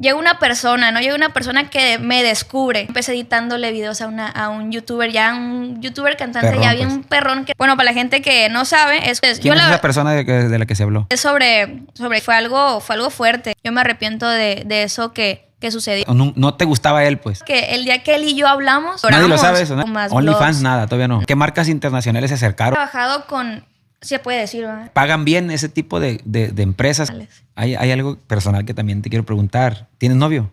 llega 0.00 0.16
una 0.16 0.38
persona, 0.38 0.90
¿no? 0.90 1.00
Llega 1.00 1.14
una 1.14 1.32
persona 1.32 1.70
que 1.70 1.98
me 1.98 2.22
descubre. 2.22 2.80
Empecé 2.88 3.12
editándole 3.12 3.70
videos 3.70 4.00
a, 4.00 4.06
una, 4.08 4.28
a 4.28 4.48
un 4.48 4.72
youtuber, 4.72 5.12
ya 5.12 5.34
un 5.34 5.80
youtuber 5.80 6.16
cantante, 6.16 6.48
Perrón, 6.48 6.62
ya 6.64 6.72
bien 6.74 6.88
pues. 6.88 6.96
un 6.96 7.04
perrón 7.04 7.44
que, 7.44 7.52
bueno, 7.56 7.76
para 7.76 7.90
la 7.90 7.94
gente 7.94 8.22
que 8.22 8.48
no 8.48 8.64
sabe, 8.64 9.08
es, 9.10 9.20
¿Quién 9.20 9.34
yo 9.40 9.52
es 9.52 9.58
la, 9.58 9.68
esa 9.68 9.80
persona 9.80 10.12
de, 10.12 10.24
de 10.24 10.58
la 10.58 10.66
que 10.66 10.74
se 10.74 10.82
habló? 10.82 11.06
es 11.10 11.20
sobre, 11.20 11.82
sobre, 11.94 12.20
fue 12.20 12.34
algo, 12.34 12.80
fue 12.80 12.96
algo 12.96 13.10
fuerte. 13.10 13.54
Yo 13.62 13.72
me 13.72 13.82
arrepiento 13.82 14.26
de, 14.28 14.62
de 14.66 14.82
eso 14.84 15.12
que, 15.12 15.46
que 15.60 15.70
sucedió. 15.70 16.04
¿O 16.08 16.14
no, 16.14 16.32
no 16.36 16.54
te 16.54 16.64
gustaba 16.64 17.04
él, 17.04 17.18
pues? 17.18 17.42
Que 17.42 17.74
el 17.74 17.84
día 17.84 18.02
que 18.02 18.14
él 18.14 18.24
y 18.24 18.34
yo 18.34 18.48
hablamos, 18.48 19.04
Nadie 19.04 19.28
lo 19.28 19.36
sabe 19.36 19.60
eso, 19.60 19.76
¿no? 19.76 19.84
OnlyFans, 20.10 20.62
nada, 20.62 20.86
todavía 20.86 21.08
no. 21.08 21.20
¿Qué 21.20 21.36
marcas 21.36 21.68
internacionales 21.68 22.30
se 22.30 22.34
He 22.34 22.36
acercaron? 22.36 22.72
trabajado 22.74 23.26
con, 23.26 23.64
se 24.02 24.18
puede 24.18 24.40
decir, 24.40 24.64
¿verdad? 24.64 24.90
¿Pagan 24.92 25.24
bien 25.24 25.50
ese 25.50 25.68
tipo 25.68 26.00
de, 26.00 26.20
de- 26.24 26.48
de 26.48 26.62
empresas? 26.62 27.12
Hay, 27.54 27.74
hay 27.74 27.90
algo 27.90 28.18
personal 28.18 28.64
que 28.64 28.74
también 28.74 29.02
te 29.02 29.10
quiero 29.10 29.24
preguntar. 29.26 29.88
¿Tienes 29.98 30.16
novio? 30.16 30.52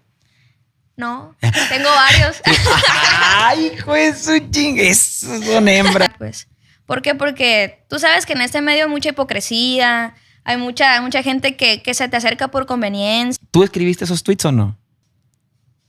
No, 0.98 1.36
tengo 1.70 1.90
varios. 1.90 2.42
¡Ay, 3.22 3.72
hijo 3.76 3.94
de 3.94 4.16
su 4.16 4.38
ching! 4.50 4.78
Esos 4.80 5.46
son 5.46 5.68
hembras. 5.68 6.10
pues. 6.18 6.48
¿Por 6.88 7.02
qué? 7.02 7.14
Porque 7.16 7.84
tú 7.90 8.00
sabes 8.00 8.26
que 8.26 8.34
en 8.34 8.42
este 8.42 8.62
medio 8.62 8.86
hay 8.86 8.90
mucha 8.90 9.10
hipocresía, 9.10 10.16
hay 10.44 10.58
mucha, 10.58 11.00
mucha 11.02 11.22
gente 11.22 11.56
que, 11.56 11.84
que 11.84 11.94
se 11.94 12.08
te 12.10 12.18
acerca 12.18 12.48
por 12.48 12.66
conveniencia. 12.66 13.42
¿Tú 13.52 13.64
escribiste 13.64 14.06
esos 14.06 14.24
tweets 14.24 14.46
o 14.46 14.52
no? 14.52 14.78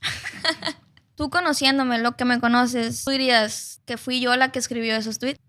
Tú 1.15 1.29
conociéndome, 1.29 1.97
lo 1.97 2.15
que 2.15 2.23
me 2.25 2.39
conoces, 2.39 3.03
tú 3.03 3.11
dirías 3.11 3.81
que 3.85 3.97
fui 3.97 4.21
yo 4.21 4.35
la 4.37 4.51
que 4.53 4.59
escribió 4.59 4.95
esos 4.95 5.19
tweets. 5.19 5.39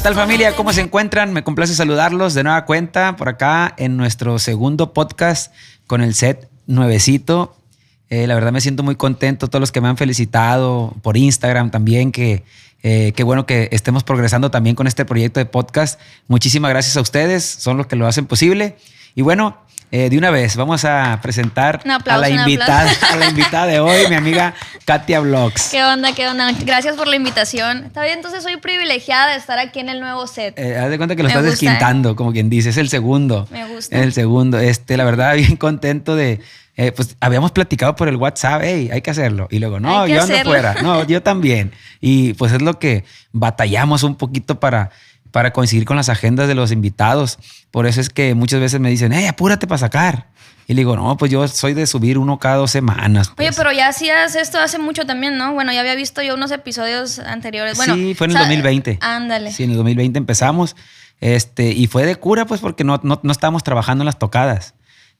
¿Qué 0.00 0.04
tal 0.04 0.14
familia? 0.14 0.56
¿Cómo 0.56 0.72
se 0.72 0.80
encuentran? 0.80 1.32
Me 1.34 1.44
complace 1.44 1.74
saludarlos 1.74 2.32
de 2.32 2.42
nueva 2.42 2.64
cuenta 2.64 3.16
por 3.16 3.28
acá 3.28 3.74
en 3.76 3.98
nuestro 3.98 4.38
segundo 4.38 4.94
podcast 4.94 5.52
con 5.86 6.00
el 6.00 6.14
set 6.14 6.48
nuevecito. 6.66 7.54
Eh, 8.08 8.26
la 8.26 8.34
verdad 8.34 8.50
me 8.50 8.62
siento 8.62 8.82
muy 8.82 8.96
contento, 8.96 9.48
todos 9.48 9.60
los 9.60 9.72
que 9.72 9.82
me 9.82 9.88
han 9.88 9.98
felicitado 9.98 10.94
por 11.02 11.18
Instagram 11.18 11.70
también, 11.70 12.12
que 12.12 12.44
eh, 12.82 13.12
qué 13.14 13.24
bueno 13.24 13.44
que 13.44 13.68
estemos 13.72 14.02
progresando 14.02 14.50
también 14.50 14.74
con 14.74 14.86
este 14.86 15.04
proyecto 15.04 15.38
de 15.38 15.44
podcast. 15.44 16.00
Muchísimas 16.28 16.70
gracias 16.70 16.96
a 16.96 17.02
ustedes, 17.02 17.44
son 17.44 17.76
los 17.76 17.86
que 17.86 17.96
lo 17.96 18.06
hacen 18.06 18.24
posible. 18.26 18.78
Y 19.14 19.20
bueno, 19.20 19.58
eh, 19.92 20.08
de 20.08 20.16
una 20.18 20.30
vez 20.30 20.54
vamos 20.56 20.84
a 20.84 21.18
presentar 21.20 21.80
aplauso, 21.88 22.10
a, 22.10 22.18
la 22.18 22.30
invitada, 22.30 22.90
a 23.10 23.16
la 23.16 23.28
invitada 23.28 23.66
de 23.66 23.80
hoy, 23.80 24.06
mi 24.08 24.14
amiga 24.14 24.54
Katia 24.84 25.20
Vlogs. 25.20 25.68
¿Qué 25.72 25.82
onda? 25.82 26.14
¿Qué 26.14 26.28
onda? 26.28 26.52
Gracias 26.64 26.96
por 26.96 27.08
la 27.08 27.16
invitación. 27.16 27.84
Está 27.86 28.04
bien, 28.04 28.18
entonces 28.18 28.42
soy 28.42 28.56
privilegiada 28.58 29.32
de 29.32 29.36
estar 29.38 29.58
aquí 29.58 29.80
en 29.80 29.88
el 29.88 30.00
nuevo 30.00 30.26
set. 30.26 30.56
Eh, 30.58 30.76
haz 30.78 30.90
de 30.90 30.96
cuenta 30.96 31.16
que 31.16 31.22
lo 31.22 31.28
Me 31.28 31.32
estás 31.34 31.44
gusta, 31.44 31.64
desquintando, 31.64 32.14
como 32.14 32.32
quien 32.32 32.48
dice, 32.48 32.70
es 32.70 32.76
el 32.76 32.88
segundo. 32.88 33.48
Me 33.50 33.66
gusta. 33.66 33.96
Es 33.96 34.02
el 34.02 34.12
segundo. 34.12 34.58
Este, 34.58 34.96
la 34.96 35.04
verdad, 35.04 35.34
bien 35.36 35.56
contento 35.56 36.14
de. 36.14 36.40
eh, 36.76 36.92
pues 36.92 37.16
habíamos 37.20 37.50
platicado 37.50 37.96
por 37.96 38.08
el 38.08 38.16
WhatsApp, 38.16 38.62
hey, 38.64 38.90
hay 38.92 39.02
que 39.02 39.10
hacerlo. 39.10 39.48
Y 39.50 39.58
luego, 39.58 39.80
no, 39.80 40.06
yo 40.06 40.20
ando 40.20 40.34
hacerlo. 40.34 40.52
fuera. 40.52 40.74
No, 40.82 41.04
yo 41.04 41.22
también. 41.22 41.72
Y 42.00 42.34
pues 42.34 42.52
es 42.52 42.62
lo 42.62 42.78
que 42.78 43.04
batallamos 43.32 44.02
un 44.02 44.14
poquito 44.14 44.60
para, 44.60 44.90
para 45.32 45.52
coincidir 45.52 45.84
con 45.84 45.96
las 45.96 46.08
agendas 46.08 46.48
de 46.48 46.54
los 46.54 46.72
invitados. 46.72 47.38
Por 47.70 47.86
eso 47.86 48.00
es 48.00 48.10
que 48.10 48.34
muchas 48.34 48.60
veces 48.60 48.80
me 48.80 48.90
dicen, 48.90 49.12
hey, 49.12 49.26
apúrate 49.26 49.66
para 49.66 49.78
sacar. 49.78 50.28
Y 50.66 50.74
le 50.74 50.80
digo, 50.82 50.94
no, 50.94 51.16
pues 51.16 51.32
yo 51.32 51.46
soy 51.48 51.74
de 51.74 51.84
subir 51.86 52.16
uno 52.16 52.38
cada 52.38 52.56
dos 52.56 52.70
semanas. 52.70 53.28
Oye, 53.38 53.48
pues". 53.48 53.56
pero 53.56 53.72
ya 53.72 53.88
hacías 53.88 54.36
esto 54.36 54.58
hace 54.58 54.78
mucho 54.78 55.04
también, 55.04 55.36
¿no? 55.36 55.52
Bueno, 55.52 55.72
ya 55.72 55.80
había 55.80 55.96
visto 55.96 56.22
yo 56.22 56.34
unos 56.34 56.52
episodios 56.52 57.18
anteriores. 57.18 57.76
Bueno, 57.76 57.94
sí, 57.96 58.14
fue 58.14 58.26
en 58.26 58.30
el 58.32 58.36
sa- 58.36 58.42
2020. 58.44 58.98
Ándale. 59.00 59.50
Sí, 59.52 59.64
en 59.64 59.70
el 59.70 59.76
2020 59.76 60.18
empezamos. 60.18 60.76
Este, 61.20 61.72
y 61.72 61.86
fue 61.86 62.06
de 62.06 62.16
cura, 62.16 62.46
pues, 62.46 62.60
porque 62.60 62.84
no, 62.84 63.00
no, 63.02 63.20
no 63.22 63.32
estábamos 63.32 63.64
trabajando 63.64 64.02
en 64.02 64.06
las 64.06 64.18
tocadas. 64.18 64.74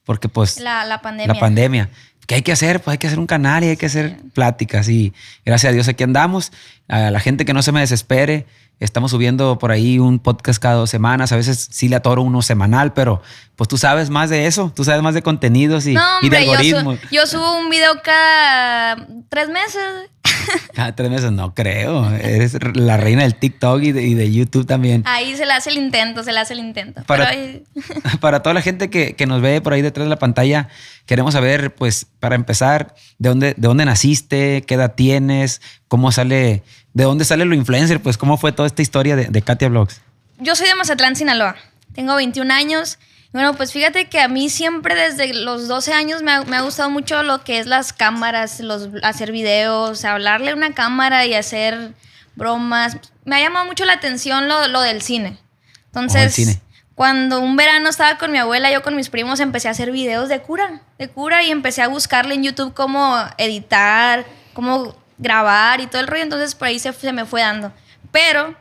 Porque, 0.05 0.29
pues, 0.29 0.61
La, 0.61 0.85
la 0.85 1.03
pandemia. 1.03 1.35
la 1.35 1.41
pandemia. 1.41 1.91
¿Qué 2.27 2.37
hay 2.37 2.43
que 2.43 2.53
hacer? 2.53 2.81
Pues 2.81 2.93
hay 2.93 2.99
que 2.99 3.09
hacer 3.09 3.19
un 3.19 3.27
canal 3.27 3.65
y 3.65 3.69
hay 3.69 3.77
que 3.77 3.87
hacer 3.87 4.19
pláticas. 4.35 4.89
Y 4.89 5.13
gracias 5.45 5.71
a 5.71 5.73
Dios 5.75 5.89
aquí 5.89 6.05
andamos. 6.05 6.53
A 6.87 7.11
la 7.11 7.19
gente 7.19 7.45
que 7.45 7.53
no 7.53 7.61
se 7.63 7.73
me 7.73 7.81
desespere, 7.81 8.47
estamos 8.81 9.11
subiendo 9.13 9.59
por 9.59 9.71
ahí 9.71 9.99
un 9.99 10.19
podcast 10.19 10.61
cada 10.61 10.75
dos 10.75 10.91
semanas. 10.91 11.31
A 11.33 11.37
veces 11.37 11.69
sí 11.71 11.89
le 11.89 11.97
atoro 11.97 12.23
uno 12.23 12.43
semanal, 12.43 12.93
pero 12.93 13.23
pues 13.57 13.69
tú 13.69 13.77
sabes 13.79 14.11
más 14.11 14.31
de 14.31 14.47
eso. 14.47 14.73
Tú 14.75 14.85
sabes 14.85 15.03
más 15.03 15.15
de 15.15 15.23
contenidos 15.23 15.87
y, 15.87 15.95
No, 15.95 16.03
y 16.23 16.29
de 16.31 16.39
hombre, 16.39 16.45
yo, 16.47 16.51
algoritmos. 16.79 16.99
su- 17.01 17.15
yo 17.15 17.27
subo 17.27 17.59
un 17.59 17.69
video 17.71 18.01
cada 18.03 19.07
tres 19.29 19.49
meses. 19.49 19.83
Cada 20.75 20.95
tres 20.95 21.11
meses 21.11 21.33
no 21.33 21.55
creo. 21.55 22.11
Eres 22.15 22.57
la 22.75 22.97
reina 22.97 23.23
del 23.23 23.35
TikTok 23.35 23.83
y 23.83 23.93
de, 23.93 24.03
y 24.03 24.15
de 24.15 24.33
YouTube 24.33 24.67
también. 24.67 25.03
Ahí 25.07 25.35
se 25.37 25.45
le 25.47 25.53
hace 25.53 25.71
el 25.71 25.79
intento, 25.79 26.23
se 26.25 26.33
le 26.33 26.41
hace 26.41 26.55
el 26.55 26.61
intento. 26.61 27.03
Para- 27.05 27.31
Pero 27.31 27.61
para 28.21 28.43
toda 28.43 28.55
la 28.55 28.63
gente 28.63 28.91
que, 28.91 29.15
que 29.17 29.27
nos 29.27 29.41
ve 29.43 29.61
por 29.61 29.73
ahí 29.73 29.83
detrás 29.83 30.07
de 30.07 30.11
la 30.11 30.19
pantalla, 30.19 30.69
queremos 31.07 31.35
saber, 31.35 31.75
pues, 31.75 32.07
para 32.21 32.35
empezar, 32.37 32.95
de 33.19 33.29
dónde, 33.29 33.47
de 33.57 33.69
dónde 33.69 33.85
naciste, 33.85 34.63
qué 34.67 34.75
edad 34.75 34.95
tienes, 34.95 35.61
cómo 35.89 36.13
sale, 36.13 36.63
de 36.95 37.05
dónde 37.05 37.25
sale 37.25 37.45
lo 37.45 37.55
influencer, 37.55 38.01
pues, 38.01 38.17
cómo 38.19 38.37
fue 38.37 38.53
toda 38.53 38.67
esta 38.67 38.83
historia 38.83 39.17
de, 39.17 39.27
de 39.27 39.43
Katia 39.43 39.69
Vlogs. 39.69 40.01
yo 40.39 40.55
soy 40.57 40.67
de 40.67 40.75
Mazatlán, 40.75 41.17
Sinaloa. 41.17 41.57
Tengo 41.95 42.15
21 42.17 42.53
años. 42.53 42.99
Bueno, 43.33 43.55
pues 43.55 43.73
fíjate 43.73 44.09
que 44.09 44.21
a 44.21 44.27
mí 44.27 44.51
siempre 44.51 44.95
desde 44.97 45.33
los 45.35 45.69
12 45.69 45.93
años 45.93 46.23
me 46.23 46.33
ha, 46.33 46.43
me 46.43 46.57
ha 46.57 46.63
gustado 46.63 46.91
mucho 46.91 47.23
lo 47.23 47.45
que 47.45 47.59
es 47.61 47.67
las 47.67 47.93
cámaras, 47.93 48.59
los, 48.61 48.89
hacer 49.03 49.31
videos, 49.31 50.05
hablarle 50.05 50.51
a 50.51 50.55
una 50.55 50.75
cámara 50.75 51.27
y 51.27 51.35
hacer 51.35 51.95
bromas. 52.35 52.97
Me 53.25 53.37
ha 53.37 53.41
llamado 53.41 53.67
mucho 53.67 53.85
la 53.85 53.93
atención 53.93 54.49
lo, 54.49 54.67
lo 54.67 54.81
del 54.81 55.01
cine. 55.03 55.39
Entonces, 55.87 56.21
Oh, 56.21 56.25
el 56.25 56.31
cine. 56.33 56.61
cuando 56.97 57.39
un 57.41 57.55
verano 57.57 57.89
estaba 57.89 58.19
con 58.19 58.33
mi 58.33 58.39
abuela, 58.39 58.73
yo 58.73 58.83
con 58.83 58.97
mis 58.97 59.11
primos 59.11 59.39
empecé 59.39 59.69
a 59.69 59.73
hacer 59.73 59.93
videos 59.93 60.29
de 60.29 60.41
cura, 60.41 60.83
de 60.99 61.09
cura 61.09 61.43
y 61.45 61.51
empecé 61.53 61.83
a 61.83 61.89
buscarle 61.89 62.35
en 62.35 62.43
YouTube 62.43 62.75
cómo 62.75 63.17
editar, 63.39 64.25
cómo 64.55 64.97
grabar 65.21 65.81
y 65.81 65.87
todo 65.87 66.01
el 66.01 66.07
rollo. 66.09 66.23
Entonces 66.25 66.55
por 66.55 66.69
ahí 66.69 66.79
se, 66.79 66.93
se 66.93 67.13
me 67.13 67.25
fue 67.25 67.41
dando. 67.43 67.73
Pero 68.11 68.57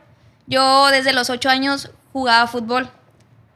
yo 0.46 0.88
desde 0.90 1.12
los 1.12 1.30
8 1.30 1.48
años 1.50 1.90
jugaba 2.12 2.46
fútbol. 2.46 2.88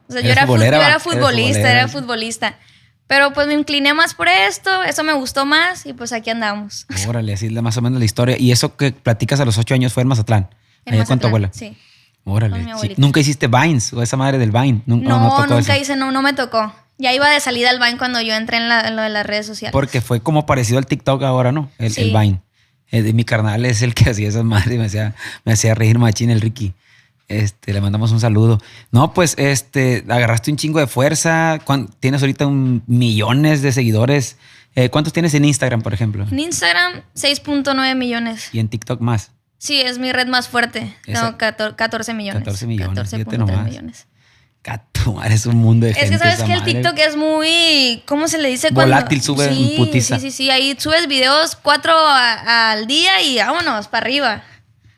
O 0.08 0.12
sea, 0.12 0.20
yo 0.20 0.30
¿Eres 0.32 0.44
era, 0.44 0.46
yo 0.46 0.82
era 0.82 0.98
futbolista, 1.00 1.70
era 1.70 1.88
futbolista. 1.88 2.58
Pero 3.06 3.32
pues 3.32 3.46
me 3.46 3.54
incliné 3.54 3.92
más 3.94 4.14
por 4.14 4.28
esto, 4.28 4.82
eso 4.82 5.04
me 5.04 5.12
gustó 5.12 5.44
más 5.44 5.84
y 5.86 5.92
pues 5.92 6.12
aquí 6.12 6.30
andamos. 6.30 6.86
Órale, 7.08 7.34
así 7.34 7.46
es 7.46 7.52
más 7.52 7.76
o 7.76 7.82
menos 7.82 7.98
la 7.98 8.04
historia. 8.04 8.36
Y 8.38 8.50
eso 8.52 8.76
que 8.76 8.92
platicas 8.92 9.40
a 9.40 9.44
los 9.44 9.58
ocho 9.58 9.74
años 9.74 9.92
fue 9.92 10.02
en 10.02 10.08
Mazatlán, 10.08 10.48
En 10.86 10.94
allá 10.94 11.04
con 11.04 11.18
tu 11.18 11.28
Mazatlán, 11.28 11.28
abuela. 11.28 11.50
Sí. 11.52 11.76
Órale. 12.26 12.66
sí. 12.80 12.94
Nunca 12.96 13.20
hiciste 13.20 13.46
Vines 13.48 13.92
o 13.92 14.02
esa 14.02 14.16
madre 14.16 14.38
del 14.38 14.50
Vine. 14.50 14.80
Nun- 14.86 15.02
No, 15.02 15.20
no 15.20 15.28
tocó 15.28 15.46
nunca 15.46 15.74
eso. 15.74 15.82
hice, 15.82 15.96
no, 15.96 16.10
no 16.10 16.22
me 16.22 16.32
tocó. 16.32 16.72
Ya 16.96 17.12
iba 17.12 17.28
de 17.28 17.38
salida 17.40 17.68
al 17.68 17.78
Vine 17.78 17.98
cuando 17.98 18.20
yo 18.22 18.34
entré 18.34 18.56
en, 18.56 18.68
la- 18.70 18.88
en 18.88 18.96
lo 18.96 19.02
de 19.02 19.10
las 19.10 19.26
redes 19.26 19.46
sociales. 19.46 19.72
Porque 19.72 20.00
fue 20.00 20.20
como 20.20 20.46
parecido 20.46 20.78
al 20.78 20.86
TikTok 20.86 21.22
ahora, 21.22 21.52
¿no? 21.52 21.70
El, 21.78 21.92
Sí. 21.92 22.00
el 22.02 22.18
Vine. 22.18 22.40
Eh, 22.94 23.02
de 23.02 23.12
mi 23.12 23.24
carnal 23.24 23.64
es 23.64 23.82
el 23.82 23.92
que 23.92 24.04
hacía 24.10 24.28
esas 24.28 24.44
madres, 24.44 24.78
me 24.78 24.84
hacía, 24.86 25.14
me 25.44 25.52
hacía 25.52 25.74
reír 25.74 25.98
machín 25.98 26.30
el 26.30 26.40
Ricky. 26.40 26.74
Este, 27.26 27.72
le 27.72 27.80
mandamos 27.80 28.12
un 28.12 28.20
saludo. 28.20 28.60
No, 28.92 29.12
pues, 29.14 29.34
este, 29.38 30.04
agarraste 30.08 30.50
un 30.50 30.56
chingo 30.58 30.78
de 30.78 30.86
fuerza. 30.86 31.58
¿Cuán- 31.64 31.88
Tienes 31.98 32.20
ahorita 32.22 32.46
un 32.46 32.82
millones 32.86 33.62
de 33.62 33.72
seguidores. 33.72 34.36
Eh, 34.76 34.90
¿Cuántos 34.90 35.12
tienes 35.12 35.34
en 35.34 35.44
Instagram, 35.44 35.82
por 35.82 35.94
ejemplo? 35.94 36.26
En 36.30 36.38
Instagram, 36.38 37.02
6.9 37.14 37.94
millones. 37.96 38.50
Y 38.52 38.58
en 38.60 38.68
TikTok 38.68 39.00
más. 39.00 39.30
Sí, 39.58 39.80
es 39.80 39.98
mi 39.98 40.12
red 40.12 40.26
más 40.28 40.48
fuerte. 40.48 40.94
Esa- 41.06 41.22
Tengo 41.26 41.38
14, 41.38 41.76
14 41.76 42.14
millones. 42.14 42.40
14 42.42 42.66
millones, 42.66 43.10
fíjate 43.10 43.24
14.3 43.24 43.38
nomás. 43.38 43.64
millones. 43.64 44.06
Gato, 44.64 45.12
madre, 45.12 45.34
es 45.34 45.44
un 45.44 45.56
mundo 45.56 45.84
de 45.84 45.92
Es 45.92 45.98
gente. 45.98 46.12
que 46.14 46.18
sabes 46.18 46.42
que 46.42 46.52
el. 46.54 46.64
TikTok 46.64 46.98
es 46.98 47.16
muy, 47.16 48.02
¿cómo 48.06 48.26
se 48.28 48.38
le 48.38 48.48
dice? 48.48 48.70
Cuando- 48.72 48.94
Volátil, 48.94 49.20
sube 49.20 49.52
sí, 49.54 49.74
putiza. 49.76 50.16
Sí, 50.18 50.30
sí, 50.30 50.36
sí. 50.44 50.50
Ahí 50.50 50.74
subes 50.78 51.06
videos 51.06 51.54
cuatro 51.56 51.92
a- 51.94 52.70
al 52.72 52.86
día 52.86 53.20
y 53.20 53.36
vámonos, 53.36 53.88
para 53.88 54.06
arriba. 54.06 54.42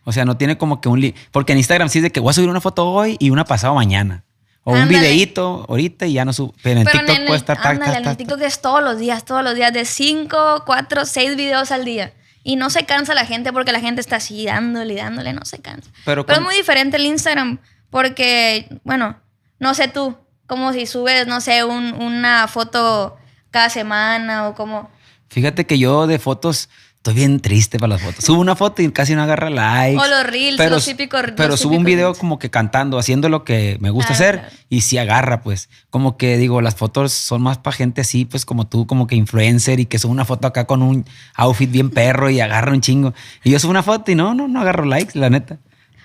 O 0.04 0.12
sea, 0.12 0.24
no 0.24 0.36
tiene 0.36 0.56
como 0.56 0.80
que 0.80 0.88
un... 0.88 1.00
li- 1.00 1.16
Porque 1.32 1.50
en 1.50 1.58
Instagram 1.58 1.88
sí 1.88 1.98
es 1.98 2.04
de 2.04 2.12
que 2.12 2.20
voy 2.20 2.30
a 2.30 2.34
subir 2.34 2.48
una 2.48 2.60
foto 2.60 2.88
hoy 2.92 3.16
y 3.18 3.30
una 3.30 3.44
pasado 3.44 3.74
mañana. 3.74 4.22
O 4.62 4.72
un 4.72 4.86
videíto 4.88 5.64
ahorita 5.68 6.06
y 6.06 6.12
ya 6.14 6.24
no 6.24 6.32
subo. 6.32 6.54
Pero 6.62 6.80
en 6.80 6.86
Pero 6.86 6.98
TikTok 6.98 7.14
en 7.16 7.22
el, 7.22 7.26
puede 7.26 7.38
estar... 7.38 7.58
ándale, 7.60 7.92
tac, 7.92 8.02
en 8.04 8.08
el 8.10 8.16
TikTok 8.16 8.40
es 8.42 8.60
todos 8.60 8.82
los 8.84 8.98
días, 8.98 9.24
todos 9.24 9.42
los 9.42 9.54
días, 9.56 9.72
de 9.72 9.84
5, 9.84 10.62
4, 10.64 11.06
6 11.06 11.36
videos 11.36 11.72
al 11.72 11.84
día. 11.84 12.12
Y 12.44 12.54
no 12.56 12.70
se 12.70 12.84
cansa 12.84 13.14
la 13.14 13.26
gente 13.26 13.52
porque 13.52 13.72
la 13.72 13.80
gente 13.80 14.00
está 14.00 14.16
así 14.16 14.44
dándole 14.46 14.94
y 14.94 14.96
dándole, 14.96 15.32
no 15.32 15.44
se 15.44 15.58
cansa. 15.60 15.90
Pero 16.04 16.24
Pero, 16.24 16.38
es 16.38 16.44
muy 16.44 16.54
diferente 16.54 16.96
el 16.98 17.06
Instagram 17.06 17.58
porque, 17.90 18.68
bueno, 18.84 19.16
no 19.58 19.74
sé 19.74 19.88
tú, 19.88 20.16
como 20.46 20.72
si 20.72 20.86
subes, 20.86 21.26
no 21.26 21.40
sé, 21.40 21.64
un- 21.64 21.94
una 21.94 22.46
foto 22.48 23.16
cada 23.50 23.68
semana 23.70 24.48
o 24.48 24.54
como... 24.54 24.90
Fíjate 25.28 25.66
que 25.66 25.78
yo 25.78 26.06
de 26.06 26.18
fotos 26.18 26.68
estoy 26.96 27.14
bien 27.14 27.40
triste 27.40 27.78
para 27.78 27.94
las 27.94 28.02
fotos. 28.02 28.24
Subo 28.24 28.40
una 28.40 28.56
foto 28.56 28.82
y 28.82 28.90
casi 28.90 29.14
no 29.14 29.22
agarra 29.22 29.48
likes. 29.50 30.00
O 30.00 30.06
los 30.08 30.26
reels, 30.26 30.58
los 30.70 30.84
típicos- 30.88 31.32
Pero 31.36 31.50
los 31.50 31.60
subo 31.60 31.76
un 31.76 31.84
video 31.84 32.08
reels. 32.08 32.18
como 32.18 32.38
que 32.38 32.50
cantando, 32.50 32.98
haciendo 32.98 33.28
lo 33.28 33.44
que 33.44 33.76
me 33.80 33.90
gusta 33.90 34.12
Ah, 34.12 34.14
hacer 34.14 34.38
claro. 34.40 34.54
y 34.68 34.80
sí 34.80 34.98
agarra, 34.98 35.40
pues. 35.42 35.68
Como 35.90 36.16
que 36.16 36.36
digo, 36.36 36.60
las 36.60 36.74
fotos 36.74 37.12
son 37.12 37.42
más 37.42 37.58
para 37.58 37.76
gente 37.76 38.00
así, 38.00 38.24
pues 38.24 38.44
como 38.44 38.66
tú, 38.66 38.86
como 38.88 39.06
que 39.06 39.14
influencer 39.14 39.78
y 39.80 39.86
que 39.86 39.98
subo 40.00 40.10
una 40.12 40.24
foto 40.24 40.48
acá 40.48 40.66
con 40.66 40.82
un 40.82 41.04
outfit 41.34 41.70
bien 41.70 41.90
perro 41.90 42.28
y 42.30 42.40
agarra 42.40 42.72
un 42.72 42.80
chingo. 42.80 43.14
Y 43.44 43.50
yo 43.50 43.58
subo 43.60 43.70
una 43.70 43.82
foto 43.84 44.10
y 44.10 44.14
no, 44.16 44.34
no, 44.34 44.48
no 44.48 44.60
agarro 44.60 44.84
likes, 44.84 45.16
la 45.18 45.30
neta. 45.30 45.58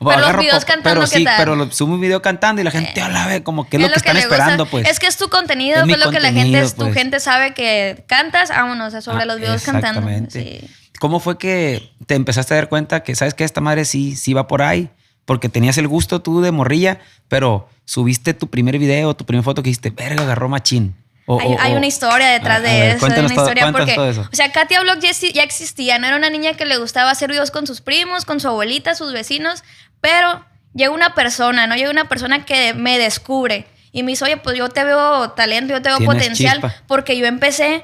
Pero 0.10 0.20
los 0.22 0.38
videos 0.42 0.66
cantando, 0.66 1.02
pero 1.02 1.10
¿qué 1.12 1.18
sí, 1.18 1.24
tal? 1.24 1.36
pero 1.38 1.56
lo, 1.56 1.72
subo 1.72 1.94
un 1.94 2.02
video 2.02 2.22
cantando 2.22 2.62
y 2.62 2.66
la 2.66 2.72
gente 2.72 3.00
Eh, 3.00 3.04
a 3.04 3.10
la 3.10 3.28
vez, 3.28 3.42
como 3.42 3.70
que 3.70 3.78
es 3.78 3.84
lo 3.84 3.90
que, 3.90 3.96
están 3.98 4.16
gusta. 4.16 4.28
esperando, 4.36 4.66
pues. 4.66 4.88
Es 4.90 5.00
que 5.00 5.08
es 5.08 5.18
tu 5.18 5.30
contenido, 5.30 5.78
Es 5.80 5.84
pues 5.88 6.00
lo 6.00 6.10
que 6.12 6.20
la 6.20 6.28
gente, 6.30 6.42
contenido, 6.42 6.62
es- 6.66 6.74
tu 6.76 6.82
pues. 6.84 6.94
gente 6.94 7.20
sabe 7.20 7.54
que 7.54 8.04
cantas, 8.08 8.50
vámonos, 8.50 8.92
sea, 8.92 9.02
sobre 9.02 9.24
Ah, 9.24 9.26
los 9.26 9.38
videos 9.38 9.62
cantando. 9.64 10.00
exactamente. 10.02 10.62
Sí. 10.62 10.68
¿Cómo 11.00 11.20
fue 11.20 11.38
que 11.38 11.92
te 12.06 12.16
empezaste 12.16 12.54
a 12.54 12.58
dar 12.58 12.70
cuenta 12.70 13.04
que, 13.04 13.16
sabes 13.16 13.34
que 13.34 13.44
esta 13.44 13.62
madre 13.62 13.86
sí, 13.86 14.16
sí 14.16 14.34
va 14.34 14.48
por 14.48 14.62
ahí? 14.62 14.90
Porque 15.26 15.50
tenías 15.50 15.78
el 15.78 15.88
gusto 15.88 16.22
tú 16.22 16.42
de 16.42 16.52
morrilla, 16.52 17.00
pero 17.28 17.70
subiste 17.86 18.34
tu 18.34 18.50
primer 18.50 18.78
video, 18.80 19.14
tu 19.16 19.26
primera 19.26 19.44
foto 19.44 19.62
que 19.64 19.70
dijiste, 19.70 19.90
verga, 19.92 20.24
agarró 20.24 20.50
machín. 20.50 20.96
O- 21.28 21.40
hay, 21.40 21.48
o- 21.54 21.58
hay 21.62 21.74
una 21.74 21.86
historia 21.86 22.28
detrás 22.28 22.58
A- 22.58 22.60
a 22.60 22.62
de 22.62 22.80
ver, 22.80 22.96
eso. 22.98 23.06
Hay 23.06 23.12
una 23.20 23.34
historia 23.34 23.72
porque, 23.72 23.94
todo 23.94 24.10
eso. 24.10 24.28
o 24.32 24.36
sea, 24.36 24.52
Katia 24.52 24.82
Vlog 24.82 25.00
ya, 25.00 25.12
ya 25.12 25.44
existía. 25.44 25.98
No 26.00 26.08
era 26.08 26.18
una 26.18 26.30
niña 26.30 26.54
que 26.56 26.66
le 26.66 26.78
gustaba 26.78 27.12
hacer 27.12 27.30
videos 27.30 27.52
con 27.52 27.68
sus 27.68 27.80
primos, 27.82 28.26
con 28.26 28.40
su 28.40 28.48
abuelita, 28.48 28.96
sus 28.96 29.14
vecinos, 29.14 29.64
pero 30.02 30.44
llega 30.74 30.92
una 30.92 31.14
persona, 31.16 31.68
¿no? 31.68 31.76
Llega 31.76 31.90
una 31.92 32.10
persona 32.10 32.44
que 32.46 32.74
me 32.74 32.98
descubre 32.98 33.66
y 33.92 34.04
me 34.04 34.12
dice, 34.12 34.26
oye, 34.26 34.38
pues 34.38 34.58
yo 34.58 34.70
te 34.70 34.84
veo 34.84 35.32
talento, 35.32 35.74
yo 35.74 35.82
te 35.82 35.90
veo 35.90 36.00
potencial, 36.00 36.54
chispa. 36.62 36.74
porque 36.88 37.18
yo 37.18 37.26
empecé, 37.26 37.84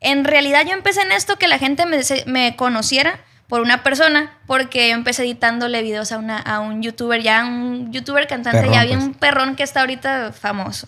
en 0.00 0.24
realidad 0.24 0.64
yo 0.66 0.72
empecé 0.72 1.02
en 1.02 1.12
esto 1.12 1.36
que 1.36 1.48
la 1.48 1.58
gente 1.58 1.84
me, 1.86 2.00
me 2.26 2.56
conociera 2.56 3.20
por 3.48 3.60
una 3.60 3.82
persona, 3.82 4.38
porque 4.46 4.88
yo 4.88 4.94
empecé 4.94 5.22
editándole 5.24 5.82
videos 5.82 6.10
a, 6.12 6.18
una, 6.18 6.38
a 6.38 6.60
un 6.60 6.82
youtuber, 6.82 7.20
ya 7.22 7.44
un 7.44 7.92
youtuber 7.92 8.26
cantante, 8.26 8.60
Perrón, 8.60 8.74
ya 8.74 8.84
bien 8.84 8.98
pues. 8.98 9.08
un 9.08 9.14
perrón 9.14 9.56
que 9.56 9.62
está 9.62 9.80
ahorita 9.80 10.32
famoso. 10.32 10.86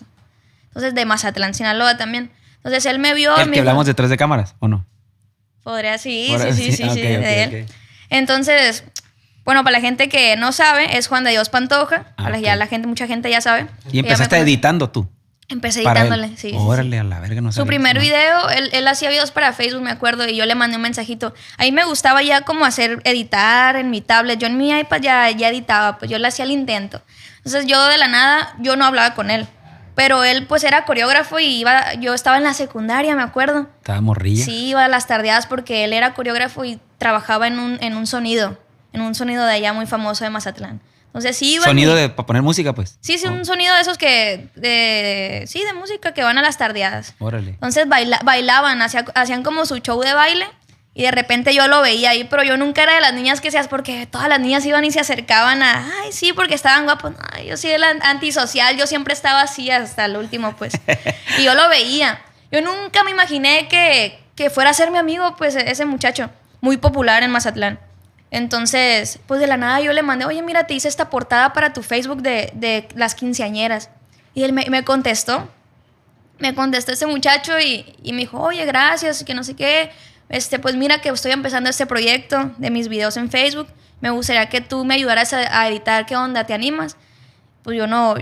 Entonces, 0.69 0.95
de 0.95 1.05
Mazatlán, 1.05 1.53
Sinaloa 1.53 1.95
también. 1.97 2.31
Entonces, 2.57 2.85
él 2.87 2.97
me 2.97 3.13
vio. 3.13 3.31
El 3.37 3.45
me 3.45 3.45
que 3.45 3.51
dijo- 3.51 3.61
hablamos 3.61 3.85
detrás 3.85 4.09
de 4.09 4.17
cámaras, 4.17 4.55
¿o 4.59 4.67
no? 4.67 4.83
Podría, 5.63 5.97
sí, 5.99 6.27
Podría- 6.31 6.53
sí, 6.53 6.63
sí, 6.63 6.71
sí, 6.71 6.77
sí, 6.77 6.83
ah, 6.89 6.93
sí, 6.93 6.99
ok, 7.01 7.05
de 7.05 7.17
ok, 7.47 7.53
él. 7.53 7.65
Entonces, 8.09 8.83
bueno, 9.45 9.63
para 9.63 9.77
la 9.77 9.81
gente 9.81 10.09
que 10.09 10.35
no 10.35 10.51
sabe, 10.51 10.97
es 10.97 11.07
Juan 11.07 11.23
de 11.23 11.31
Dios 11.31 11.49
Pantoja. 11.49 12.07
Ah, 12.17 12.23
para 12.23 12.39
ya 12.39 12.55
la 12.55 12.67
gente, 12.67 12.87
mucha 12.87 13.07
gente 13.07 13.29
ya 13.29 13.41
sabe. 13.41 13.67
Y 13.91 13.99
empezaste 13.99 14.37
editando 14.37 14.89
tú. 14.89 15.07
Empecé 15.47 15.81
editándole, 15.81 16.29
sí. 16.29 16.37
sí, 16.37 16.49
sí. 16.49 16.57
Órale, 16.57 16.97
a 16.97 17.03
la 17.03 17.19
verga, 17.19 17.39
no 17.39 17.51
Su 17.51 17.57
sabía 17.57 17.67
primer 17.67 17.99
video, 17.99 18.49
él, 18.49 18.71
él 18.73 18.87
hacía 18.87 19.09
videos 19.09 19.29
para 19.29 19.53
Facebook, 19.53 19.83
me 19.83 19.91
acuerdo, 19.91 20.27
y 20.27 20.35
yo 20.35 20.45
le 20.47 20.55
mandé 20.55 20.77
un 20.77 20.81
mensajito. 20.81 21.35
A 21.59 21.63
mí 21.63 21.71
me 21.71 21.85
gustaba 21.85 22.23
ya 22.23 22.41
como 22.41 22.65
hacer, 22.65 22.99
editar 23.03 23.75
en 23.75 23.91
mi 23.91 24.01
tablet. 24.01 24.39
Yo 24.39 24.47
en 24.47 24.57
mi 24.57 24.71
iPad 24.71 25.01
ya, 25.01 25.29
ya 25.29 25.49
editaba, 25.49 25.99
pues 25.99 26.09
yo 26.09 26.17
le 26.17 26.27
hacía 26.27 26.45
el 26.45 26.51
intento. 26.51 27.03
Entonces 27.37 27.67
yo 27.67 27.85
de 27.87 27.99
la 27.99 28.07
nada, 28.07 28.55
yo 28.59 28.75
no 28.75 28.85
hablaba 28.85 29.13
con 29.13 29.29
él. 29.29 29.47
Pero 29.93 30.23
él 30.23 30.47
pues 30.47 30.63
era 30.63 30.83
coreógrafo 30.83 31.39
y 31.39 31.45
iba, 31.45 31.93
yo 31.93 32.15
estaba 32.15 32.37
en 32.37 32.43
la 32.43 32.55
secundaria, 32.55 33.15
me 33.15 33.21
acuerdo. 33.21 33.69
Estaba 33.77 34.01
morrilla. 34.01 34.43
Sí, 34.43 34.69
iba 34.69 34.83
a 34.83 34.87
las 34.87 35.05
tardeadas 35.05 35.45
porque 35.45 35.83
él 35.83 35.93
era 35.93 36.15
coreógrafo 36.15 36.65
y 36.65 36.79
trabajaba 36.97 37.47
en 37.47 37.59
un, 37.59 37.77
en 37.81 37.95
un 37.95 38.07
sonido, 38.07 38.57
en 38.95 39.01
un 39.01 39.13
sonido 39.15 39.45
de 39.45 39.53
allá 39.53 39.73
muy 39.73 39.85
famoso 39.85 40.23
de 40.23 40.29
Mazatlán. 40.31 40.81
Entonces 41.07 41.37
sí 41.37 41.53
iba. 41.55 41.63
Sonido 41.65 41.95
de 41.95 42.09
para 42.09 42.25
poner 42.27 42.41
música, 42.41 42.73
pues. 42.73 42.97
Sí, 43.01 43.17
sí, 43.17 43.27
Oh, 43.27 43.31
un 43.31 43.45
sonido 43.45 43.73
de 43.75 43.81
esos 43.81 43.97
que. 43.97 44.49
De, 44.55 45.45
sí, 45.47 45.63
de 45.63 45.73
música 45.73 46.13
que 46.13 46.23
van 46.23 46.37
a 46.37 46.41
las 46.41 46.57
tardeadas. 46.57 47.13
Órale. 47.19 47.51
Entonces 47.51 47.87
baila- 47.87 48.19
bailaban, 48.23 48.81
hacía- 48.81 49.05
hacían 49.15 49.43
como 49.43 49.65
su 49.65 49.77
show 49.77 50.01
de 50.01 50.13
baile 50.13 50.45
y 50.93 51.03
de 51.03 51.11
repente 51.11 51.53
yo 51.53 51.67
lo 51.67 51.81
veía 51.81 52.09
ahí, 52.11 52.23
pero 52.25 52.43
yo 52.43 52.57
nunca 52.57 52.83
era 52.83 52.95
de 52.95 53.01
las 53.01 53.13
niñas 53.13 53.39
que 53.41 53.51
seas 53.51 53.67
porque 53.67 54.07
todas 54.07 54.27
las 54.29 54.39
niñas 54.39 54.65
iban 54.65 54.83
y 54.85 54.91
se 54.91 54.99
acercaban 55.01 55.61
a, 55.63 55.85
ay, 56.03 56.11
sí, 56.11 56.33
porque 56.33 56.53
estaban 56.55 56.83
guapos. 56.85 57.13
Ay, 57.33 57.47
yo 57.47 57.57
sí 57.57 57.69
era 57.69 57.87
antisocial, 58.03 58.75
yo 58.77 58.85
siempre 58.87 59.13
estaba 59.13 59.41
así 59.41 59.69
hasta 59.71 60.05
el 60.05 60.17
último, 60.17 60.55
pues. 60.57 60.73
y 61.37 61.43
yo 61.43 61.53
lo 61.55 61.67
veía. 61.69 62.21
Yo 62.51 62.61
nunca 62.61 63.03
me 63.03 63.11
imaginé 63.11 63.67
que, 63.69 64.19
que 64.35 64.49
fuera 64.49 64.69
a 64.69 64.73
ser 64.73 64.91
mi 64.91 64.97
amigo, 64.97 65.35
pues, 65.37 65.55
ese 65.55 65.85
muchacho, 65.85 66.29
muy 66.61 66.77
popular 66.77 67.23
en 67.23 67.31
Mazatlán. 67.31 67.79
Entonces, 68.35 69.19
pues 69.27 69.39
de 69.39 69.47
la 69.47 69.55
nada 69.55 69.79
yo 69.79 69.93
le 69.93 70.03
mandé, 70.03 70.25
oye, 70.25 70.41
mira, 70.41 70.67
te 70.67 70.73
hice 70.73 70.89
esta 70.89 71.09
portada 71.09 71.53
para 71.53 71.71
tu 71.71 71.81
Facebook 71.81 72.21
de, 72.21 72.51
de 72.53 72.85
las 72.93 73.15
quinceañeras. 73.15 73.89
Y 74.33 74.43
él 74.43 74.51
me, 74.51 74.83
contestó 74.83 75.47
me 76.39 76.53
contestó 76.53 76.91
este 76.91 77.05
muchacho 77.05 77.57
y, 77.57 77.95
y 78.03 78.11
me 78.11 78.19
dijo, 78.19 78.41
oye, 78.41 78.65
gracias, 78.65 79.23
que 79.23 79.33
no 79.33 79.45
sé 79.45 79.55
qué. 79.55 79.89
Este, 80.27 80.59
pues 80.59 80.75
mira 80.75 80.99
que 80.99 81.07
estoy 81.07 81.31
empezando 81.31 81.69
este 81.69 81.85
proyecto 81.85 82.51
de 82.57 82.71
mis 82.71 82.89
videos 82.89 83.15
en 83.15 83.31
Facebook. 83.31 83.69
Me 84.01 84.09
gustaría 84.09 84.49
que 84.49 84.59
tú 84.59 84.83
me 84.83 84.95
ayudaras 84.95 85.31
a, 85.31 85.61
a 85.61 85.69
editar. 85.69 86.05
¿Qué 86.05 86.17
onda? 86.17 86.45
¿Te 86.45 86.53
animas? 86.53 86.97
Pues 87.63 87.77
yo 87.77 87.87
no. 87.87 88.15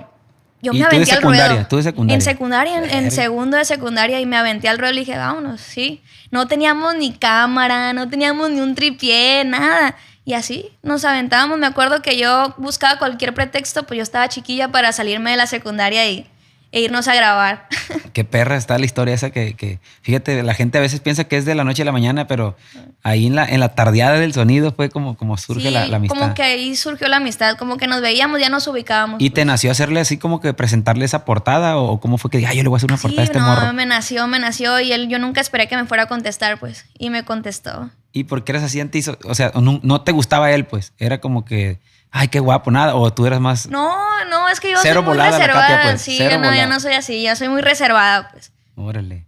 Yo 0.64 0.72
¿Y 0.72 0.80
me 0.80 0.86
tú 0.86 0.90
de 0.90 0.96
aventé 0.96 1.12
al 1.12 1.18
secundaria? 1.18 1.48
ruedo. 1.50 1.68
¿Tú 1.68 1.76
de 1.76 1.84
secundaria? 1.84 2.16
En 2.16 2.22
secundaria, 2.22 2.98
en, 2.98 3.12
segundo 3.12 3.58
de 3.58 3.66
secundaria, 3.66 4.20
y 4.22 4.26
me 4.26 4.38
aventé 4.38 4.70
al 4.70 4.80
ruedo 4.80 4.94
y 4.94 5.00
dije, 5.00 5.18
vámonos, 5.18 5.60
sí. 5.60 6.02
No 6.32 6.48
teníamos 6.48 6.96
ni 6.96 7.12
cámara, 7.12 7.92
no 7.92 8.10
teníamos 8.10 8.50
ni 8.50 8.62
un 8.62 8.74
tripié, 8.74 9.44
nada. 9.44 9.96
Y 10.24 10.34
así 10.36 10.72
nos 10.82 11.04
aventábamos. 11.04 11.60
Me 11.60 11.68
acuerdo 11.68 12.02
que 12.02 12.18
yo 12.18 12.56
buscaba 12.58 12.98
cualquier 12.98 13.34
pretexto, 13.34 13.84
pues 13.84 13.98
yo 13.98 14.04
estaba 14.04 14.30
chiquilla 14.30 14.70
para 14.70 14.94
salirme 14.94 15.32
de 15.32 15.38
la 15.38 15.48
secundaria 15.48 16.10
y, 16.10 16.26
e 16.74 16.82
irnos 16.82 17.08
a 17.08 17.14
grabar. 17.14 17.68
Qué 18.14 18.24
perra 18.26 18.58
está 18.58 18.80
la 18.80 18.86
historia 18.86 19.14
esa 19.14 19.30
que, 19.30 19.54
que- 19.54 19.80
fíjate, 20.02 20.42
la 20.42 20.56
gente 20.56 20.80
a 20.80 20.82
veces 20.82 21.00
piensa 21.02 21.24
que 21.26 21.38
es 21.38 21.46
de 21.46 21.54
la 21.54 21.64
noche 21.64 21.84
a 21.84 21.86
la 21.86 21.92
mañana, 21.92 22.26
pero 22.26 22.58
ahí 23.04 23.28
en 23.28 23.36
la, 23.36 23.46
en 23.46 23.60
la 23.60 23.76
tardeada 23.76 24.18
del 24.20 24.34
sonido 24.34 24.74
fue 24.74 24.90
como, 24.90 25.16
como 25.16 25.38
surge 25.38 25.68
Sí, 25.68 25.70
la, 25.70 25.86
la 25.86 25.98
amistad. 25.98 26.18
Como 26.18 26.34
que 26.34 26.42
ahí 26.42 26.76
surgió 26.76 27.08
la 27.08 27.18
amistad, 27.18 27.58
como 27.58 27.78
que 27.78 27.86
nos 27.86 28.02
veíamos, 28.02 28.40
ya 28.40 28.50
nos 28.50 28.68
ubicábamos. 28.68 29.22
¿Y 29.22 29.30
te 29.30 29.46
nació 29.46 29.70
hacerle 29.70 30.00
así 30.00 30.18
como 30.18 30.42
que 30.42 30.54
presentarle 30.56 31.06
esa 31.06 31.26
portada 31.26 31.78
o, 31.78 32.00
cómo 32.00 32.18
fue 32.18 32.32
que 32.32 32.40
dije, 32.40 32.50
ay, 32.50 32.58
yo 32.58 32.64
le 32.64 32.70
voy 32.70 32.78
a 32.78 32.80
hacer 32.80 32.90
una 32.90 32.98
sí, 32.98 33.04
portada 33.04 33.22
a 33.22 33.26
este 33.26 33.40
no, 33.40 33.46
morro? 33.46 33.74
me 33.74 33.86
nació, 33.86 34.26
me 34.28 34.40
nació 34.40 34.80
y 34.80 34.92
él, 34.94 35.10
yo 35.10 35.20
nunca 35.20 35.42
esperé 35.42 35.68
que 35.68 35.78
me 35.78 35.86
fuera 35.86 36.04
a 36.04 36.08
contestar, 36.08 36.60
pues, 36.60 36.86
y 36.98 37.12
me 37.12 37.24
contestó. 37.24 37.92
¿Y 38.12 38.24
por 38.24 38.44
qué 38.44 38.52
eras 38.52 38.64
así 38.64 38.80
antiso? 38.80 39.18
O 39.26 39.36
sea, 39.36 39.52
no, 39.62 39.80
no 39.84 40.02
te 40.02 40.12
gustaba 40.12 40.52
él, 40.52 40.66
pues. 40.66 40.94
Era 40.98 41.20
como 41.22 41.46
que, 41.46 41.80
ay, 42.14 42.30
qué 42.30 42.40
guapo, 42.40 42.72
nada. 42.72 42.96
O 42.96 43.12
tú 43.14 43.26
eras 43.26 43.42
más. 43.42 43.68
No, 43.68 43.94
no, 44.30 44.48
es 44.48 44.62
que 44.62 44.72
yo 44.72 44.78
soy 44.78 44.94
muy 45.02 45.18
reservada. 45.18 45.68
Katia, 45.68 45.82
pues, 45.92 46.02
Sí, 46.02 46.18
yo 46.18 46.38
no, 46.40 46.56
yo 46.56 46.68
no 46.68 46.80
soy 46.80 46.94
así, 46.94 47.22
yo 47.24 47.36
soy 47.36 47.50
muy 47.50 47.62
reservada, 47.62 48.30
pues. 48.32 48.54
Órale. 48.76 49.26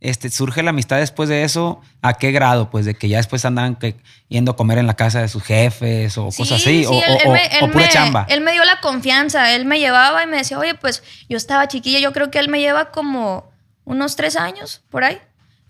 Este, 0.00 0.30
surge 0.30 0.64
la 0.64 0.70
amistad 0.70 0.96
después 0.98 1.28
de 1.28 1.44
eso, 1.44 1.80
¿a 2.00 2.14
qué 2.14 2.32
grado? 2.32 2.70
Pues 2.70 2.84
de 2.86 2.94
que 2.96 3.08
ya 3.08 3.18
después 3.18 3.44
andaban 3.44 3.76
que, 3.76 3.94
yendo 4.28 4.50
a 4.50 4.56
comer 4.56 4.78
en 4.78 4.88
la 4.88 4.94
casa 4.94 5.20
de 5.20 5.28
sus 5.28 5.44
jefes 5.44 6.18
o 6.18 6.32
Sí, 6.32 6.38
cosas 6.42 6.60
así, 6.60 6.80
sí, 6.82 6.86
o, 6.86 6.92
él- 6.92 7.04
o- 7.10 7.14
él 7.22 7.28
o- 7.28 7.32
me- 7.32 7.46
él 7.58 7.62
o 7.64 7.70
pura 7.70 7.84
me- 7.84 7.90
chamba. 7.92 8.26
Él 8.28 8.40
me 8.40 8.50
dio 8.50 8.64
la 8.64 8.80
confianza, 8.80 9.52
él 9.54 9.64
me 9.64 9.78
llevaba 9.78 10.24
y 10.24 10.26
me 10.26 10.38
decía, 10.38 10.58
oye, 10.58 10.74
pues 10.74 11.04
yo 11.28 11.36
estaba 11.36 11.68
chiquilla, 11.68 12.00
yo 12.00 12.12
creo 12.12 12.32
que 12.32 12.40
él 12.40 12.48
me 12.48 12.58
lleva 12.58 12.90
como 12.90 13.52
unos 13.84 14.16
tres 14.16 14.34
años 14.34 14.82
por 14.90 15.04
ahí. 15.04 15.20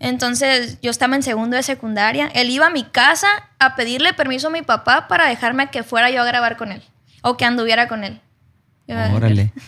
Entonces 0.03 0.79
yo 0.81 0.91
estaba 0.91 1.15
en 1.15 1.23
segundo 1.23 1.55
de 1.55 1.63
secundaria. 1.63 2.29
Él 2.35 2.49
iba 2.49 2.67
a 2.67 2.69
mi 2.69 2.83
casa 2.83 3.27
a 3.57 3.77
pedirle 3.77 4.13
permiso 4.13 4.47
a 4.47 4.49
mi 4.51 4.61
papá 4.61 5.07
para 5.07 5.27
dejarme 5.27 5.69
que 5.71 5.81
fuera 5.83 6.11
yo 6.11 6.21
a 6.21 6.25
grabar 6.25 6.57
con 6.57 6.73
él 6.73 6.83
o 7.21 7.37
que 7.37 7.45
anduviera 7.45 7.87
con 7.87 8.03
él. 8.03 8.19
Órale. 8.87 9.51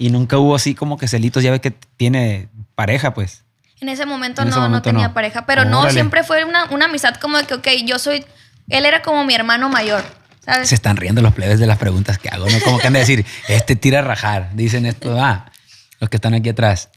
Y 0.00 0.10
nunca 0.10 0.38
hubo 0.38 0.54
así 0.54 0.76
como 0.76 0.96
que 0.96 1.08
celitos, 1.08 1.42
ya 1.42 1.50
ve 1.50 1.60
que 1.60 1.72
tiene 1.72 2.48
pareja, 2.76 3.14
pues. 3.14 3.42
En 3.80 3.88
ese 3.88 4.06
momento 4.06 4.42
En 4.42 4.48
ese 4.48 4.56
no, 4.56 4.68
no 4.68 4.80
tenía 4.80 5.08
no. 5.08 5.14
pareja, 5.14 5.44
pero 5.44 5.64
no, 5.64 5.90
siempre 5.90 6.22
fue 6.22 6.44
una, 6.44 6.66
una 6.66 6.84
amistad 6.84 7.16
como 7.16 7.36
de 7.36 7.46
que, 7.46 7.54
ok, 7.54 7.66
yo 7.84 7.98
soy, 7.98 8.24
él 8.68 8.86
era 8.86 9.02
como 9.02 9.24
mi 9.24 9.34
hermano 9.34 9.68
mayor, 9.68 10.04
¿sabes? 10.38 10.68
Se 10.68 10.76
están 10.76 10.98
riendo 10.98 11.20
los 11.20 11.34
plebes 11.34 11.58
de 11.58 11.66
las 11.66 11.78
preguntas 11.78 12.16
que 12.16 12.28
hago, 12.28 12.48
¿no? 12.48 12.60
Como 12.60 12.78
que 12.78 12.86
han 12.86 12.92
de 12.92 13.00
decir, 13.00 13.26
este 13.48 13.74
tira 13.74 13.98
a 13.98 14.02
rajar. 14.02 14.50
Dicen 14.54 14.86
esto, 14.86 15.20
ah, 15.20 15.50
los 15.98 16.08
que 16.08 16.18
están 16.18 16.34
aquí 16.34 16.50
atrás. 16.50 16.90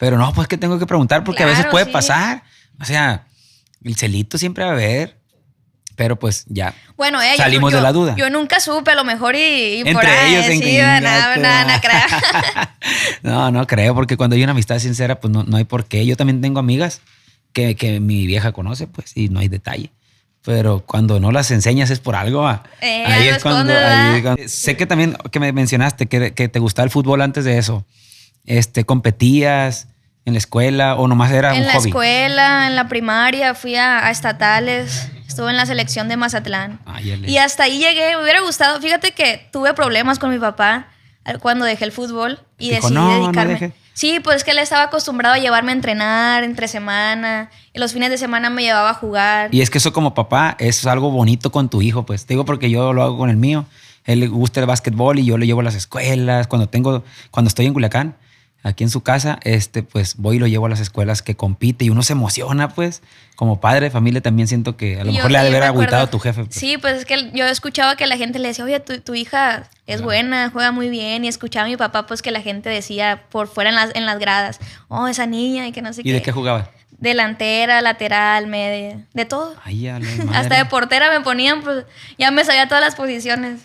Pero 0.00 0.18
no, 0.18 0.32
pues 0.32 0.48
que 0.48 0.56
tengo 0.58 0.78
que 0.80 0.86
preguntar 0.86 1.22
porque 1.22 1.44
a 1.44 1.46
veces 1.46 1.60
Claro, 1.60 1.70
puede 1.70 1.84
sí. 1.84 1.90
pasar. 1.92 2.42
O 2.80 2.84
sea, 2.84 3.26
el 3.84 3.94
celito 3.94 4.36
siempre 4.38 4.64
va 4.64 4.70
a 4.70 4.72
haber. 4.72 5.20
Pero 5.94 6.18
pues 6.18 6.44
ya. 6.48 6.74
Bueno, 6.96 7.20
eh, 7.20 7.34
Salimos 7.36 7.70
yo, 7.72 7.76
de 7.76 7.82
la 7.82 7.92
duda. 7.92 8.16
Yo 8.16 8.30
nunca 8.30 8.58
supe, 8.58 8.90
a 8.90 8.94
lo 8.94 9.04
mejor 9.04 9.36
y, 9.36 9.80
y 9.80 9.82
por 9.84 9.90
Entre 10.02 10.10
ahí, 10.10 10.34
ellos 10.34 10.46
en 10.46 10.62
sí, 10.62 10.78
nada, 10.78 11.36
nada, 11.36 11.36
nada. 11.36 12.76
No, 13.22 13.50
no 13.50 13.66
creo, 13.66 13.94
porque 13.94 14.16
cuando 14.16 14.34
hay 14.36 14.42
una 14.42 14.52
amistad 14.52 14.78
sincera, 14.78 15.20
pues 15.20 15.30
no, 15.30 15.44
no 15.44 15.58
hay 15.58 15.64
por 15.64 15.84
qué. 15.84 16.06
Yo 16.06 16.16
también 16.16 16.40
tengo 16.40 16.58
amigas 16.58 17.02
que, 17.52 17.76
que 17.76 18.00
mi 18.00 18.26
vieja 18.26 18.52
conoce, 18.52 18.86
pues, 18.86 19.14
y 19.14 19.28
no 19.28 19.40
hay 19.40 19.48
detalle. 19.48 19.90
Pero 20.42 20.80
cuando 20.86 21.20
no 21.20 21.32
las 21.32 21.50
enseñas 21.50 21.90
es 21.90 21.98
por 22.00 22.16
algo. 22.16 22.50
Eh, 22.80 23.04
ahí 23.06 23.28
es 23.28 23.42
cuando, 23.42 23.70
ahí 23.74 24.16
es 24.16 24.22
cuando- 24.22 24.42
Sé 24.46 24.76
que 24.78 24.86
también 24.86 25.18
que 25.30 25.38
me 25.38 25.52
mencionaste 25.52 26.06
que, 26.06 26.32
que 26.32 26.48
te 26.48 26.58
gustaba 26.60 26.84
el 26.84 26.90
fútbol 26.90 27.20
antes 27.20 27.44
de 27.44 27.58
eso. 27.58 27.84
Este, 28.50 28.84
competías 28.84 29.86
en 30.24 30.34
la 30.34 30.38
escuela 30.38 30.96
o 30.96 31.06
nomás 31.08 31.30
era 31.30 31.54
En 31.54 31.60
un 31.62 31.66
la 31.68 31.74
hobby. 31.74 31.88
escuela, 31.88 32.66
en 32.66 32.74
la 32.76 32.88
primaria, 32.88 33.54
fui 33.54 33.76
a, 33.76 34.04
a 34.06 34.10
estatales, 34.10 35.08
estuve 35.26 35.50
en 35.50 35.56
la 35.56 35.66
selección 35.66 36.08
de 36.08 36.16
Mazatlán. 36.16 36.80
Y 37.26 37.36
hasta 37.38 37.64
ahí 37.64 37.78
llegué, 37.78 38.16
me 38.16 38.22
hubiera 38.22 38.40
gustado. 38.40 38.80
Fíjate 38.80 39.12
que 39.12 39.48
tuve 39.52 39.72
problemas 39.74 40.18
con 40.18 40.30
mi 40.30 40.38
papá 40.38 40.88
cuando 41.40 41.64
dejé 41.64 41.84
el 41.84 41.92
fútbol 41.92 42.40
y 42.58 42.70
Dijo, 42.70 42.82
decidí 42.88 42.94
"No, 42.94 43.08
no 43.18 43.22
dedicarme. 43.26 43.52
deje". 43.52 43.72
Sí, 43.94 44.18
pues 44.18 44.36
es 44.38 44.44
que 44.44 44.50
él 44.52 44.58
estaba 44.58 44.84
acostumbrado 44.84 45.34
a 45.34 45.38
llevarme 45.38 45.70
a 45.72 45.74
entrenar 45.74 46.42
entre 46.42 46.68
semana. 46.68 47.50
Y 47.72 47.78
los 47.78 47.92
fines 47.92 48.08
de 48.10 48.18
semana 48.18 48.48
me 48.50 48.62
llevaba 48.62 48.90
a 48.90 48.94
jugar. 48.94 49.54
Y 49.54 49.60
es 49.60 49.68
que 49.70 49.78
eso 49.78 49.92
como 49.92 50.14
papá 50.14 50.56
es 50.58 50.86
algo 50.86 51.10
bonito 51.10 51.52
con 51.52 51.68
tu 51.68 51.82
hijo, 51.82 52.04
pues. 52.06 52.24
Te 52.26 52.34
digo 52.34 52.44
porque 52.44 52.70
yo 52.70 52.92
lo 52.94 53.02
hago 53.02 53.16
con 53.18 53.30
el 53.30 53.36
mío. 53.36 53.66
Él 54.06 54.20
le 54.20 54.28
gusta 54.28 54.58
el 54.60 54.66
básquetbol 54.66 55.18
y 55.18 55.24
yo 55.26 55.36
le 55.38 55.46
llevo 55.46 55.60
a 55.60 55.64
las 55.64 55.74
escuelas. 55.74 56.46
Cuando 56.46 56.68
tengo, 56.68 57.04
cuando 57.30 57.48
estoy 57.48 57.66
en 57.66 57.74
Culiacán, 57.74 58.16
aquí 58.62 58.84
en 58.84 58.90
su 58.90 59.02
casa, 59.02 59.38
este, 59.42 59.82
pues 59.82 60.16
voy 60.16 60.36
y 60.36 60.38
lo 60.38 60.46
llevo 60.46 60.66
a 60.66 60.68
las 60.68 60.80
escuelas 60.80 61.22
que 61.22 61.34
compite 61.36 61.84
y 61.84 61.90
uno 61.90 62.02
se 62.02 62.12
emociona, 62.12 62.68
pues, 62.68 63.02
como 63.36 63.58
padre 63.60 63.86
de 63.86 63.90
familia 63.90 64.20
también 64.20 64.48
siento 64.48 64.76
que 64.76 65.00
a 65.00 65.04
lo 65.04 65.10
Y 65.10 65.14
yo- 65.14 65.18
mejor 65.18 65.30
le 65.30 65.38
ha 65.38 65.42
de 65.42 65.48
y 65.48 65.52
haber 65.52 65.62
agüitado 65.62 66.02
a 66.04 66.10
tu 66.10 66.18
jefe. 66.18 66.44
pues. 66.44 66.54
Sí, 66.56 66.76
pues 66.76 66.98
es 66.98 67.04
que 67.06 67.30
yo 67.32 67.46
escuchaba 67.46 67.96
que 67.96 68.06
la 68.06 68.16
gente 68.18 68.38
le 68.38 68.48
decía, 68.48 68.64
oye, 68.64 68.78
tu, 68.80 69.00
tu 69.00 69.14
hija 69.14 69.68
es 69.86 69.96
Claro. 69.96 70.04
buena, 70.04 70.50
juega 70.52 70.72
muy 70.72 70.90
bien. 70.90 71.24
Y 71.24 71.28
escuchaba 71.28 71.64
a 71.64 71.68
mi 71.68 71.76
papá, 71.78 72.06
pues 72.06 72.20
que 72.20 72.30
la 72.30 72.42
gente 72.42 72.68
decía 72.68 73.22
por 73.30 73.48
fuera 73.48 73.70
en 73.70 73.76
las, 73.76 73.94
en 73.94 74.04
las 74.04 74.18
gradas, 74.18 74.60
oh, 74.88 75.08
esa 75.08 75.24
niña 75.26 75.66
y 75.66 75.72
que 75.72 75.80
no 75.80 75.92
sé 75.94 76.02
¿Y 76.02 76.04
qué. 76.04 76.12
de 76.12 76.22
qué 76.22 76.32
jugaba? 76.32 76.70
Delantera, 76.98 77.80
lateral, 77.80 78.46
media, 78.46 79.00
de 79.14 79.24
todo. 79.24 79.54
Ay, 79.64 79.88
Hasta 80.34 80.56
de 80.58 80.66
portera 80.66 81.10
me 81.10 81.24
ponían, 81.24 81.62
pues 81.62 81.86
ya 82.18 82.30
me 82.30 82.44
sabía 82.44 82.68
todas 82.68 82.84
las 82.84 82.94
posiciones. 82.94 83.60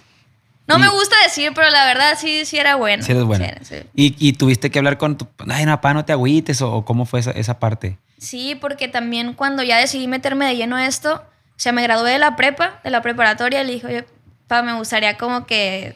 No 0.67 0.77
Y- 0.77 0.81
me 0.81 0.89
gusta 0.89 1.15
decir, 1.23 1.51
pero 1.53 1.69
la 1.69 1.85
verdad 1.85 2.17
sí, 2.19 2.45
sí 2.45 2.57
era 2.57 2.75
buena. 2.75 3.03
Sí 3.03 3.11
eres 3.11 3.23
buena. 3.23 3.45
Sí, 3.45 3.51
era- 3.51 3.63
sí. 3.83 3.89
Y, 3.93 4.15
y 4.29 4.33
tuviste 4.33 4.71
que 4.71 4.79
hablar 4.79 4.97
con 4.97 5.17
tu... 5.17 5.27
Ay, 5.49 5.65
no, 5.65 5.71
papá, 5.73 5.93
no 5.93 6.05
te 6.05 6.11
agüites 6.13 6.61
o, 6.61 6.71
o 6.73 6.85
cómo 6.85 7.05
fue 7.05 7.19
esa, 7.19 7.31
esa 7.31 7.59
parte. 7.59 7.97
Sí, 8.17 8.55
porque 8.59 8.87
también 8.87 9.33
cuando 9.33 9.61
ya 9.63 9.77
decidí 9.77 10.07
meterme 10.07 10.45
de 10.47 10.55
lleno 10.55 10.75
a 10.77 10.85
esto, 10.87 11.15
o 11.15 11.57
sea, 11.59 11.71
me 11.71 11.83
gradué 11.83 12.11
de 12.11 12.17
la 12.19 12.35
prepa, 12.35 12.79
de 12.83 12.89
la 12.89 13.01
preparatoria, 13.01 13.61
y 13.61 13.67
le 13.67 13.73
dije, 13.73 13.87
oye, 13.87 14.05
pa, 14.47 14.63
me 14.63 14.73
gustaría 14.73 15.17
como 15.17 15.45
que 15.45 15.87
eh, 15.87 15.95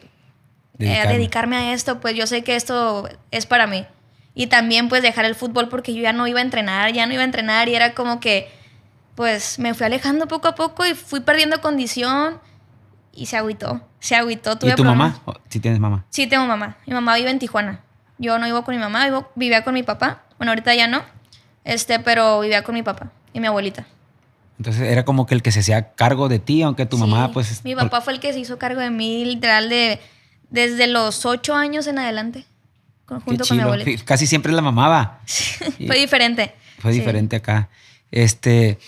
Dedicarme. 0.78 1.12
dedicarme 1.14 1.56
a 1.56 1.72
esto, 1.72 2.00
pues 2.00 2.14
yo 2.14 2.26
sé 2.26 2.44
que 2.44 2.54
esto 2.56 3.08
es 3.32 3.46
para 3.46 3.66
mí. 3.66 3.86
Y 4.34 4.46
también 4.46 4.88
pues 4.88 5.02
dejar 5.02 5.24
el 5.24 5.34
fútbol 5.34 5.68
porque 5.68 5.92
yo 5.94 6.02
ya 6.02 6.12
no 6.12 6.26
iba 6.28 6.38
a 6.38 6.42
entrenar, 6.42 6.92
ya 6.92 7.04
no 7.06 7.12
iba 7.12 7.22
a 7.22 7.24
entrenar 7.26 7.68
y 7.68 7.74
era 7.74 7.94
como 7.94 8.20
que 8.20 8.48
pues 9.16 9.58
me 9.58 9.74
fui 9.74 9.84
alejando 9.86 10.28
poco 10.28 10.48
a 10.48 10.54
poco 10.54 10.86
y 10.86 10.94
fui 10.94 11.20
perdiendo 11.20 11.60
condición 11.60 12.38
y 13.12 13.26
se 13.26 13.36
agüitó, 13.36 13.80
se 13.98 14.16
agüitó. 14.16 14.56
tuve 14.58 14.70
¿Y 14.70 14.74
tu 14.74 14.82
problemas. 14.82 15.20
mamá? 15.26 15.40
Sí 15.48 15.60
tienes 15.60 15.80
mamá. 15.80 16.04
Sí, 16.10 16.26
tengo 16.26 16.46
mamá. 16.46 16.76
Mi 16.86 16.94
mamá 16.94 17.16
vive 17.16 17.30
en 17.30 17.38
Tijuana. 17.38 17.80
Yo 18.18 18.38
no 18.38 18.46
vivo 18.46 18.64
con 18.64 18.74
mi 18.74 18.80
mamá, 18.80 19.06
vivo- 19.06 19.30
vivía 19.34 19.64
con 19.64 19.74
mi 19.74 19.82
papá. 19.82 20.22
Bueno, 20.38 20.52
ahorita 20.52 20.74
ya 20.74 20.86
no. 20.86 21.02
Este, 21.64 21.98
pero 22.00 22.40
vivía 22.40 22.62
con 22.62 22.74
mi 22.74 22.82
papá 22.82 23.10
y 23.32 23.40
mi 23.40 23.46
abuelita. 23.46 23.86
Entonces 24.58 24.82
era 24.82 25.04
como 25.04 25.26
que 25.26 25.34
el 25.34 25.42
que 25.42 25.52
se 25.52 25.60
hacía 25.60 25.92
cargo 25.94 26.28
de 26.28 26.38
ti, 26.38 26.62
aunque 26.62 26.84
tu 26.86 26.98
mamá, 26.98 27.26
Sí, 27.28 27.30
pues... 27.34 27.64
Mi 27.64 27.74
papá 27.74 28.00
fue 28.02 28.12
el 28.12 28.20
que 28.20 28.32
se 28.32 28.40
hizo 28.40 28.58
cargo 28.58 28.80
de 28.80 28.90
mí, 28.90 29.24
literal, 29.24 29.68
de, 29.70 30.00
desde 30.50 30.86
los 30.86 31.24
ocho 31.24 31.54
años 31.54 31.86
en 31.86 31.98
adelante. 31.98 32.44
con- 33.06 33.20
junto 33.20 33.44
con 33.46 33.56
mi 33.56 33.62
abuelita. 33.62 34.04
Casi 34.04 34.26
siempre 34.26 34.52
la 34.52 34.62
mamaba. 34.62 35.20
Fue 35.86 35.96
diferente. 35.98 36.54
Fue 36.78 36.92
Sí. 36.92 36.98
diferente 37.00 37.36
acá. 37.36 37.68
Este, 38.12 38.78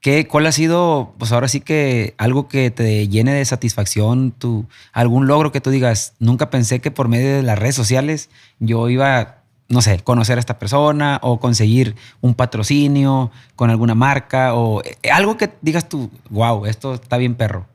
¿qué, 0.00 0.26
¿cuál 0.26 0.46
ha 0.46 0.52
sido, 0.52 1.14
pues 1.18 1.32
ahora 1.32 1.48
sí 1.48 1.60
que 1.60 2.14
algo 2.18 2.48
que 2.48 2.70
te 2.70 3.08
llene 3.08 3.32
de 3.32 3.44
satisfacción, 3.44 4.32
tu, 4.32 4.66
algún 4.92 5.26
logro 5.26 5.52
que 5.52 5.60
tú 5.60 5.70
digas, 5.70 6.14
nunca 6.18 6.50
pensé 6.50 6.80
que 6.80 6.90
por 6.90 7.08
medio 7.08 7.36
de 7.36 7.42
las 7.42 7.58
redes 7.58 7.74
sociales 7.74 8.30
yo 8.58 8.88
iba, 8.88 9.38
no 9.68 9.82
sé, 9.82 10.00
conocer 10.00 10.38
a 10.38 10.40
esta 10.40 10.58
persona 10.58 11.18
o 11.22 11.40
conseguir 11.40 11.96
un 12.20 12.34
patrocinio 12.34 13.30
con 13.56 13.70
alguna 13.70 13.94
marca 13.94 14.54
o 14.54 14.82
eh, 14.82 15.10
algo 15.10 15.36
que 15.36 15.50
digas 15.60 15.88
tú, 15.88 16.10
wow, 16.30 16.66
esto 16.66 16.94
está 16.94 17.16
bien 17.16 17.34
perro. 17.34 17.66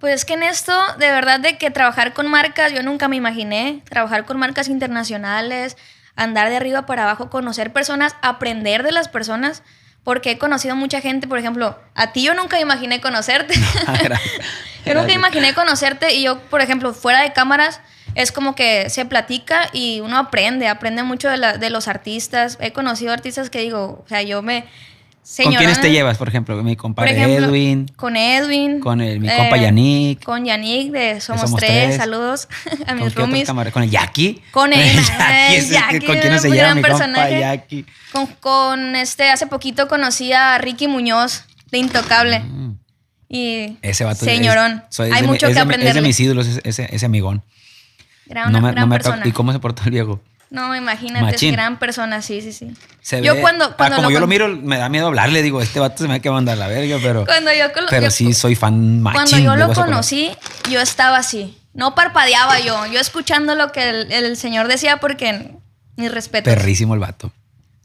Pues 0.00 0.14
es 0.14 0.24
que 0.24 0.32
en 0.32 0.42
esto, 0.42 0.72
de 0.98 1.10
verdad, 1.10 1.40
de 1.40 1.58
que 1.58 1.70
trabajar 1.70 2.14
con 2.14 2.26
marcas, 2.26 2.72
yo 2.72 2.82
nunca 2.82 3.06
me 3.06 3.16
imaginé. 3.16 3.82
Trabajar 3.84 4.24
con 4.24 4.38
marcas 4.38 4.68
internacionales, 4.68 5.76
andar 6.16 6.48
de 6.48 6.56
arriba 6.56 6.86
para 6.86 7.02
abajo, 7.02 7.28
conocer 7.28 7.70
personas, 7.70 8.16
aprender 8.22 8.82
de 8.82 8.92
las 8.92 9.08
personas. 9.08 9.62
Porque 10.04 10.32
he 10.32 10.38
conocido 10.38 10.76
mucha 10.76 11.00
gente, 11.00 11.28
por 11.28 11.38
ejemplo, 11.38 11.78
a 11.94 12.12
ti 12.12 12.22
yo 12.22 12.34
nunca 12.34 12.58
imaginé 12.60 13.00
conocerte. 13.00 13.54
Yo 14.86 14.94
nunca 14.94 15.12
imaginé 15.12 15.52
conocerte 15.52 16.14
y 16.14 16.22
yo, 16.22 16.40
por 16.48 16.62
ejemplo, 16.62 16.94
fuera 16.94 17.20
de 17.20 17.34
cámaras, 17.34 17.80
es 18.14 18.32
como 18.32 18.54
que 18.54 18.88
se 18.88 19.04
platica 19.04 19.68
y 19.74 20.00
uno 20.00 20.16
aprende, 20.16 20.68
aprende 20.68 21.02
mucho 21.02 21.28
de, 21.28 21.36
la- 21.36 21.58
de 21.58 21.68
los 21.68 21.86
artistas. 21.86 22.56
He 22.62 22.72
conocido 22.72 23.12
artistas 23.12 23.50
que 23.50 23.60
digo, 23.60 24.02
o 24.04 24.08
sea, 24.08 24.22
yo 24.22 24.40
me... 24.40 24.64
¿Con 25.44 25.54
quiénes 25.54 25.80
te 25.80 25.92
llevas, 25.92 26.18
por 26.18 26.28
ejemplo? 26.28 26.60
Mi 26.62 26.74
compadre 26.76 27.12
ejemplo, 27.12 27.46
Edwin, 27.48 27.86
Con 27.94 28.16
Edwin. 28.16 28.76
eh, 28.76 28.80
con 28.80 29.00
el- 29.00 29.20
mi 29.20 29.28
compa 29.28 29.56
Yannick. 29.58 30.24
Con 30.24 30.44
Yannick 30.44 30.90
de 30.90 31.20
Somos, 31.20 31.42
Somos 31.42 31.60
tres. 31.60 31.70
Tres. 31.70 31.96
Saludos 31.96 32.48
a 32.86 32.94
¿con 32.94 33.04
mis 33.04 33.14
roomies. 33.14 33.48
¿Con 33.72 33.82
el 33.84 33.90
Jackie? 33.90 34.42
Con 34.50 34.72
el- 34.72 34.80
el 34.80 34.96
Jackie, 35.70 36.06
¿Con 36.06 36.18
quién 36.18 36.40
se 36.40 36.48
gran 36.48 36.76
mi 36.76 36.82
compa. 36.82 37.30
Jackie? 37.30 37.86
Con, 38.12 38.26
con 38.40 38.96
este, 38.96 39.30
hace 39.30 39.46
poquito 39.46 39.86
conocí 39.88 40.32
a 40.32 40.58
Ricky 40.58 40.88
Muñoz 40.88 41.44
de 41.70 41.78
Intocable. 41.78 42.40
Mm. 42.40 42.72
Y 43.28 43.76
Ese 43.82 44.02
vato 44.04 44.24
es- 44.26 44.32
señorón. 44.32 44.82
soy- 44.88 45.08
es 45.10 45.14
Hay 45.14 45.20
de 45.20 45.26
mi- 45.28 45.32
mucho 45.34 45.46
es 45.46 45.54
que 45.54 45.60
de 45.60 45.76
mi- 45.78 45.86
Es 45.86 45.94
de 45.94 46.00
mis 46.00 46.18
ídolos, 46.18 46.46
ese, 46.64 46.88
ese, 46.90 47.06
amigón. 47.06 47.44
Gran, 48.26 48.50
no 48.50 48.60
me, 48.60 48.72
gran 48.72 48.80
no 48.82 48.86
me 48.88 48.96
persona. 48.96 49.22
¿Y 49.28 49.32
cómo 49.32 49.52
se 49.52 49.60
portó 49.60 49.82
el 49.84 49.90
viejo? 49.92 50.20
No, 50.50 50.74
imagínate, 50.74 51.24
Machín. 51.24 51.50
es 51.50 51.56
gran 51.56 51.78
persona, 51.78 52.22
sí, 52.22 52.40
sí, 52.42 52.52
sí. 52.52 52.72
Se 53.00 53.22
yo 53.22 53.34
ve- 53.36 53.40
cuando, 53.40 53.66
Ah, 53.66 53.74
cuando 53.76 53.96
como 53.96 54.10
yo 54.10 54.18
lo 54.18 54.26
miro, 54.26 54.48
me 54.48 54.78
da 54.78 54.88
miedo 54.88 55.06
hablarle. 55.06 55.42
Digo, 55.42 55.62
este 55.62 55.78
vato 55.78 55.98
se 55.98 56.02
me 56.04 56.08
va 56.08 56.14
a 56.16 56.18
que 56.18 56.30
mandar 56.30 56.58
la 56.58 56.66
verga, 56.66 56.98
pero. 57.00 57.24
Cuando 57.24 57.52
yo, 57.52 57.66
pero 57.88 58.02
yo- 58.06 58.10
sí, 58.10 58.34
soy 58.34 58.56
fan 58.56 59.00
machín. 59.00 59.14
Cuando 59.30 59.38
yo 59.38 59.56
lo 59.56 59.72
conocí, 59.72 60.30
yo 60.68 60.80
estaba 60.80 61.18
así. 61.18 61.56
No 61.72 61.94
parpadeaba 61.94 62.58
yo. 62.58 62.84
Yo 62.86 62.98
escuchando 62.98 63.54
lo 63.54 63.70
que 63.70 63.88
el, 63.88 64.10
el 64.12 64.36
señor 64.36 64.66
decía 64.66 64.96
porque 64.96 65.52
mis 65.96 66.10
respetos. 66.10 66.52
Perrísimo 66.52 66.94
el 66.94 67.00
vato. 67.00 67.30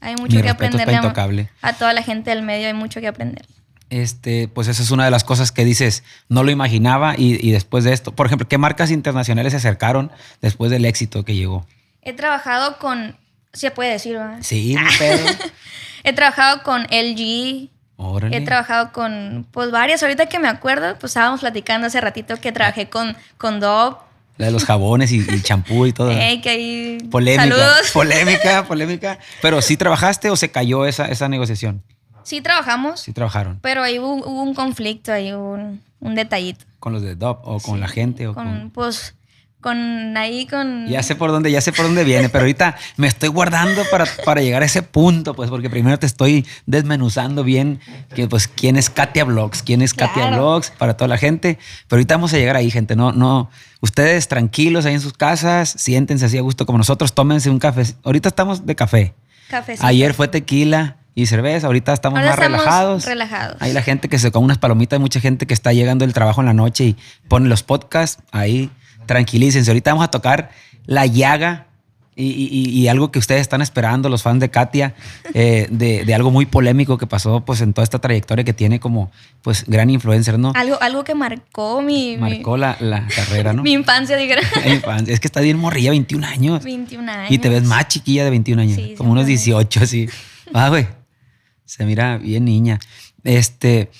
Hay 0.00 0.16
mucho 0.16 0.36
que 0.36 0.42
respetos 0.42 0.74
aprender 0.80 0.86
pa' 0.86 0.92
Intocable. 1.06 1.50
a 1.62 1.72
toda 1.74 1.92
la 1.92 2.02
gente 2.02 2.30
del 2.30 2.42
medio. 2.42 2.66
Hay 2.66 2.74
mucho 2.74 3.00
que 3.00 3.06
aprender. 3.06 3.46
Este, 3.90 4.48
pues 4.48 4.66
esa 4.66 4.82
es 4.82 4.90
una 4.90 5.04
de 5.04 5.12
las 5.12 5.22
cosas 5.22 5.52
que 5.52 5.64
dices, 5.64 6.02
no 6.28 6.42
lo 6.42 6.50
imaginaba 6.50 7.14
y, 7.16 7.38
y 7.46 7.52
después 7.52 7.84
de 7.84 7.92
esto. 7.92 8.10
Por 8.12 8.26
ejemplo, 8.26 8.48
¿qué 8.48 8.58
marcas 8.58 8.90
internacionales 8.90 9.52
se 9.52 9.58
acercaron 9.58 10.10
después 10.42 10.72
del 10.72 10.84
éxito 10.84 11.24
que 11.24 11.36
llegó? 11.36 11.64
He 12.06 12.12
trabajado 12.12 12.78
con... 12.78 13.16
Se 13.52 13.70
puede 13.70 13.90
decir, 13.90 14.16
¿verdad? 14.16 14.38
Sí, 14.42 14.76
pero. 14.98 15.24
He 16.04 16.12
trabajado 16.12 16.62
con 16.62 16.82
LG. 16.84 17.68
Órale. 17.96 18.36
He 18.36 18.40
trabajado 18.42 18.92
con, 18.92 19.46
pues, 19.50 19.70
varias. 19.70 20.02
Ahorita 20.02 20.26
que 20.26 20.38
me 20.38 20.46
acuerdo, 20.48 20.96
pues, 20.98 21.10
estábamos 21.10 21.40
platicando 21.40 21.86
hace 21.86 22.00
ratito 22.00 22.36
que 22.36 22.52
trabajé 22.52 22.88
con, 22.88 23.16
con 23.38 23.58
Dove. 23.58 23.96
La 24.36 24.46
de 24.46 24.52
los 24.52 24.64
jabones 24.66 25.10
y, 25.12 25.18
y 25.20 25.40
champú 25.40 25.86
y 25.86 25.92
todo. 25.92 26.10
Ey, 26.10 26.40
que 26.42 26.50
ahí... 26.50 26.98
Polémica. 27.10 27.42
Saludos. 27.42 27.90
Polémica, 27.92 28.64
polémica. 28.68 29.18
Pero 29.42 29.60
sí 29.62 29.76
trabajaste 29.76 30.28
o 30.30 30.36
se 30.36 30.50
cayó 30.50 30.84
esa, 30.86 31.06
esa 31.06 31.28
negociación. 31.28 31.82
Sí 32.22 32.40
trabajamos, 32.40 33.00
Sí 33.00 33.12
trabajaron. 33.12 33.58
pero 33.62 33.82
ahí 33.82 33.98
hubo, 33.98 34.14
hubo 34.16 34.42
un 34.42 34.54
conflicto, 34.54 35.12
ahí 35.12 35.32
hubo 35.32 35.52
un, 35.54 35.80
un 36.00 36.14
detallito. 36.14 36.64
Con 36.78 36.92
los 36.92 37.02
de 37.02 37.14
DOP 37.14 37.40
o 37.46 37.60
con 37.60 37.80
la 37.80 37.88
gente 37.88 38.26
o 38.28 38.34
con, 38.34 38.44
con. 38.44 38.70
pues, 38.70 39.14
con 39.66 40.16
ahí, 40.16 40.46
con... 40.46 40.86
Ya 40.86 41.02
sé 41.02 41.16
por 41.16 41.32
dónde, 41.32 41.50
ya 41.50 41.60
sé 41.60 41.72
por 41.72 41.86
dónde 41.86 42.04
viene, 42.04 42.28
pero 42.28 42.42
ahorita 42.42 42.76
me 42.96 43.08
estoy 43.08 43.30
guardando 43.30 43.82
para, 43.90 44.06
para 44.24 44.40
llegar 44.40 44.62
a 44.62 44.66
ese 44.66 44.82
punto, 44.82 45.34
pues, 45.34 45.50
porque 45.50 45.68
primero 45.68 45.98
te 45.98 46.06
estoy 46.06 46.46
desmenuzando 46.66 47.42
bien 47.42 47.80
que, 48.14 48.28
pues, 48.28 48.46
quién 48.46 48.76
es 48.76 48.90
Katia 48.90 49.24
Vlogs, 49.24 49.64
quién 49.64 49.82
es 49.82 49.92
Katia 49.92 50.28
Claro. 50.28 50.36
Vlogs 50.36 50.70
para 50.70 50.96
toda 50.96 51.08
la 51.08 51.18
gente. 51.18 51.58
Pero 51.88 51.98
ahorita 51.98 52.14
vamos 52.14 52.32
a 52.32 52.36
llegar 52.36 52.54
ahí, 52.54 52.70
gente. 52.70 52.94
No, 52.94 53.10
no. 53.10 53.50
Ustedes 53.80 54.28
tranquilos 54.28 54.86
ahí 54.86 54.94
en 54.94 55.00
sus 55.00 55.14
casas, 55.14 55.74
siéntense 55.76 56.26
así 56.26 56.38
a 56.38 56.42
gusto 56.42 56.64
como 56.64 56.78
nosotros, 56.78 57.12
tómense 57.12 57.50
un 57.50 57.58
café. 57.58 57.82
Ahorita 58.04 58.28
estamos 58.28 58.66
de 58.66 58.76
café. 58.76 59.14
Cafecito. 59.50 59.84
Ayer 59.84 60.14
fue 60.14 60.28
tequila 60.28 60.98
y 61.16 61.26
cerveza, 61.26 61.66
ahorita 61.66 61.92
estamos 61.92 62.20
Ahora 62.20 62.30
más 62.30 62.38
estamos 62.38 62.60
relajados. 62.60 63.04
relajados. 63.04 63.56
Hay 63.58 63.72
la 63.72 63.82
gente 63.82 64.08
que 64.08 64.20
se 64.20 64.30
con 64.30 64.44
unas 64.44 64.58
palomitas, 64.58 64.98
hay 64.98 65.00
mucha 65.00 65.18
gente 65.18 65.46
que 65.46 65.54
está 65.54 65.72
llegando 65.72 66.04
del 66.04 66.14
trabajo 66.14 66.40
en 66.40 66.46
la 66.46 66.54
noche 66.54 66.84
y 66.84 66.96
pone 67.26 67.48
los 67.48 67.64
podcasts 67.64 68.22
ahí, 68.30 68.70
tranquilícense. 69.06 69.70
Ahorita 69.70 69.92
vamos 69.92 70.04
a 70.04 70.10
tocar 70.10 70.50
la 70.86 71.06
llaga 71.06 71.66
y, 72.18 72.24
y- 72.30 72.48
y- 72.50 72.70
y 72.80 72.88
algo 72.88 73.12
que 73.12 73.18
ustedes 73.18 73.42
están 73.42 73.60
esperando, 73.60 74.08
los 74.08 74.22
fans 74.22 74.40
de 74.40 74.48
Katia, 74.48 74.94
eh, 75.34 75.66
de, 75.70 76.06
de 76.06 76.14
algo 76.14 76.30
muy 76.30 76.46
polémico 76.46 76.96
que 76.96 77.06
pasó 77.06 77.44
pues 77.44 77.60
en 77.60 77.74
toda 77.74 77.84
esta 77.84 77.98
trayectoria 77.98 78.42
que 78.42 78.54
tiene 78.54 78.80
como 78.80 79.10
pues 79.42 79.64
gran 79.66 79.90
influencer, 79.90 80.38
¿no? 80.38 80.52
Algo, 80.54 80.80
algo 80.80 81.04
que 81.04 81.14
marcó 81.14 81.82
mi, 81.82 82.12
mi- 82.12 82.16
Marcó 82.16 82.56
la, 82.56 82.78
la 82.80 83.06
carrera, 83.14 83.52
¿no? 83.52 83.62
mi 83.64 83.72
infancia, 83.72 84.16
diga. 84.16 84.36
Es 85.06 85.20
que 85.20 85.28
está 85.28 85.40
bien 85.42 85.58
morrilla, 85.58 85.90
21 85.90 86.26
años. 86.26 86.64
21 86.64 87.12
años. 87.12 87.30
Y 87.30 87.36
te 87.38 87.50
ves 87.50 87.64
más 87.64 87.86
chiquilla 87.88 88.24
de 88.24 88.30
21 88.30 88.62
años, 88.62 88.76
Sí, 88.76 88.94
como 88.96 89.12
unos 89.12 89.26
siempre. 89.26 89.42
18 89.44 89.80
así. 89.82 90.08
Ah, 90.54 90.70
güey. 90.70 90.86
Se 91.66 91.84
mira 91.84 92.16
bien 92.16 92.46
niña. 92.46 92.78
Este, 93.24 93.90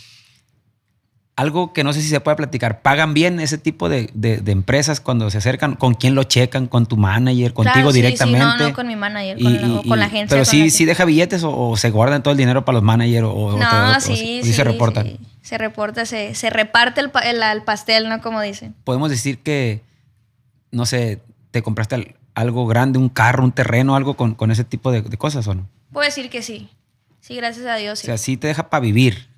algo 1.36 1.74
que 1.74 1.84
no 1.84 1.92
sé 1.92 2.00
si 2.00 2.08
se 2.08 2.18
puede 2.20 2.36
platicar. 2.38 2.80
¿Pagan 2.80 3.12
bien 3.12 3.40
ese 3.40 3.58
tipo 3.58 3.90
de, 3.90 4.08
de- 4.14 4.38
de 4.38 4.52
empresas 4.52 5.00
cuando 5.00 5.28
se 5.30 5.36
acercan? 5.36 5.74
¿Con 5.76 5.92
quién 5.94 6.14
lo 6.14 6.24
checan? 6.24 6.66
¿Con 6.66 6.86
tu 6.86 6.96
manager? 6.96 7.52
¿Contigo 7.52 7.74
Claro, 7.74 7.90
sí, 7.90 7.96
sí, 7.96 8.02
directamente? 8.02 8.38
no, 8.40 8.56
no 8.56 8.72
con 8.72 8.86
mi 8.86 8.96
manager, 8.96 9.42
con, 9.42 9.52
la, 9.60 9.74
o 9.74 9.82
con 9.82 9.98
la 9.98 10.06
agencia. 10.06 10.34
Pero 10.34 10.44
sí, 10.46 10.64
la 10.64 10.70
sí 10.70 10.84
deja 10.86 11.04
billetes 11.04 11.42
o, 11.44 11.54
o 11.54 11.76
se 11.76 11.90
guardan 11.90 12.22
todo 12.22 12.32
el 12.32 12.38
dinero 12.38 12.64
para 12.64 12.76
los 12.76 12.82
managers 12.82 13.24
o, 13.26 13.30
o- 13.32 13.54
o 13.54 13.58
No, 13.58 13.68
o- 13.92 13.96
o- 13.96 14.00
sí, 14.00 14.40
o 14.42 14.44
sí, 14.46 14.52
se 14.54 14.64
reportan. 14.64 15.18
Se 15.42 15.58
reporta, 15.58 16.06
se, 16.06 16.34
se 16.34 16.48
reparte 16.48 17.02
el, 17.02 17.10
el- 17.24 17.42
el 17.42 17.62
pastel, 17.62 18.08
¿no? 18.08 18.20
Como 18.22 18.40
dicen. 18.40 18.74
Podemos 18.84 19.10
decir 19.10 19.38
que, 19.40 19.82
no 20.70 20.86
sé, 20.86 21.20
te 21.50 21.60
compraste 21.62 21.94
al- 21.96 22.16
algo 22.34 22.66
grande, 22.66 22.98
un 22.98 23.10
carro, 23.10 23.44
un 23.44 23.52
terreno, 23.52 23.94
algo 23.94 24.14
con, 24.16 24.34
con 24.34 24.50
ese 24.50 24.64
tipo 24.64 24.90
de, 24.90 25.02
de 25.02 25.16
cosas 25.18 25.46
o 25.48 25.54
no? 25.54 25.68
Puedo 25.92 26.06
decir 26.06 26.30
que 26.30 26.40
sí. 26.42 26.70
Sí, 27.20 27.34
gracias 27.36 27.66
a 27.66 27.76
Dios, 27.76 27.98
O 27.98 28.00
sí. 28.00 28.06
sea, 28.06 28.16
sí 28.18 28.36
te 28.38 28.46
deja 28.46 28.70
para 28.70 28.80
vivir. 28.80 29.28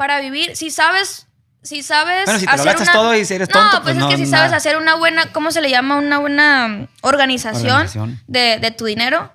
Para 0.00 0.18
vivir, 0.18 0.56
si 0.56 0.70
sabes 0.70 1.26
si 1.62 1.82
sabes. 1.82 2.24
Bueno, 2.24 2.40
si 2.40 2.46
te 2.46 2.56
lo 2.56 2.64
gastas 2.64 2.90
todo 2.90 3.14
y 3.14 3.22
si 3.26 3.34
eres 3.34 3.50
tonto, 3.50 3.66
No, 3.66 3.82
pues 3.82 3.94
pues, 3.94 3.96
no, 3.96 4.08
es 4.08 4.16
que 4.16 4.24
si 4.24 4.30
nada. 4.30 4.44
sabes 4.48 4.56
hacer 4.56 4.78
una 4.78 4.94
buena. 4.94 5.30
¿Cómo 5.30 5.50
se 5.50 5.60
le 5.60 5.68
llama? 5.68 5.96
Una 5.96 6.16
buena 6.18 6.88
organización, 7.02 7.66
Organización. 7.72 8.18
De, 8.26 8.56
de 8.58 8.70
tu 8.70 8.86
dinero. 8.86 9.30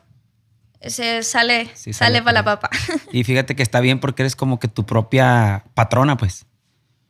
Se 0.82 1.22
sale, 1.22 1.70
Sí, 1.76 1.94
sale, 1.94 2.18
sale 2.18 2.22
para 2.24 2.34
la 2.34 2.44
papa. 2.44 2.72
Y 3.12 3.24
fíjate 3.24 3.56
que 3.56 3.62
está 3.62 3.80
bien 3.80 4.00
porque 4.00 4.24
eres 4.24 4.36
como 4.36 4.60
que 4.60 4.68
tu 4.68 4.88
propia 4.88 5.66
patrona, 5.76 6.18
pues. 6.18 6.48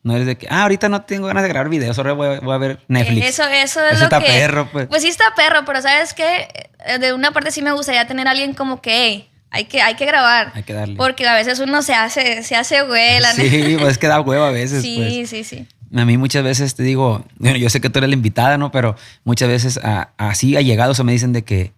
No 0.04 0.16
eres 0.16 0.28
de 0.28 0.38
que, 0.38 0.48
ah, 0.50 0.64
ahorita 0.64 0.90
no 0.90 1.04
tengo 1.04 1.28
ganas 1.28 1.44
de 1.44 1.48
grabar 1.50 1.70
videos, 1.70 1.98
ahora 1.98 2.12
voy 2.12 2.28
a, 2.36 2.40
voy 2.42 2.54
a 2.54 2.58
ver 2.58 2.84
Netflix. 2.90 3.26
Eso, 3.26 3.44
eso 3.44 3.80
es 3.86 3.94
Eso 3.94 4.00
lo 4.00 4.04
está 4.04 4.20
que. 4.20 4.26
perro, 4.28 4.70
pues. 4.70 4.88
Pues 4.88 5.02
sí 5.02 5.08
está 5.08 5.34
perro, 5.34 5.64
pero 5.64 5.82
¿sabes 5.82 6.14
qué? 6.14 6.48
Eh, 6.86 7.00
De 7.00 7.14
una 7.14 7.32
parte 7.32 7.52
sí 7.52 7.62
me 7.62 7.72
gustaría 7.72 8.06
tener 8.06 8.28
a 8.28 8.32
alguien 8.32 8.54
como 8.54 8.82
que, 8.82 8.92
hey, 9.08 9.32
hay 9.56 9.66
que, 9.66 9.82
hay 9.82 9.96
que 9.96 10.06
grabar. 10.06 10.52
Hay 10.54 10.64
que 10.64 10.74
darle. 10.74 10.96
Porque 10.96 11.28
a 11.28 11.34
veces 11.34 11.60
uno 11.60 11.82
se 11.82 11.94
hace, 11.96 12.44
se 12.44 12.56
hace 12.56 12.78
la 12.80 13.34
neta. 13.34 13.34
Sí, 13.34 13.76
pues 13.80 13.92
es 13.94 13.98
que 13.98 14.08
da 14.08 14.20
huevo 14.22 14.44
a 14.44 14.52
veces, 14.52 14.82
Sí, 14.84 14.96
pues. 14.98 15.30
sí, 15.30 15.44
sí. 15.44 15.68
A 15.96 16.04
mí 16.06 16.18
muchas 16.18 16.44
veces 16.44 16.76
te 16.76 16.84
digo, 16.84 17.24
bueno, 17.38 17.58
yo 17.58 17.70
sé 17.70 17.80
que 17.80 17.90
tú 17.90 18.00
eres 18.00 18.10
la 18.10 18.16
invitada, 18.16 18.58
¿no? 18.58 18.72
Pero 18.72 18.96
muchas 19.24 19.48
veces 19.48 19.78
a- 19.82 20.10
así 20.18 20.58
allegados 20.58 21.00
o 21.00 21.04
me 21.06 21.12
dicen 21.14 21.32
de 21.32 21.44
que, 21.44 21.72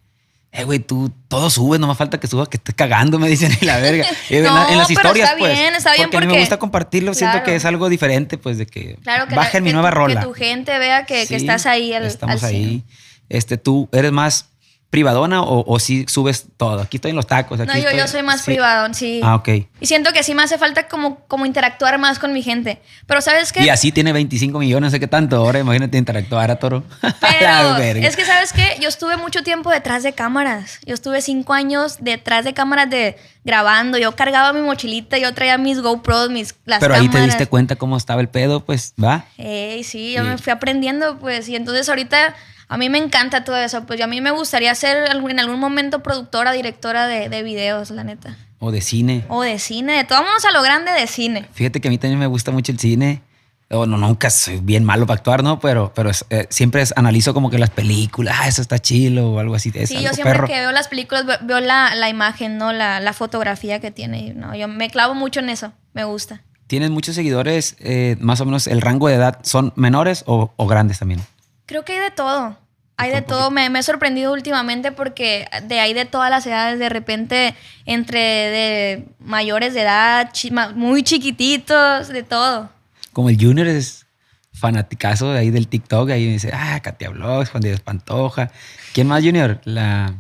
eh, 0.54 0.64
güey, 0.64 0.80
tú 0.80 1.12
todo 1.28 1.50
subes, 1.52 1.80
no 1.80 1.86
más 1.88 1.98
falta 1.98 2.20
que 2.20 2.26
subas, 2.26 2.48
que 2.48 2.58
estés 2.58 2.74
cagando, 2.74 3.20
me 3.20 3.28
dicen, 3.28 3.52
y 3.62 3.66
la 3.66 3.78
verga. 3.78 4.06
Y 4.30 4.38
en, 4.38 4.44
la- 4.46 4.50
No, 4.50 4.70
en 4.70 4.78
las 4.80 4.88
pero 4.88 5.00
historias, 5.02 5.28
está 5.30 5.40
pues. 5.40 5.54
bien, 5.54 5.76
está 5.76 5.92
bien 5.94 6.06
porque, 6.06 6.18
a 6.18 6.20
mí 6.22 6.26
me 6.26 6.32
porque- 6.34 6.40
gusta 6.40 6.58
compartirlo, 6.58 7.14
siento 7.14 7.34
Claro. 7.34 7.46
que 7.46 7.56
es 7.58 7.66
algo 7.66 7.90
diferente, 7.90 8.38
pues, 8.40 8.58
de 8.58 8.66
que, 8.66 8.96
Claro 9.04 9.26
que, 9.28 9.36
la- 9.36 9.42
bajen 9.42 9.64
mi 9.64 9.70
que 9.70 9.74
nueva 9.74 9.90
tu, 9.92 9.96
rola. 9.96 10.22
que 10.22 10.26
tu 10.26 10.34
gente 10.34 10.80
vea 10.80 11.06
que, 11.06 11.22
que 11.22 11.28
Sí, 11.28 11.36
estás 11.36 11.66
ahí 11.68 11.94
al, 11.94 12.06
Estamos 12.06 12.42
al 12.44 12.50
ahí. 12.50 12.84
Este, 13.30 13.58
¿tú 13.58 13.88
eres 13.92 14.12
más 14.14 14.46
privadona 14.90 15.42
o, 15.42 15.64
o 15.68 15.80
sí 15.80 16.06
subes 16.08 16.46
todo? 16.56 16.82
Aquí 16.82 16.98
estoy 16.98 17.10
en 17.12 17.18
los 17.18 17.28
tacos. 17.28 17.60
Aquí 17.60 17.68
No, 17.68 17.74
yo, 17.76 17.82
estoy- 17.90 18.00
yo 18.00 18.08
soy 18.08 18.24
más 18.24 18.40
sí. 18.42 18.46
privado, 18.46 18.94
sí. 18.94 19.20
Ah, 19.24 19.36
ok. 19.36 19.50
Y 19.82 19.86
siento 19.86 20.14
que 20.14 20.24
sí 20.24 20.34
me 20.34 20.44
hace 20.44 20.58
falta 20.58 20.88
como, 20.88 21.20
como 21.28 21.46
interactuar 21.46 21.98
más 22.00 22.20
con 22.20 22.32
mi 22.34 22.42
gente. 22.42 22.82
Pero 23.06 23.22
¿sabes 23.22 23.52
qué? 23.52 23.64
Y 23.64 23.70
así 23.70 23.92
tiene 23.92 24.14
25 24.14 24.60
millones, 24.60 24.88
no 24.88 24.92
sé 24.92 25.00
qué 25.00 25.08
tanto. 25.08 25.36
Ahora 25.38 25.60
imagínate 25.60 25.98
interactuar 25.98 26.50
a 26.52 26.56
Toro. 26.58 26.84
Pero 27.22 28.00
es 28.00 28.16
que, 28.16 28.26
¿sabes 28.26 28.54
qué? 28.54 28.78
Yo 28.80 28.88
estuve 28.90 29.18
mucho 29.18 29.44
tiempo 29.44 29.70
detrás 29.72 30.04
de 30.04 30.14
cámaras. 30.14 30.80
Yo 30.86 30.94
estuve 30.94 31.22
cinco 31.22 31.54
años 31.54 31.98
detrás 32.00 32.46
de 32.46 32.54
cámaras 32.54 32.90
de 32.90 33.18
grabando. 33.44 33.98
Yo 33.98 34.16
cargaba 34.16 34.54
mi 34.54 34.62
mochilita, 34.62 35.18
yo 35.18 35.34
traía 35.34 35.58
mis 35.58 35.82
GoPros, 35.82 36.30
mis 36.30 36.56
las 36.66 36.80
Pero 36.80 36.96
ahí 36.96 37.08
te 37.10 37.22
diste 37.22 37.48
cuenta 37.48 37.76
cómo 37.76 37.98
estaba 37.98 38.22
el 38.22 38.30
pedo, 38.30 38.64
pues, 38.66 38.94
va. 39.02 39.26
Ey, 39.38 39.84
sí, 39.84 40.14
yo 40.14 40.24
Sí. 40.24 40.30
me 40.30 40.38
fui 40.38 40.52
aprendiendo, 40.52 41.18
pues. 41.20 41.48
Y 41.50 41.56
entonces 41.56 41.88
ahorita 41.90 42.36
a 42.70 42.78
mí 42.78 42.90
me 42.90 42.98
encanta 42.98 43.44
todo 43.44 43.58
eso. 43.58 43.86
Pues 43.86 43.98
yo 44.00 44.06
a 44.06 44.08
mí 44.08 44.22
me 44.22 44.32
gustaría 44.32 44.74
ser 44.76 45.10
en 45.10 45.40
algún 45.40 45.60
momento 45.60 46.04
productora, 46.04 46.52
directora 46.52 47.08
de, 47.08 47.30
de 47.30 47.44
videos, 47.44 47.92
la 47.92 48.04
neta. 48.04 48.38
O 48.60 48.72
de 48.72 48.82
cine. 48.82 49.24
O 49.30 49.42
de 49.44 49.60
cine, 49.60 49.94
de 49.94 50.04
todo 50.04 50.20
vámonos 50.20 50.44
a 50.46 50.52
lo 50.52 50.62
grande 50.64 50.92
de 50.92 51.08
cine. 51.08 51.46
Fíjate 51.54 51.80
que 51.80 51.88
a 51.88 51.92
mí 51.92 51.98
también 51.98 52.20
me 52.20 52.28
gusta 52.28 52.52
mucho 52.52 52.72
el 52.72 52.80
cine. 52.80 53.22
O 53.70 53.86
no, 53.86 53.98
nunca 53.98 54.30
soy 54.30 54.60
bien 54.62 54.86
malo 54.86 55.06
para 55.06 55.18
actuar, 55.18 55.44
¿no? 55.44 55.60
Pero, 55.60 55.92
pero 55.94 56.10
eh, 56.30 56.48
siempre 56.50 56.82
es- 56.82 56.94
analizo 56.96 57.34
como 57.34 57.50
que 57.50 57.58
las 57.60 57.70
películas, 57.70 58.38
ah, 58.40 58.48
eso 58.48 58.62
está 58.62 58.80
chilo 58.80 59.34
o 59.34 59.40
algo 59.40 59.56
así. 59.56 59.74
Es 59.76 59.90
Sí, 59.90 59.98
algo 59.98 60.08
yo 60.08 60.14
siempre 60.14 60.34
perro. 60.36 60.48
que 60.48 60.54
veo 60.58 60.72
las 60.72 60.88
películas 60.88 61.26
ve- 61.26 61.38
veo 61.42 61.60
la, 61.60 61.94
la 61.94 62.08
imagen, 62.08 62.58
¿no? 62.58 62.72
La, 62.72 63.02
la 63.02 63.12
fotografía 63.12 63.82
que 63.82 63.92
tiene. 63.92 64.34
No, 64.34 64.56
yo 64.56 64.70
me 64.70 64.90
clavo 64.90 65.16
mucho 65.16 65.42
en 65.42 65.50
eso. 65.50 65.74
Me 65.94 66.06
gusta. 66.06 66.42
Tienes 66.68 66.92
muchos 66.92 67.16
seguidores, 67.16 67.76
eh, 67.80 68.16
más 68.22 68.40
o 68.40 68.46
menos 68.46 68.68
el 68.68 68.80
rango 68.80 69.10
de 69.10 69.16
edad, 69.16 69.40
¿son 69.44 69.74
menores 69.76 70.24
o, 70.28 70.54
o 70.56 70.68
grandes 70.68 71.00
también? 71.00 71.20
Creo 71.68 71.86
que 71.86 71.94
hay 71.94 72.00
de 72.00 72.10
todo. 72.12 72.58
Hay 73.00 73.12
de 73.12 73.22
todo. 73.22 73.52
Me, 73.52 73.70
me 73.70 73.78
he 73.80 73.84
sorprendido 73.84 74.34
últimamente 74.34 74.92
porque 74.92 75.48
de 75.64 75.80
ahí 75.80 75.94
de 75.94 76.06
todas 76.06 76.32
las 76.32 76.48
edades, 76.48 76.80
de 76.80 76.90
repente, 76.90 77.54
entre 77.86 78.20
de 78.20 79.06
mayores 79.20 79.76
de 79.76 79.82
edad, 79.82 80.32
chi- 80.34 80.50
muy 80.74 81.04
chiquititos, 81.04 82.08
de 82.08 82.24
todo. 82.24 82.72
Como 83.14 83.30
el 83.30 83.38
Junior 83.40 83.68
es 83.68 84.08
fanaticazo 84.54 85.32
de 85.34 85.40
ahí 85.40 85.52
del 85.52 85.68
TikTok, 85.68 86.10
ahí 86.10 86.26
dice, 86.26 86.50
ah, 86.52 86.80
Katia 86.82 87.12
Vlogs, 87.12 87.52
Juan 87.52 87.62
Diego 87.62 87.78
Pantoja. 87.84 88.50
¿Quién 88.94 89.06
más, 89.08 89.24
Junior? 89.24 89.62
La... 89.66 90.16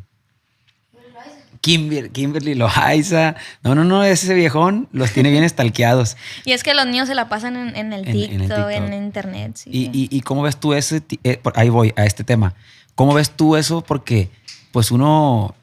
Kimber- 1.67 2.11
Kimberly 2.11 2.55
Loaiza. 2.55 3.35
No, 3.63 3.75
no, 3.75 3.83
no, 3.83 4.03
ese 4.03 4.33
viejón 4.33 4.87
los 4.91 5.11
tiene 5.11 5.29
bien 5.31 5.43
estalqueados. 5.43 6.17
Y 6.45 6.53
es 6.53 6.63
que 6.63 6.73
los 6.73 6.85
niños 6.85 7.07
se 7.07 7.15
la 7.15 7.29
pasan 7.29 7.55
en, 7.57 7.75
en 7.75 7.93
el, 7.93 8.07
En- 8.07 8.15
en 8.15 8.15
el 8.15 8.47
TikTok, 8.47 8.69
en, 8.71 8.83
TikTok. 8.85 8.93
internet. 9.01 9.51
sí. 9.55 9.69
¿Y, 9.71 9.83
y, 9.93 10.07
y 10.17 10.21
cómo 10.21 10.41
ves 10.43 10.57
tú 10.57 10.73
ese? 10.73 11.01
eh, 11.23 11.39
ahí 11.55 11.69
voy, 11.69 11.93
a 11.95 12.05
este 12.05 12.23
tema. 12.23 12.53
¿Cómo 12.95 13.13
ves 13.13 13.29
tú 13.31 13.55
eso? 13.55 13.81
Porque 13.81 14.29
pues 14.71 14.91
uno 14.91 15.55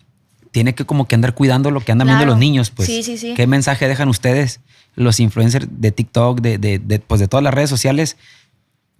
tiene 0.52 0.74
que 0.74 0.84
como 0.84 1.06
que 1.08 1.14
andar 1.16 1.34
cuidando 1.34 1.70
lo 1.72 1.80
que 1.80 1.90
andan 1.92 2.06
viendo 2.06 2.26
los 2.26 2.38
niños, 2.38 2.70
pues. 2.70 2.86
Sí, 2.88 3.02
sí, 3.02 3.18
sí. 3.18 3.34
¿Qué 3.34 3.46
mensaje 3.48 3.88
dejan 3.88 4.08
ustedes, 4.08 4.60
los 4.94 5.18
influencers 5.18 5.66
de 5.68 5.90
TikTok, 5.90 6.40
de, 6.40 6.58
de, 6.58 6.78
de, 6.78 7.00
pues, 7.00 7.20
de 7.20 7.26
todas 7.26 7.42
las 7.42 7.52
redes 7.52 7.68
sociales, 7.70 8.16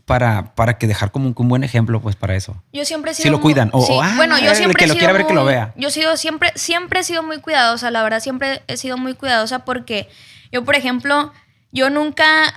para, 0.07 0.55
para 0.55 0.77
que 0.79 0.87
dejar 0.87 1.11
como 1.11 1.27
un, 1.29 1.35
un 1.37 1.49
buen 1.49 1.65
ejemplo, 1.65 2.01
pues, 2.01 2.15
para 2.17 2.35
eso? 2.35 2.63
Yo 2.73 2.85
siempre 2.85 3.13
he 3.13 3.15
sido 3.15 3.31
lo 3.33 3.39
muy- 3.39 3.43
cuidan, 3.43 3.71
o- 3.73 3.85
sí, 3.87 3.93
o, 3.93 4.03
ah, 4.03 4.13
bueno, 4.17 4.39
yo 4.39 4.55
siempre 4.55 4.77
que 4.79 4.85
he 4.85 4.89
lo 4.89 4.95
sido 4.95 4.99
quiera 5.01 5.13
ver, 5.15 5.27
que 5.27 5.33
lo 5.35 5.43
muy- 5.45 5.53
vea. 5.53 5.73
Yo 5.77 5.89
he 5.89 5.91
sido 5.91 6.17
siempre, 6.17 6.53
siempre 6.57 7.01
he 7.01 7.05
sido 7.05 7.23
muy 7.23 7.39
cuidadosa, 7.41 7.91
la 7.91 8.03
verdad, 8.03 8.21
siempre 8.21 8.63
he 8.67 8.77
sido 8.77 8.99
muy 8.99 9.15
cuidadosa 9.15 9.61
porque 9.65 10.09
yo, 10.53 10.63
por 10.65 10.75
ejemplo, 10.77 11.33
yo 11.73 11.89
nunca, 11.91 12.53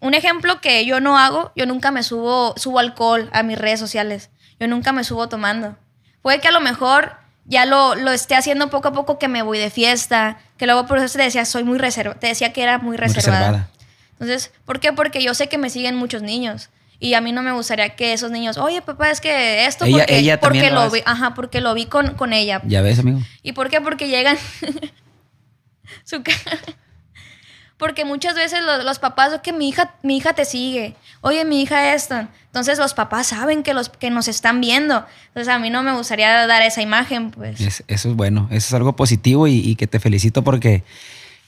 un 0.00 0.14
ejemplo 0.14 0.60
que 0.60 0.84
yo 0.86 1.00
no 1.00 1.18
hago, 1.18 1.52
yo 1.56 1.66
nunca 1.66 1.90
me 1.90 2.02
subo, 2.02 2.54
subo 2.56 2.78
alcohol 2.80 3.30
a 3.32 3.42
mis 3.42 3.58
redes 3.58 3.78
sociales. 3.80 4.30
Yo 4.60 4.66
nunca 4.66 4.90
me 4.92 5.04
subo 5.04 5.28
tomando. 5.28 5.76
Puede 6.20 6.40
que 6.40 6.48
a 6.48 6.52
lo 6.52 6.60
mejor 6.60 7.12
ya 7.44 7.64
lo, 7.64 7.94
lo 7.94 8.10
esté 8.10 8.34
haciendo 8.34 8.70
poco 8.70 8.88
a 8.88 8.92
poco 8.92 9.18
que 9.20 9.28
me 9.28 9.42
voy 9.42 9.58
de 9.58 9.70
fiesta, 9.70 10.38
que 10.56 10.66
luego 10.66 10.86
por 10.86 10.98
eso 10.98 11.16
te 11.16 11.22
decía, 11.22 11.44
soy 11.44 11.62
muy 11.64 11.78
reservada, 11.78 12.18
te 12.18 12.26
decía 12.26 12.52
que 12.52 12.62
era 12.62 12.78
muy 12.78 12.96
reservada. 12.96 13.38
reservada. 13.38 13.68
Entonces, 14.14 14.50
¿por 14.64 14.80
qué? 14.80 14.92
Porque 14.92 15.22
yo 15.22 15.32
sé 15.34 15.48
que 15.48 15.58
me 15.58 15.70
siguen 15.70 15.94
muchos 15.94 16.22
niños. 16.22 16.70
Y 17.00 17.14
a 17.14 17.20
mí 17.20 17.30
no 17.32 17.42
me 17.42 17.52
gustaría 17.52 17.90
que 17.94 18.12
esos 18.12 18.30
niños, 18.32 18.58
oye, 18.58 18.82
papá, 18.82 19.10
es 19.10 19.20
que 19.20 19.66
esto 19.66 19.84
Ella- 19.84 19.98
porque, 19.98 20.18
ella 20.18 20.40
porque 20.40 20.70
lo 20.70 20.90
vi, 20.90 21.00
ajá, 21.06 21.34
porque 21.34 21.60
lo 21.60 21.72
vi 21.74 21.86
con, 21.86 22.14
con 22.14 22.32
ella. 22.32 22.60
Ya 22.66 22.82
ves, 22.82 22.98
amigo. 22.98 23.20
¿Y 23.42 23.52
por 23.52 23.70
qué? 23.70 23.80
Porque 23.80 24.08
llegan 24.08 24.36
su 26.04 26.22
Porque 27.76 28.04
muchas 28.04 28.34
veces 28.34 28.64
los, 28.64 28.84
los 28.84 28.98
papás, 28.98 29.32
"Es 29.32 29.40
que 29.40 29.52
mi 29.52 29.68
hija, 29.68 29.94
mi 30.02 30.16
hija 30.16 30.32
te 30.32 30.44
sigue. 30.44 30.96
Oye, 31.20 31.44
mi 31.44 31.62
hija 31.62 31.94
esto. 31.94 32.26
Entonces 32.46 32.78
los 32.78 32.92
papás 32.94 33.28
saben 33.28 33.62
que 33.62 33.72
los 33.74 33.88
que 33.88 34.10
nos 34.10 34.26
están 34.26 34.60
viendo. 34.60 35.06
Entonces 35.28 35.48
a 35.54 35.60
mí 35.60 35.70
no 35.70 35.84
me 35.84 35.92
gustaría 35.92 36.46
dar 36.48 36.62
esa 36.62 36.82
imagen, 36.82 37.30
pues. 37.30 37.60
Es- 37.60 37.84
eso 37.86 38.08
es 38.10 38.16
bueno, 38.16 38.48
eso 38.50 38.66
es 38.66 38.74
algo 38.74 38.96
positivo 38.96 39.46
y, 39.46 39.58
y 39.60 39.76
que 39.76 39.86
te 39.86 40.00
felicito 40.00 40.42
porque, 40.42 40.82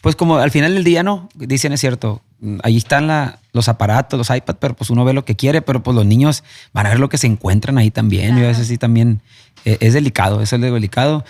pues 0.00 0.16
como 0.16 0.36
al 0.38 0.50
final 0.50 0.74
del 0.74 0.84
día, 0.84 1.02
¿no? 1.02 1.28
Dicen, 1.34 1.72
es 1.72 1.80
cierto, 1.80 2.22
ahí 2.62 2.76
están 2.76 3.06
la- 3.06 3.38
los 3.52 3.68
aparatos, 3.68 4.16
los 4.16 4.30
iPads, 4.30 4.58
pero 4.60 4.74
pues 4.74 4.90
uno 4.90 5.04
ve 5.04 5.12
lo 5.12 5.24
que 5.24 5.36
quiere, 5.36 5.60
pero 5.62 5.82
pues 5.82 5.94
los 5.94 6.06
niños 6.06 6.42
van 6.72 6.86
a 6.86 6.90
ver 6.90 7.00
lo 7.00 7.08
que 7.08 7.18
se 7.18 7.26
encuentran 7.26 7.76
ahí 7.78 7.90
también. 7.90 8.38
Y 8.38 8.42
a 8.44 8.46
veces 8.48 8.68
sí 8.68 8.78
también 8.78 9.20
eh, 9.64 9.76
es 9.80 9.92
delicado, 9.92 10.36
eso 10.40 10.56
es 10.56 10.62
algo 10.62 10.74
delicado. 10.74 11.24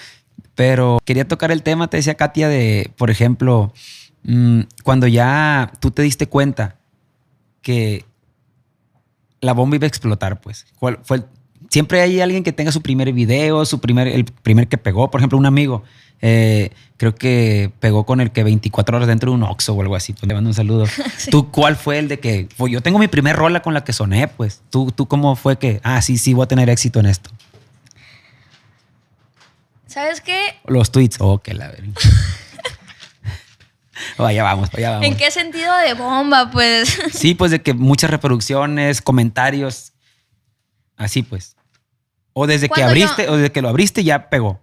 Pero 0.54 0.98
quería 1.04 1.26
tocar 1.26 1.50
el 1.50 1.62
tema, 1.62 1.88
te 1.88 1.96
decía 1.96 2.14
Katia, 2.14 2.48
de, 2.48 2.90
por 2.96 3.10
ejemplo, 3.10 3.72
mm, 4.24 4.60
cuando 4.84 5.06
ya 5.06 5.72
tú 5.80 5.90
te 5.90 6.02
diste 6.02 6.28
cuenta 6.28 6.76
que 7.62 8.04
la 9.40 9.52
bomba 9.52 9.76
iba 9.76 9.84
a 9.86 9.88
explotar, 9.88 10.40
pues. 10.40 10.66
¿Cuál 10.78 10.98
fue 11.02 11.18
el- 11.18 11.24
Siempre 11.70 12.00
hay 12.00 12.20
alguien 12.20 12.42
que 12.42 12.52
tenga 12.52 12.72
su 12.72 12.82
primer 12.82 13.12
video, 13.12 13.64
su 13.64 13.80
primer, 13.80 14.08
el 14.08 14.24
primer 14.24 14.66
que 14.66 14.76
pegó. 14.76 15.08
Por 15.10 15.20
ejemplo, 15.20 15.38
un 15.38 15.46
amigo, 15.46 15.84
eh, 16.22 16.70
creo 16.96 17.14
que 17.14 17.72
pegó 17.80 18.04
con 18.04 18.20
el 18.20 18.30
que 18.30 18.44
24 18.44 18.96
horas 18.96 19.08
dentro 19.08 19.30
de 19.30 19.36
un 19.36 19.42
Oxxo 19.42 19.72
o 19.74 19.80
algo 19.82 19.96
así. 19.96 20.12
Pues 20.12 20.24
le 20.28 20.34
mando 20.34 20.50
un 20.50 20.54
saludo. 20.54 20.84
¿Tú 21.30 21.50
cuál 21.50 21.76
fue 21.76 21.98
el 21.98 22.08
de 22.08 22.20
que, 22.20 22.48
pues 22.56 22.72
yo 22.72 22.80
tengo 22.82 22.98
mi 22.98 23.08
primer 23.08 23.36
rola 23.36 23.62
con 23.62 23.74
la 23.74 23.84
que 23.84 23.92
soné, 23.92 24.28
pues? 24.28 24.62
¿Tú, 24.70 24.92
¿Tú 24.92 25.06
cómo 25.06 25.34
fue 25.36 25.58
que, 25.58 25.80
ah, 25.82 26.00
sí, 26.02 26.18
sí, 26.18 26.34
voy 26.34 26.44
a 26.44 26.48
tener 26.48 26.68
éxito 26.70 27.00
en 27.00 27.06
esto? 27.06 27.30
¿Sabes 29.86 30.20
qué? 30.20 30.40
Los 30.66 30.92
tweets, 30.92 31.16
oh, 31.20 31.38
que 31.40 31.54
la 31.54 31.68
verga. 31.68 31.92
Vaya, 34.16 34.42
vamos, 34.42 34.70
vaya, 34.70 34.92
vamos. 34.92 35.06
¿En 35.06 35.16
qué 35.16 35.30
sentido 35.30 35.76
de 35.76 35.92
bomba, 35.94 36.50
pues? 36.50 36.98
Sí, 37.12 37.34
pues 37.34 37.50
de 37.50 37.60
que 37.60 37.74
muchas 37.74 38.10
reproducciones, 38.10 39.02
comentarios, 39.02 39.92
así 40.96 41.22
pues. 41.22 41.54
O 42.32 42.46
desde 42.46 42.68
que 42.70 42.82
abriste, 42.82 43.24
yo- 43.26 43.32
o 43.32 43.36
desde 43.36 43.52
que 43.52 43.60
lo 43.60 43.68
abriste 43.68 44.02
ya 44.02 44.30
pegó. 44.30 44.60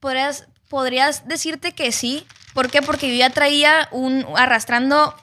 podrías, 0.00 0.48
podrías 0.68 1.26
decirte 1.28 1.72
que 1.72 1.92
sí. 1.92 2.26
¿Por 2.54 2.70
qué? 2.70 2.82
Porque 2.82 3.08
yo 3.10 3.14
ya 3.18 3.30
traía 3.30 3.88
un 3.92 4.24
arrastrando 4.36 5.14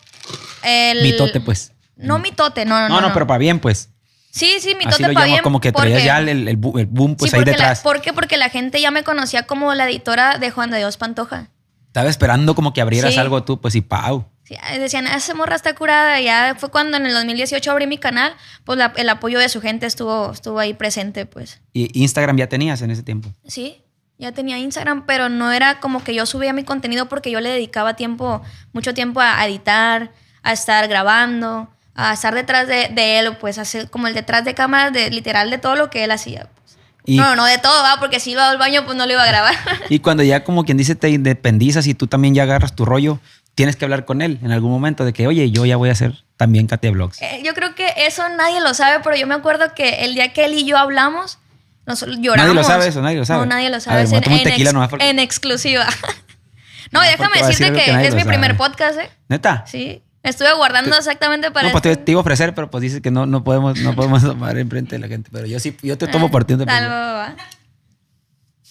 el 0.64 1.02
Mitote, 1.04 1.40
pues. 1.42 1.72
No 1.96 2.18
mitote, 2.20 2.66
no, 2.66 2.80
no, 2.82 2.90
No, 2.90 3.02
no, 3.02 3.14
pero 3.14 3.28
para 3.28 3.38
bien, 3.38 3.60
pues. 3.60 3.90
Sí, 4.32 4.54
sí, 4.60 4.74
mitote 4.76 5.14
para 5.14 5.26
bien. 5.28 5.44
como 5.44 5.62
que 5.62 5.72
traías 5.72 6.00
porque- 6.00 6.06
ya 6.06 6.20
el, 6.20 6.48
el, 6.48 6.58
boom, 6.58 7.16
pues 7.16 7.30
sí, 7.32 7.38
ahí 7.38 7.42
porque 7.42 7.52
la- 7.52 7.58
detrás. 7.58 7.82
¿Por 7.82 8.02
qué? 8.02 8.14
Porque 8.14 8.38
la 8.38 8.50
gente 8.50 8.82
ya 8.82 8.90
me 8.90 9.04
conocía 9.04 9.44
como 9.44 9.74
la 9.76 9.88
editora 9.88 10.40
de 10.40 10.50
Juan 10.50 10.72
de 10.72 10.80
Dios 10.80 10.98
Pantoja. 10.98 11.50
Estaba 11.88 12.10
esperando 12.10 12.56
como 12.56 12.74
que 12.74 12.82
abrieras 12.82 13.14
Sí. 13.14 13.20
algo 13.20 13.44
tú, 13.44 13.62
pues 13.62 13.76
y 13.76 13.82
pau. 13.82 14.26
Sí, 14.44 14.56
decían, 14.80 15.06
"Ah, 15.06 15.18
esa 15.18 15.36
morra 15.36 15.56
está 15.56 15.76
curada. 15.76 16.20
Ya 16.20 16.56
fue 16.58 16.70
cuando 16.72 16.98
en 16.98 17.06
el 17.06 17.14
2018 17.14 17.70
abrí 17.72 17.86
mi 17.86 18.00
canal, 18.00 18.34
pues 18.66 18.80
la- 18.80 18.92
el 18.96 19.08
apoyo 19.10 19.38
de 19.38 19.48
su 19.50 19.62
gente 19.62 19.86
estuvo, 19.86 20.32
estuvo 20.32 20.58
ahí 20.58 20.74
presente, 20.74 21.28
pues. 21.28 21.62
Y 21.72 21.98
Instagram 22.02 22.36
ya 22.38 22.50
tenías 22.50 22.82
en 22.82 22.90
ese 22.90 23.04
tiempo. 23.04 23.30
Sí, 23.48 23.83
ya 24.18 24.32
tenía 24.32 24.58
Instagram, 24.58 25.06
pero 25.06 25.30
no 25.30 25.52
era 25.52 25.80
como 25.80 26.04
que 26.04 26.14
yo 26.14 26.26
subía 26.26 26.54
mi 26.54 26.64
contenido 26.64 27.10
porque 27.10 27.32
yo 27.32 27.42
le 27.42 27.50
dedicaba 27.50 27.96
tiempo, 27.96 28.42
mucho 28.72 28.94
tiempo 28.94 29.20
a 29.22 29.46
editar, 29.46 30.12
a 30.44 30.54
estar 30.54 30.88
grabando. 30.88 31.70
a 31.96 32.14
estar 32.14 32.34
detrás 32.34 32.68
de, 32.68 32.90
de 32.90 33.20
él, 33.20 33.38
pues 33.38 33.58
hacer 33.60 33.90
como 33.90 34.08
el 34.08 34.14
detrás 34.16 34.44
de 34.46 34.56
cámaras, 34.56 34.94
de, 34.94 35.12
literal 35.12 35.50
de 35.52 35.60
todo 35.60 35.76
lo 35.76 35.90
que 35.90 36.04
él 36.04 36.12
hacía. 36.12 36.50
pues. 36.56 36.78
Y, 37.06 37.18
No, 37.18 37.36
no 37.36 37.46
de 37.46 37.58
todo, 37.58 37.84
va, 37.84 38.00
porque 38.00 38.20
si 38.20 38.32
iba 38.32 38.50
al 38.50 38.58
baño, 38.58 38.84
pues 38.86 38.98
no 38.98 39.06
lo 39.06 39.12
iba 39.12 39.24
a 39.24 39.28
grabar. 39.28 39.56
y 39.90 40.00
cuando 40.00 40.24
ya 40.24 40.44
como 40.44 40.66
quien 40.66 40.78
dice 40.78 40.96
te 40.96 41.10
independizas 41.10 41.86
y 41.86 41.94
tú 41.94 42.08
también 42.08 42.34
ya 42.34 42.44
agarras 42.44 42.76
tu 42.76 42.86
rollo, 42.86 43.20
tienes 43.56 43.76
que 43.76 43.86
hablar 43.86 44.06
con 44.06 44.22
él 44.22 44.40
en 44.42 44.52
algún 44.52 44.72
momento 44.72 45.06
de 45.06 45.14
que, 45.14 45.28
oye, 45.28 45.52
yo 45.52 45.66
ya 45.66 45.78
voy 45.78 45.90
a 45.90 45.92
hacer 45.92 46.24
también 46.38 46.68
Katia 46.68 46.92
Vlogs. 46.92 47.22
Eh, 47.22 47.42
yo 47.44 47.54
creo 47.54 47.76
que 47.76 47.94
eso 47.98 48.28
nadie 48.30 48.60
lo 48.62 48.74
sabe, 48.74 49.04
pero 49.04 49.16
yo 49.16 49.28
me 49.28 49.36
acuerdo 49.36 49.74
que 49.76 50.06
el 50.06 50.16
día 50.16 50.34
que 50.34 50.46
él 50.46 50.54
y 50.54 50.66
yo 50.66 50.78
hablamos, 50.78 51.38
nos 51.86 52.06
lloramos. 52.20 52.56
lo 52.56 52.64
sabe 52.64 52.88
eso? 52.88 53.02
¿Nadie 53.02 53.18
lo 53.18 53.26
sabe? 53.26 53.42
No, 53.42 53.46
nadie 53.48 53.70
lo 53.70 53.80
sabe. 53.80 54.06
ver, 54.06 54.08
en, 54.24 54.32
en 54.32 54.44
tequila 54.44 54.70
ex- 54.70 54.74
porque- 54.90 55.10
en 55.10 55.20
exclusiva. 55.20 55.86
no, 56.92 57.02
No, 57.02 57.06
déjame 57.06 57.42
decirte 57.42 57.74
que 57.74 57.86
que, 57.86 57.92
nadie 57.94 58.08
es 58.08 58.16
mi 58.16 58.24
primer 58.24 58.56
podcast, 58.58 59.00
¿eh? 59.00 59.10
¿Neta? 59.30 59.66
Sí. 59.68 60.02
Estuve 60.24 60.54
guardando 60.54 60.96
exactamente 60.96 61.52
para 61.52 61.68
No, 61.68 61.72
pues 61.74 61.82
te, 61.82 61.92
este. 61.92 62.04
te 62.06 62.12
iba 62.14 62.20
a 62.20 62.22
ofrecer, 62.22 62.56
pero 62.56 62.72
pues 62.72 62.82
dices 62.82 63.02
que 63.02 63.12
no, 63.12 63.26
no 63.26 63.44
podemos, 63.44 63.78
no 63.80 63.94
podemos 63.94 64.22
tomar 64.24 64.58
enfrente 64.58 64.96
de 64.96 65.00
la 65.00 65.08
gente. 65.10 65.30
Pero 65.34 65.46
yo 65.48 65.60
sí, 65.60 65.76
yo 65.82 65.98
te 65.98 66.08
tomo 66.08 66.28
Ah, 66.28 66.32
te 66.46 66.66
tal, 66.66 66.90
va. 66.90 67.36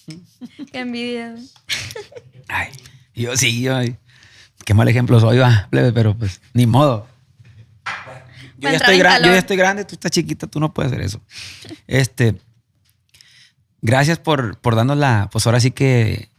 Qué 0.71 0.79
envidia. 0.79 1.35
Ay, 2.47 2.69
yo 3.13 3.37
sí, 3.37 3.61
yo, 3.61 3.75
ay, 3.75 3.95
qué 4.65 4.73
mal 4.73 4.87
ejemplo 4.87 5.19
soy, 5.19 5.37
va, 5.37 5.67
plebe, 5.69 5.93
pero 5.93 6.17
pues 6.17 6.41
ni 6.53 6.65
modo. 6.65 7.07
Yo 8.57 8.69
estoy 8.69 8.97
gran- 8.97 9.21
ya 9.21 9.37
estoy 9.37 9.57
grande, 9.57 9.85
tú 9.85 9.95
estás 9.95 10.11
chiquita, 10.11 10.47
tú 10.47 10.59
no 10.59 10.73
puedes 10.73 10.91
hacer 10.91 11.03
eso. 11.05 11.21
Este, 11.87 12.35
gracias 13.83 14.17
por, 14.17 14.57
por 14.57 14.75
darnos 14.75 14.97
la, 14.97 15.29
pues 15.31 15.45
ahora 15.45 15.59
sí 15.59 15.69
que, 15.69 16.29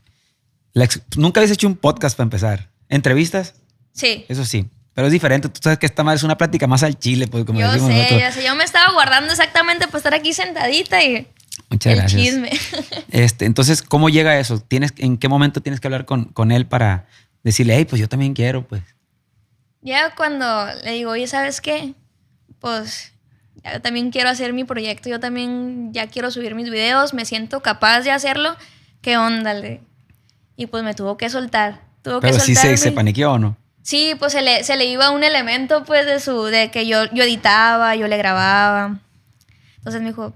la 0.73 0.89
nunca 1.17 1.39
habías 1.39 1.53
hecho 1.53 1.69
un 1.69 1.77
podcast 1.77 2.17
para 2.17 2.25
empezar. 2.25 2.71
¿Entrevistas? 2.89 3.55
Sí. 3.93 4.25
Eso 4.29 4.45
sí, 4.45 4.69
pero 4.93 5.07
es 5.07 5.13
diferente. 5.13 5.49
Tú 5.49 5.61
sabes 5.63 5.79
que 5.79 5.87
esta 5.87 6.03
más 6.03 6.17
es 6.17 6.23
una 6.25 6.37
plática 6.37 6.67
más 6.67 6.83
al 6.83 6.99
chile, 6.99 7.29
pues 7.29 7.45
como 7.45 7.61
Yo 7.61 7.69
decimos 7.71 7.91
sé, 7.93 7.97
nosotros. 7.97 8.21
yo 8.23 8.33
sé. 8.33 8.45
Yo 8.45 8.57
me 8.57 8.65
estaba 8.65 8.93
guardando 8.93 9.31
exactamente 9.31 9.87
para 9.87 9.99
estar 9.99 10.15
aquí 10.15 10.33
sentadita 10.33 11.03
y. 11.03 11.29
Muchas 11.71 11.93
el 11.93 11.99
gracias. 12.01 12.23
chisme. 12.23 12.51
Este, 13.11 13.45
entonces, 13.45 13.81
¿cómo 13.83 14.09
llega 14.09 14.39
eso? 14.41 14.59
¿Tienes, 14.59 14.93
¿En 14.97 15.19
qué 15.19 15.29
momento 15.29 15.61
tienes 15.61 15.81
que 15.81 15.87
hablar 15.87 16.05
con, 16.05 16.25
con 16.25 16.51
él 16.51 16.67
para 16.67 17.07
decirle, 17.45 17.77
hey, 17.77 17.85
pues 17.85 18.01
yo 18.01 18.09
también 18.09 18.35
quiero, 18.35 18.67
pues? 18.67 18.83
Ya 19.81 20.15
cuando 20.17 20.67
le 20.83 20.93
digo, 20.93 21.13
oye, 21.13 21.29
¿sabes 21.29 21.61
qué? 21.61 21.95
Pues 22.59 23.13
ya 23.65 23.81
también 23.81 24.11
quiero 24.11 24.29
hacer 24.29 24.53
mi 24.53 24.65
proyecto, 24.65 25.09
yo 25.09 25.19
también 25.19 25.93
ya 25.93 26.07
quiero 26.07 26.31
subir 26.31 26.55
mis 26.55 26.71
videos, 26.71 27.15
me 27.15 27.25
siento 27.25 27.61
capaz 27.61 28.03
de 28.03 28.11
hacerlo. 28.11 28.57
¿Qué 29.01 29.17
onda? 29.17 29.55
le? 29.55 29.81
Y 30.57 30.67
pues 30.67 30.85
me 30.85 30.95
tuvo 30.95 31.17
que 31.17 31.31
soltar. 31.31 31.83
Tuvo 32.03 32.21
Pero 32.21 32.35
que 32.35 32.41
sí 32.41 32.55
se, 32.55 32.77
se 32.77 32.93
paniqueó 32.93 33.33
o 33.33 33.39
no. 33.39 33.57
Sí, 33.83 34.15
pues 34.19 34.33
se 34.33 34.43
le, 34.43 34.65
se 34.65 34.77
le 34.77 34.87
iba 34.87 35.11
un 35.11 35.25
elemento 35.25 35.85
pues 35.85 36.07
de 36.07 36.21
su, 36.21 36.45
de 36.45 36.71
que 36.71 36.87
yo, 36.87 37.05
yo 37.13 37.25
editaba, 37.25 37.97
yo 37.97 38.07
le 38.09 38.17
grababa. 38.17 38.99
Entonces 39.79 40.01
me 40.01 40.09
dijo, 40.09 40.33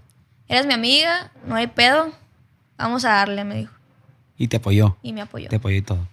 eres 0.48 0.66
mi 0.66 0.74
amiga, 0.74 1.30
no 1.46 1.54
hay 1.54 1.66
pedo, 1.66 2.12
vamos 2.76 3.04
a 3.04 3.10
darle, 3.10 3.44
me 3.44 3.56
dijo. 3.56 3.72
Y 4.36 4.48
te 4.48 4.58
apoyó. 4.58 4.96
Y 5.02 5.12
me 5.12 5.22
apoyó. 5.22 5.48
Te 5.48 5.56
apoyó 5.56 5.76
y 5.76 5.82
todo. 5.82 6.06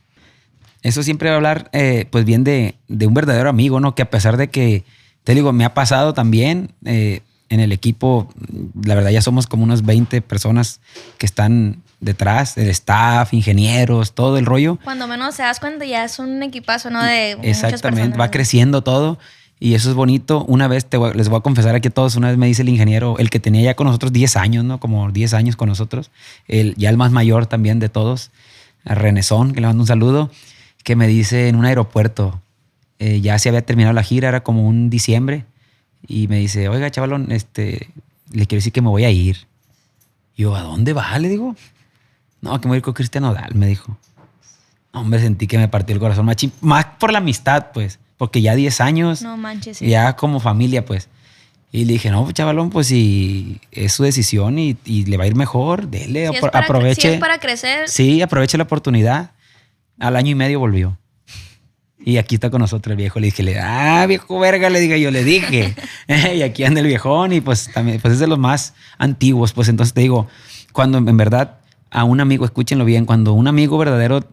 Eso 0.82 1.04
siempre 1.04 1.30
va 1.30 1.36
a 1.36 1.38
hablar, 1.38 1.70
eh, 1.74 2.08
pues 2.10 2.26
bien, 2.26 2.44
de, 2.44 2.76
de 2.88 3.08
un 3.08 3.14
verdadero 3.14 3.50
amigo, 3.50 3.80
¿no? 3.80 3.96
Que 3.96 4.04
a 4.04 4.10
pesar 4.10 4.38
de 4.38 4.50
que, 4.50 4.86
te 5.26 5.36
digo, 5.36 5.52
me 5.52 5.66
ha 5.66 5.74
pasado 5.74 6.14
también 6.14 6.72
eh, 6.86 7.22
en 7.50 7.60
el 7.60 7.72
equipo, 7.74 8.30
la 8.82 8.96
verdad 8.96 9.10
ya 9.10 9.22
somos 9.22 9.46
como 9.48 9.64
unas 9.66 9.84
20 9.86 10.22
personas 10.22 10.80
que 11.18 11.26
están 11.26 11.82
detrás, 12.00 12.58
el 12.58 12.70
staff, 12.70 13.34
ingenieros, 13.34 14.14
todo 14.14 14.38
el 14.38 14.46
rollo. 14.46 14.78
Cuando 14.84 15.08
menos 15.08 15.36
te 15.36 15.44
das 15.44 15.60
cuenta 15.60 15.86
ya 15.86 16.06
es 16.06 16.20
un 16.20 16.42
equipazo, 16.44 16.90
¿no? 16.90 17.04
De 17.04 17.32
Exactamente, 17.44 18.18
va 18.18 18.32
creciendo 18.32 18.82
todo 18.84 19.18
y 19.60 19.74
eso 19.74 19.90
es 19.90 19.96
bonito. 19.96 20.44
Una 20.46 20.68
vez, 20.68 20.86
te 20.86 20.98
voy- 20.98 21.14
les 21.14 21.30
voy 21.30 21.40
a 21.40 21.42
confesar 21.42 21.74
aquí 21.76 21.88
a 21.88 21.92
todos, 21.92 22.16
una 22.16 22.30
vez 22.30 22.38
me 22.38 22.48
dice 22.48 22.62
el 22.62 22.70
ingeniero, 22.70 23.18
el 23.20 23.30
que 23.30 23.40
tenía 23.40 23.62
ya 23.64 23.76
con 23.76 23.88
nosotros 23.88 24.12
10 24.12 24.36
años, 24.38 24.64
¿no? 24.66 24.80
Como 24.80 25.12
10 25.12 25.34
años 25.34 25.56
con 25.56 25.70
nosotros, 25.70 26.12
el, 26.48 26.76
ya 26.76 26.90
el 26.90 26.98
más 26.98 27.12
mayor 27.12 27.46
también 27.48 27.80
de 27.80 27.90
todos, 27.90 28.32
a 28.84 28.94
Renesón, 28.96 29.54
que 29.54 29.62
le 29.62 29.68
mando 29.68 29.82
un 29.84 29.88
saludo, 29.88 30.30
que 30.84 30.96
me 30.96 31.08
dice 31.08 31.48
en 31.48 31.56
un 31.56 31.66
aeropuerto, 31.66 32.42
eh, 33.00 33.22
ya 33.22 33.38
se 33.40 33.50
había 33.50 33.66
terminado 33.66 33.94
la 33.94 34.04
gira, 34.04 34.30
era 34.30 34.44
como 34.44 34.68
un 34.68 34.90
diciembre, 34.90 35.46
y 36.08 36.28
me 36.28 36.38
dice, 36.40 36.70
oiga, 36.70 36.90
chavalón, 36.92 37.32
este, 37.32 37.90
le 38.32 38.46
quiero 38.46 38.60
decir 38.60 38.72
que 38.74 38.82
me 38.82 38.90
voy 38.90 39.04
a 39.06 39.10
ir. 39.12 39.48
Y 40.36 40.44
yo, 40.44 40.56
¿a 40.56 40.62
dónde 40.62 40.94
va? 40.94 41.18
Le 41.20 41.30
digo. 41.30 41.56
No, 42.42 42.60
que 42.62 42.68
me 42.68 42.72
voy 42.72 42.76
a 42.76 42.78
ir 42.80 42.84
con 42.84 42.94
Cristian 42.94 43.24
Odal, 43.24 43.56
me 43.56 43.66
dijo. 43.68 43.98
Hombre, 44.92 45.20
sentí 45.20 45.48
que 45.48 45.58
me 45.58 45.68
partió 45.68 45.94
el 45.94 46.00
corazón 46.00 46.26
machín. 46.26 46.52
Más 46.62 46.86
por 47.00 47.12
la 47.12 47.18
amistad, 47.20 47.68
pues. 47.74 48.00
Porque 48.18 48.42
ya 48.42 48.56
10 48.56 48.80
años, 48.82 49.22
No 49.24 49.36
manches. 49.36 49.78
sí. 49.80 49.88
ya 49.88 50.16
como 50.16 50.40
familia, 50.40 50.86
pues. 50.86 51.10
Y 51.72 51.84
le 51.86 51.94
dije, 51.94 52.10
no, 52.12 52.32
chavalón, 52.32 52.70
pues 52.70 52.88
si 52.88 53.60
es 53.72 53.92
su 53.92 54.04
decisión 54.04 54.58
y, 54.60 54.78
y 54.86 55.06
le 55.06 55.18
va 55.18 55.26
a 55.26 55.28
ir 55.28 55.36
mejor, 55.36 55.88
dele, 55.90 56.30
Si 56.30 56.36
es 56.36 56.42
apro- 56.44 56.52
aproveche. 56.64 57.02
si 57.02 57.08
es 57.16 57.20
para 57.20 57.40
crecer, 57.40 57.90
Sí, 57.90 58.22
aproveche 58.22 58.58
la 58.58 58.64
oportunidad. 58.64 59.32
Al 60.00 60.16
año 60.16 60.32
y 60.32 60.36
medio 60.36 60.60
volvió. 60.60 60.98
Y 62.08 62.18
aquí 62.18 62.36
está 62.36 62.52
con 62.52 62.62
nosotros 62.62 62.92
el 62.92 62.98
viejo. 62.98 63.20
Le 63.20 63.26
dije, 63.26 63.42
le- 63.42 63.60
ah, 63.60 64.06
viejo 64.06 64.38
verga, 64.40 64.70
le 64.70 64.80
dije 64.80 65.02
yo, 65.02 65.10
le 65.10 65.24
dije. 65.24 65.74
y 66.36 66.44
aquí 66.44 66.64
anda 66.64 66.80
el 66.82 66.86
viejón 66.88 67.34
y 67.34 67.42
pues 67.42 67.72
también, 67.74 68.00
pues 68.00 68.14
es 68.14 68.20
de 68.20 68.28
los 68.28 68.38
más 68.38 68.76
antiguos. 69.00 69.54
Pues 69.54 69.70
entonces 69.70 69.94
te 69.94 70.02
digo, 70.02 70.28
cuando 70.72 71.00
en 71.00 71.18
verdad 71.18 71.58
a 71.90 72.04
un 72.04 72.22
amigo, 72.22 72.46
escúchenlo 72.46 72.86
bien, 72.86 73.06
cuando 73.06 73.34
un 73.34 73.48
amigo 73.48 73.78
verdadero, 73.80 74.24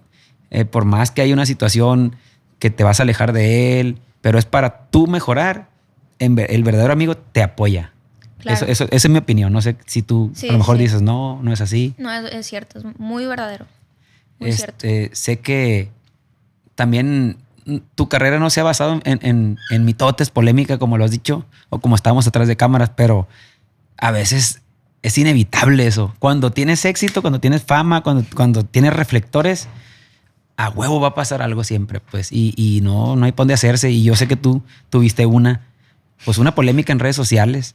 eh, 0.50 0.66
por 0.66 0.84
más 0.84 1.10
que 1.10 1.22
haya 1.22 1.32
una 1.32 1.46
situación 1.46 2.14
que 2.58 2.68
te 2.70 2.84
vas 2.84 3.00
a 3.00 3.04
alejar 3.04 3.32
de 3.32 3.80
él, 3.80 3.98
pero 4.20 4.38
es 4.38 4.44
para 4.44 4.88
tú 4.90 5.06
mejorar, 5.06 5.68
el 6.18 6.62
verdadero 6.62 6.92
amigo 6.92 7.16
te 7.16 7.42
apoya. 7.42 7.92
Claro. 8.38 8.56
Eso, 8.56 8.66
eso- 8.66 8.84
esa 8.90 9.08
es 9.08 9.10
mi 9.10 9.18
opinión. 9.18 9.50
No 9.52 9.62
sé 9.62 9.76
si 9.86 10.02
tú 10.02 10.30
Sí, 10.34 10.48
a 10.48 10.52
lo 10.52 10.58
mejor 10.58 10.76
sí. 10.76 10.82
dices, 10.82 11.00
no, 11.02 11.40
no 11.42 11.52
es 11.52 11.60
así. 11.62 11.94
no 11.96 12.12
es, 12.12 12.32
es 12.34 12.46
cierto, 12.46 12.78
es 12.80 12.84
muy 12.98 13.24
verdadero. 13.24 13.64
Muy 14.38 14.52
cierto. 14.52 14.86
Este, 14.86 15.10
sé 15.14 15.38
que 15.40 15.88
también 16.74 17.36
tu 17.94 18.08
carrera 18.08 18.38
no 18.38 18.50
se 18.50 18.60
ha 18.60 18.64
basado 18.64 19.00
en, 19.04 19.18
en, 19.22 19.58
en 19.70 19.84
mitotes, 19.84 20.30
polémica, 20.30 20.78
como 20.78 20.98
lo 20.98 21.04
has 21.04 21.10
dicho, 21.10 21.46
o 21.70 21.80
como 21.80 21.94
estábamos 21.94 22.26
atrás 22.26 22.48
de 22.48 22.56
cámaras, 22.56 22.90
pero 22.96 23.28
a 23.98 24.10
veces 24.10 24.62
es 25.02 25.18
inevitable 25.18 25.86
eso. 25.86 26.14
Cuando 26.18 26.50
tienes 26.50 26.84
éxito, 26.84 27.22
cuando 27.22 27.40
tienes 27.40 27.62
fama, 27.62 28.02
cuando, 28.02 28.24
cuando 28.34 28.64
tienes 28.64 28.92
reflectores, 28.92 29.68
a 30.56 30.70
huevo 30.70 31.00
va 31.00 31.08
a 31.08 31.14
pasar 31.14 31.42
algo 31.42 31.64
siempre, 31.64 32.00
pues, 32.00 32.30
y, 32.32 32.54
y 32.56 32.80
no, 32.82 33.16
no 33.16 33.24
hay 33.24 33.32
por 33.32 33.38
dónde 33.38 33.54
hacerse. 33.54 33.90
Y 33.90 34.02
yo 34.02 34.14
sé 34.16 34.28
que 34.28 34.36
tú 34.36 34.62
tuviste 34.90 35.26
una, 35.26 35.62
pues, 36.24 36.38
una 36.38 36.54
polémica 36.54 36.92
en 36.92 36.98
redes 36.98 37.16
sociales, 37.16 37.74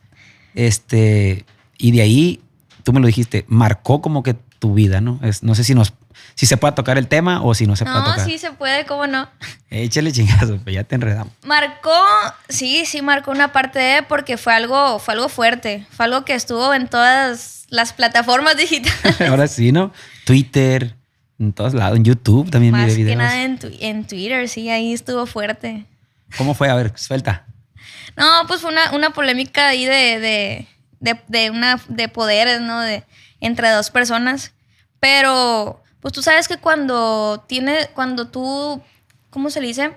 este, 0.56 1.46
y 1.78 1.92
de 1.92 2.02
ahí, 2.02 2.42
tú 2.84 2.94
me 2.94 3.00
lo 3.00 3.08
dijiste, 3.08 3.46
marcó 3.48 4.02
como 4.02 4.24
que 4.24 4.36
tu 4.60 4.74
vida, 4.74 5.02
¿no? 5.02 5.20
Es, 5.22 5.44
no 5.44 5.54
sé 5.56 5.64
si 5.64 5.76
nos, 5.76 5.94
si 6.38 6.46
se 6.46 6.56
puede 6.56 6.74
tocar 6.74 6.98
el 7.00 7.08
tema 7.08 7.42
o 7.44 7.56
si 7.56 7.66
no 7.66 7.76
se 7.76 7.84
puede 7.84 7.98
No, 7.98 8.04
tocar. 8.06 8.26
sí 8.26 8.38
se 8.38 8.52
puede, 8.52 8.86
¿cómo 8.86 9.08
no? 9.08 9.28
Échale 9.72 10.12
chingazo, 10.12 10.60
pues 10.64 10.76
ya 10.76 10.84
te 10.84 10.94
enredamos. 10.96 11.34
Marcó, 11.44 11.92
sí, 12.48 12.86
sí 12.86 13.02
marcó 13.02 13.32
una 13.32 13.52
parte 13.52 13.80
de 13.80 14.04
porque 14.04 14.38
fue 14.38 14.54
algo, 14.54 15.00
fue 15.00 15.16
algo 15.16 15.30
fuerte, 15.30 15.88
fue 15.90 16.06
algo 16.06 16.24
que 16.26 16.36
estuvo 16.36 16.74
en 16.76 16.88
todas 16.88 17.66
las 17.70 17.92
plataformas 17.94 18.56
digitales. 18.58 19.20
Ahora 19.28 19.48
sí, 19.48 19.72
¿no? 19.72 19.92
Twitter, 20.26 20.94
en 21.40 21.54
todos 21.54 21.74
lados, 21.74 21.98
en 21.98 22.06
YouTube 22.06 22.50
también 22.52 22.72
Más 22.72 22.82
miré 22.84 22.94
que 22.96 23.04
videos. 23.04 23.18
nada 23.18 23.42
en, 23.44 23.58
tu- 23.58 23.72
en 23.80 24.06
Twitter, 24.06 24.48
sí, 24.48 24.70
ahí 24.70 24.94
estuvo 24.94 25.26
fuerte. 25.26 25.86
¿Cómo 26.38 26.54
fue? 26.54 26.70
A 26.70 26.76
ver, 26.76 26.94
suelta. 26.96 27.46
No, 28.16 28.26
pues 28.48 28.62
fue 28.62 28.72
una, 28.72 28.92
una 28.92 29.10
polémica 29.10 29.70
ahí 29.70 29.86
de, 29.86 30.20
de, 30.20 30.68
de, 31.00 31.20
de 31.28 31.50
una, 31.50 31.80
de 31.88 32.10
poderes, 32.10 32.62
¿no? 32.62 32.80
De, 32.80 33.04
entre 33.40 33.70
dos 33.72 33.90
personas. 33.90 34.52
Pero, 35.00 35.82
pues 36.08 36.14
tú 36.14 36.22
sabes 36.24 36.48
que 36.48 36.56
cuando 36.56 37.44
tiene, 37.50 37.90
cuando 37.94 38.30
tú, 38.30 38.82
¿cómo 39.30 39.50
se 39.50 39.60
le 39.60 39.68
dice? 39.68 39.92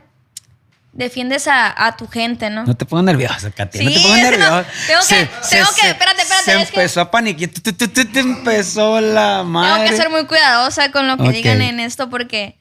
Defiendes 0.92 1.46
a, 1.46 1.87
a 1.87 1.96
tu 1.96 2.09
gente, 2.09 2.51
¿no? 2.51 2.64
No 2.64 2.77
te 2.77 2.85
pongas 2.85 3.05
nerviosa, 3.05 3.53
Katia. 3.53 3.81
no 3.85 3.90
te 3.90 3.96
Sí, 3.96 4.03
pongas 4.03 4.18
no, 4.23 4.31
nerviosa. 4.33 4.66
tengo 4.88 5.01
que- 5.09 5.29
tengo 5.51 5.68
que- 5.81 5.88
espérate, 5.90 6.23
espérate, 6.23 6.44
Se 6.44 6.61
es 6.62 6.70
que- 6.73 6.77
empezó 6.81 7.01
a 7.01 7.11
paniquear. 7.12 7.51
Tu, 7.53 8.18
empezó 8.18 9.01
la 9.01 9.44
madre. 9.44 9.85
Tengo 9.85 9.90
que 9.92 9.96
ser 9.96 10.11
muy 10.11 10.27
cuidadosa 10.27 10.90
con 10.90 11.07
lo 11.07 11.16
que 11.16 11.31
digan 11.31 11.62
en 11.62 11.79
esto 11.79 12.11
porque 12.11 12.59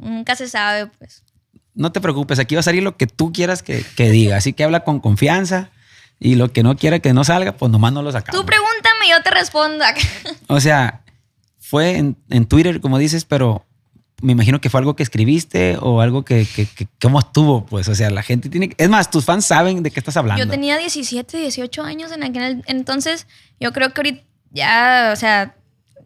nunca 0.00 0.34
se 0.34 0.48
sabe, 0.48 0.86
pues. 0.88 1.22
No 1.74 1.92
te 1.92 2.00
preocupes, 2.00 2.40
aquí 2.40 2.56
va 2.56 2.60
a 2.62 2.64
salir 2.64 2.82
lo 2.82 2.96
que 2.96 3.06
tú 3.06 3.32
quieras 3.32 3.62
que, 3.62 3.84
que 3.96 4.10
diga. 4.10 4.38
Así 4.38 4.52
que 4.54 4.64
habla 4.64 4.80
con 4.82 4.98
confianza. 4.98 5.70
Y 6.18 6.34
lo 6.34 6.52
que 6.52 6.64
no 6.64 6.76
quiera 6.76 6.98
que 6.98 7.12
no 7.12 7.22
salga, 7.22 7.52
pues 7.52 7.70
nomás 7.70 7.92
no 7.92 8.02
lo 8.02 8.10
sacamos. 8.10 8.40
Tú 8.40 8.44
pregúntame 8.44 9.06
y 9.06 9.10
yo 9.10 9.22
te 9.22 9.30
respondo. 9.30 9.84
O 10.48 10.58
sea, 10.60 11.01
fue 11.72 11.96
en, 11.96 12.18
en 12.28 12.44
Twitter, 12.44 12.82
como 12.82 12.98
dices, 12.98 13.24
pero 13.24 13.64
me 14.20 14.32
imagino 14.32 14.60
que 14.60 14.68
fue 14.68 14.78
algo 14.78 14.94
que 14.94 15.02
escribiste 15.02 15.78
o 15.80 16.02
algo 16.02 16.22
que, 16.22 16.46
que, 16.54 16.66
que- 16.66 16.86
cómo 17.00 17.18
estuvo, 17.18 17.64
pues. 17.64 17.88
O 17.88 17.94
sea, 17.94 18.10
la 18.10 18.22
gente 18.22 18.50
tiene 18.50 18.74
Es 18.76 18.90
más, 18.90 19.10
tus 19.10 19.24
fans 19.24 19.46
saben 19.46 19.82
de 19.82 19.90
qué 19.90 19.98
estás 19.98 20.18
hablando. 20.18 20.44
Yo 20.44 20.50
tenía 20.50 20.76
17, 20.76 21.38
18 21.38 21.82
años 21.82 22.12
en 22.12 22.22
aquel 22.24 22.62
entonces. 22.66 23.26
Yo 23.58 23.72
creo 23.72 23.94
que 23.94 24.00
ahorita 24.00 24.22
ya, 24.50 25.10
o 25.14 25.16
sea, 25.16 25.56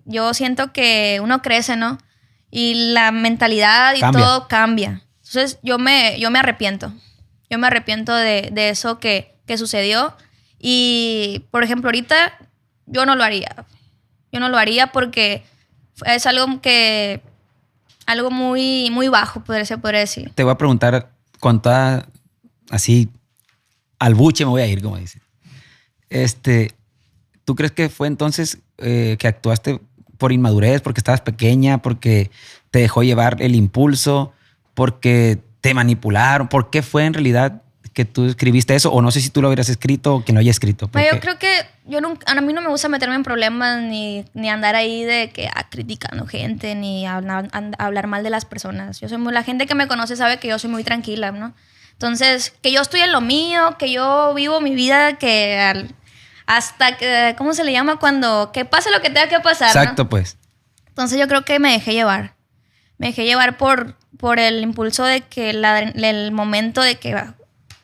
yo 0.04 0.32
siento 0.34 0.72
que 0.72 1.18
uno 1.20 1.42
crece, 1.42 1.74
¿no? 1.76 1.98
Y 2.48 2.92
la 2.92 3.10
mentalidad 3.10 3.94
y 3.96 4.00
Cambia. 4.00 4.22
todo 4.24 4.46
cambia. 4.48 5.02
Entonces 5.18 5.58
yo 5.64 5.78
me, 5.78 6.16
yo 6.20 6.30
me 6.30 6.38
arrepiento. 6.38 6.92
Yo 7.50 7.58
me 7.58 7.66
arrepiento 7.66 8.14
de, 8.14 8.50
de 8.52 8.68
eso 8.70 9.00
que, 9.00 9.34
que 9.46 9.58
sucedió. 9.58 10.14
Y, 10.60 11.44
por 11.50 11.64
ejemplo, 11.64 11.88
ahorita 11.88 12.16
yo 12.86 13.04
no 13.04 13.14
lo 13.16 13.24
haría. 13.24 13.66
Yo 14.32 14.40
no 14.40 14.48
lo 14.48 14.56
haría 14.58 14.86
porque 14.88 15.42
es 16.04 16.26
algo 16.26 16.60
que... 16.60 17.22
Algo 18.06 18.30
muy, 18.30 18.88
muy 18.92 19.08
bajo, 19.08 19.42
podría, 19.42 19.64
se 19.64 19.78
podría 19.78 19.98
decir. 20.00 20.30
Te 20.34 20.44
voy 20.44 20.52
a 20.52 20.58
preguntar 20.58 21.10
con 21.40 21.60
toda 21.60 22.06
así 22.70 23.08
al 23.98 24.14
buche 24.14 24.44
me 24.44 24.50
voy 24.50 24.62
a 24.62 24.66
ir, 24.66 24.82
como 24.82 24.96
dice. 24.96 25.20
Este, 26.08 26.72
¿tú 27.44 27.54
crees 27.54 27.72
que 27.72 27.88
fue 27.88 28.06
entonces 28.06 28.58
eh, 28.78 29.16
que 29.18 29.26
actuaste 29.26 29.80
por 30.18 30.32
inmadurez, 30.32 30.80
porque 30.82 31.00
estabas 31.00 31.20
pequeña, 31.20 31.78
porque 31.78 32.30
te 32.70 32.78
dejó 32.78 33.02
llevar 33.02 33.38
el 33.40 33.54
impulso, 33.54 34.32
porque 34.74 35.38
te 35.60 35.74
manipularon? 35.74 36.48
¿Por 36.48 36.70
qué 36.70 36.82
fue 36.82 37.06
en 37.06 37.14
realidad 37.14 37.62
que 37.92 38.04
tú 38.04 38.26
escribiste 38.26 38.74
eso? 38.74 38.92
O 38.92 39.02
no 39.02 39.10
sé 39.10 39.20
si 39.20 39.30
tú 39.30 39.42
lo 39.42 39.48
hubieras 39.48 39.68
escrito 39.68 40.16
o 40.16 40.24
que 40.24 40.32
no 40.32 40.40
haya 40.40 40.50
escrito. 40.50 40.88
Pero 40.88 41.10
porque- 41.10 41.16
yo 41.16 41.20
creo 41.20 41.38
que 41.38 41.75
yo 41.86 42.00
nunca, 42.00 42.30
a 42.30 42.40
mí 42.40 42.52
no 42.52 42.60
me 42.62 42.68
gusta 42.68 42.88
meterme 42.88 43.14
en 43.14 43.22
problemas 43.22 43.80
ni, 43.82 44.24
ni 44.34 44.50
andar 44.50 44.74
ahí 44.74 45.04
de 45.04 45.30
que 45.30 45.48
ah, 45.54 45.68
criticando 45.70 46.26
gente 46.26 46.74
ni 46.74 47.06
hablar, 47.06 47.48
and- 47.52 47.74
hablar 47.78 48.06
mal 48.06 48.22
de 48.22 48.30
las 48.30 48.44
personas. 48.44 49.00
Yo 49.00 49.08
soy 49.08 49.18
muy, 49.18 49.32
la 49.32 49.42
gente 49.42 49.66
que 49.66 49.74
me 49.74 49.86
conoce 49.88 50.16
sabe 50.16 50.38
que 50.38 50.48
yo 50.48 50.58
soy 50.58 50.70
muy 50.70 50.84
tranquila, 50.84 51.30
¿no? 51.32 51.54
Entonces, 51.92 52.52
que 52.62 52.72
yo 52.72 52.82
estoy 52.82 53.00
en 53.00 53.12
lo 53.12 53.20
mío, 53.20 53.76
que 53.78 53.90
yo 53.90 54.34
vivo 54.34 54.60
mi 54.60 54.74
vida, 54.74 55.16
que 55.18 55.58
al- 55.58 55.94
hasta 56.46 56.96
que, 56.96 57.34
¿cómo 57.38 57.54
se 57.54 57.64
le 57.64 57.72
llama? 57.72 57.96
Cuando, 57.98 58.50
que 58.52 58.64
pase 58.64 58.90
lo 58.90 59.00
que 59.00 59.08
tenga 59.10 59.28
que 59.28 59.40
pasar. 59.40 59.74
¿no? 59.74 59.80
Exacto, 59.80 60.08
pues. 60.08 60.36
Entonces 60.88 61.18
yo 61.18 61.26
creo 61.28 61.44
que 61.44 61.58
me 61.58 61.72
dejé 61.72 61.92
llevar. 61.94 62.34
Me 62.98 63.08
dejé 63.08 63.24
llevar 63.24 63.56
por, 63.56 63.96
por 64.18 64.38
el 64.38 64.62
impulso 64.62 65.04
de 65.04 65.22
que 65.22 65.52
la- 65.52 65.78
el 65.80 66.32
momento 66.32 66.82
de 66.82 66.96
que 66.96 67.16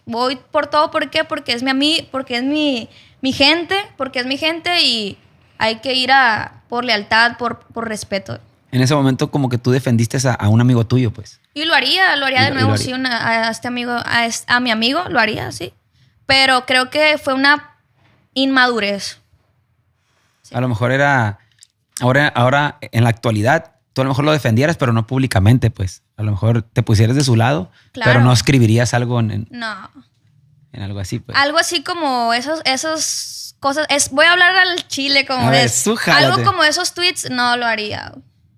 voy 0.05 0.37
por 0.37 0.67
todo, 0.69 0.91
¿por 0.91 1.11
qué? 1.11 1.25
Porque 1.25 1.53
es 1.53 1.63
mi 1.63 1.71
ami- 1.71 2.09
porque 2.11 2.37
es 2.37 2.43
mi, 2.43 2.89
mi 3.23 3.33
gente, 3.33 3.77
porque 3.97 4.19
es 4.21 4.27
mi 4.27 4.37
gente 4.37 4.83
y 4.83 5.17
hay 5.59 5.77
que 5.77 5.95
ir 5.95 6.13
a 6.13 6.63
por 6.69 6.85
lealtad, 6.85 7.37
por, 7.39 7.61
por 7.61 7.89
respeto. 7.89 8.39
En 8.73 8.81
ese 8.83 8.95
momento 8.95 9.31
como 9.31 9.49
que 9.49 9.59
tú 9.59 9.71
defendiste 9.71 10.17
a, 10.29 10.33
a 10.35 10.49
un 10.49 10.61
amigo 10.61 10.85
tuyo, 10.87 11.11
pues. 11.13 11.41
Y 11.55 11.65
lo 11.65 11.75
haría, 11.75 12.17
lo 12.17 12.27
haría 12.27 12.43
Y 12.43 12.45
de 12.45 12.51
lo- 12.51 12.61
nuevo, 12.61 12.77
sí, 12.77 12.93
haría. 12.93 12.97
una- 12.97 13.29
a 13.47 13.51
este 13.51 13.69
amigo, 13.69 13.93
a, 13.95 14.61
mi 14.61 14.71
amigo, 14.71 15.05
lo 15.09 15.21
haría, 15.21 15.51
sí. 15.53 15.73
Pero 16.27 16.65
creo 16.67 16.89
que 16.91 17.19
fue 17.19 17.35
una 17.35 17.77
inmadurez. 18.35 19.19
A 20.53 20.61
lo 20.61 20.69
mejor 20.69 20.93
era, 20.93 21.39
ahora, 22.01 22.29
ahora 22.29 22.79
en 22.81 23.05
la 23.05 23.11
actualidad, 23.11 23.73
tú 23.93 24.01
a 24.01 24.05
lo 24.05 24.11
mejor 24.11 24.25
lo 24.25 24.33
defendieras, 24.33 24.77
pero 24.77 24.93
no 24.93 25.07
públicamente, 25.07 25.71
pues. 25.71 26.03
A 26.17 26.23
lo 26.23 26.31
mejor 26.33 26.63
te 26.63 26.83
pusieras 26.83 27.15
de 27.17 27.25
su 27.25 27.37
lado, 27.37 27.71
Claro. 27.93 28.11
pero 28.13 28.25
no 28.25 28.33
escribirías 28.33 28.95
algo 28.95 29.21
en, 29.21 29.31
en- 29.31 29.49
No. 29.51 29.91
En 30.73 30.83
algo 30.83 30.99
así, 31.01 31.19
pues. 31.19 31.37
Algo 31.39 31.59
así 31.59 31.83
como 31.83 32.33
esos, 32.35 32.61
esos 32.65 33.57
cosas. 33.61 33.87
Es, 33.91 34.11
voy 34.11 34.27
a 34.27 34.33
hablar 34.33 34.55
al 34.57 34.87
chile 34.89 35.27
como 35.27 35.51
ver, 35.51 35.71
jálate. 35.71 36.27
Algo 36.27 36.45
como 36.45 36.65
esos 36.65 36.95
tweets 36.95 37.31
no 37.31 37.57
lo 37.57 37.67
haría. 37.67 38.13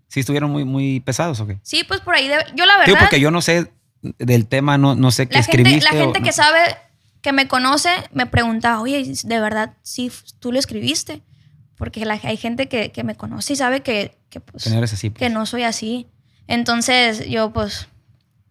¿Sí 0.09 0.21
estuvieron 0.21 0.51
muy, 0.51 0.65
muy 0.65 1.01
pesados 1.01 1.41
o 1.41 1.47
qué? 1.47 1.59
Sí, 1.63 1.83
pues 1.85 2.01
por 2.01 2.15
ahí. 2.15 2.29
de- 2.29 2.45
yo 2.55 2.67
la 2.67 2.75
verdad. 2.77 2.87
Digo, 2.87 2.99
porque 3.01 3.21
yo 3.21 3.31
no 3.31 3.43
sé 3.43 3.73
del 4.01 4.47
tema, 4.47 4.79
no, 4.79 4.95
no 4.95 5.11
sé 5.11 5.27
qué 5.27 5.39
la 5.39 5.43
gente, 5.43 5.63
escribiste. 5.63 5.93
la 5.93 6.01
o 6.01 6.05
gente 6.05 6.21
no. 6.21 6.25
que 6.27 6.33
sabe, 6.33 6.77
que 7.21 7.33
me 7.33 7.49
conoce, 7.49 7.91
me 8.13 8.27
pregunta, 8.27 8.81
oye, 8.81 9.13
de 9.25 9.41
verdad, 9.41 9.75
sí, 9.83 10.13
tú 10.39 10.53
lo 10.53 10.59
escribiste. 10.59 11.23
Porque 11.77 12.05
la- 12.05 12.21
hay 12.23 12.37
gente 12.37 12.69
que, 12.69 12.93
que 12.93 13.03
me 13.03 13.17
conoce 13.17 13.55
y 13.55 13.57
sabe 13.57 13.81
que, 13.83 14.17
que, 14.31 14.39
pues, 14.41 14.63
Que 14.65 14.71
no 14.71 14.79
eres 14.79 14.93
así, 14.93 15.11
pues. 15.11 15.19
que 15.19 15.29
no 15.31 15.45
soy 15.47 15.65
así. 15.65 16.07
Entonces, 16.47 17.27
yo, 17.29 17.53
pues, 17.53 17.89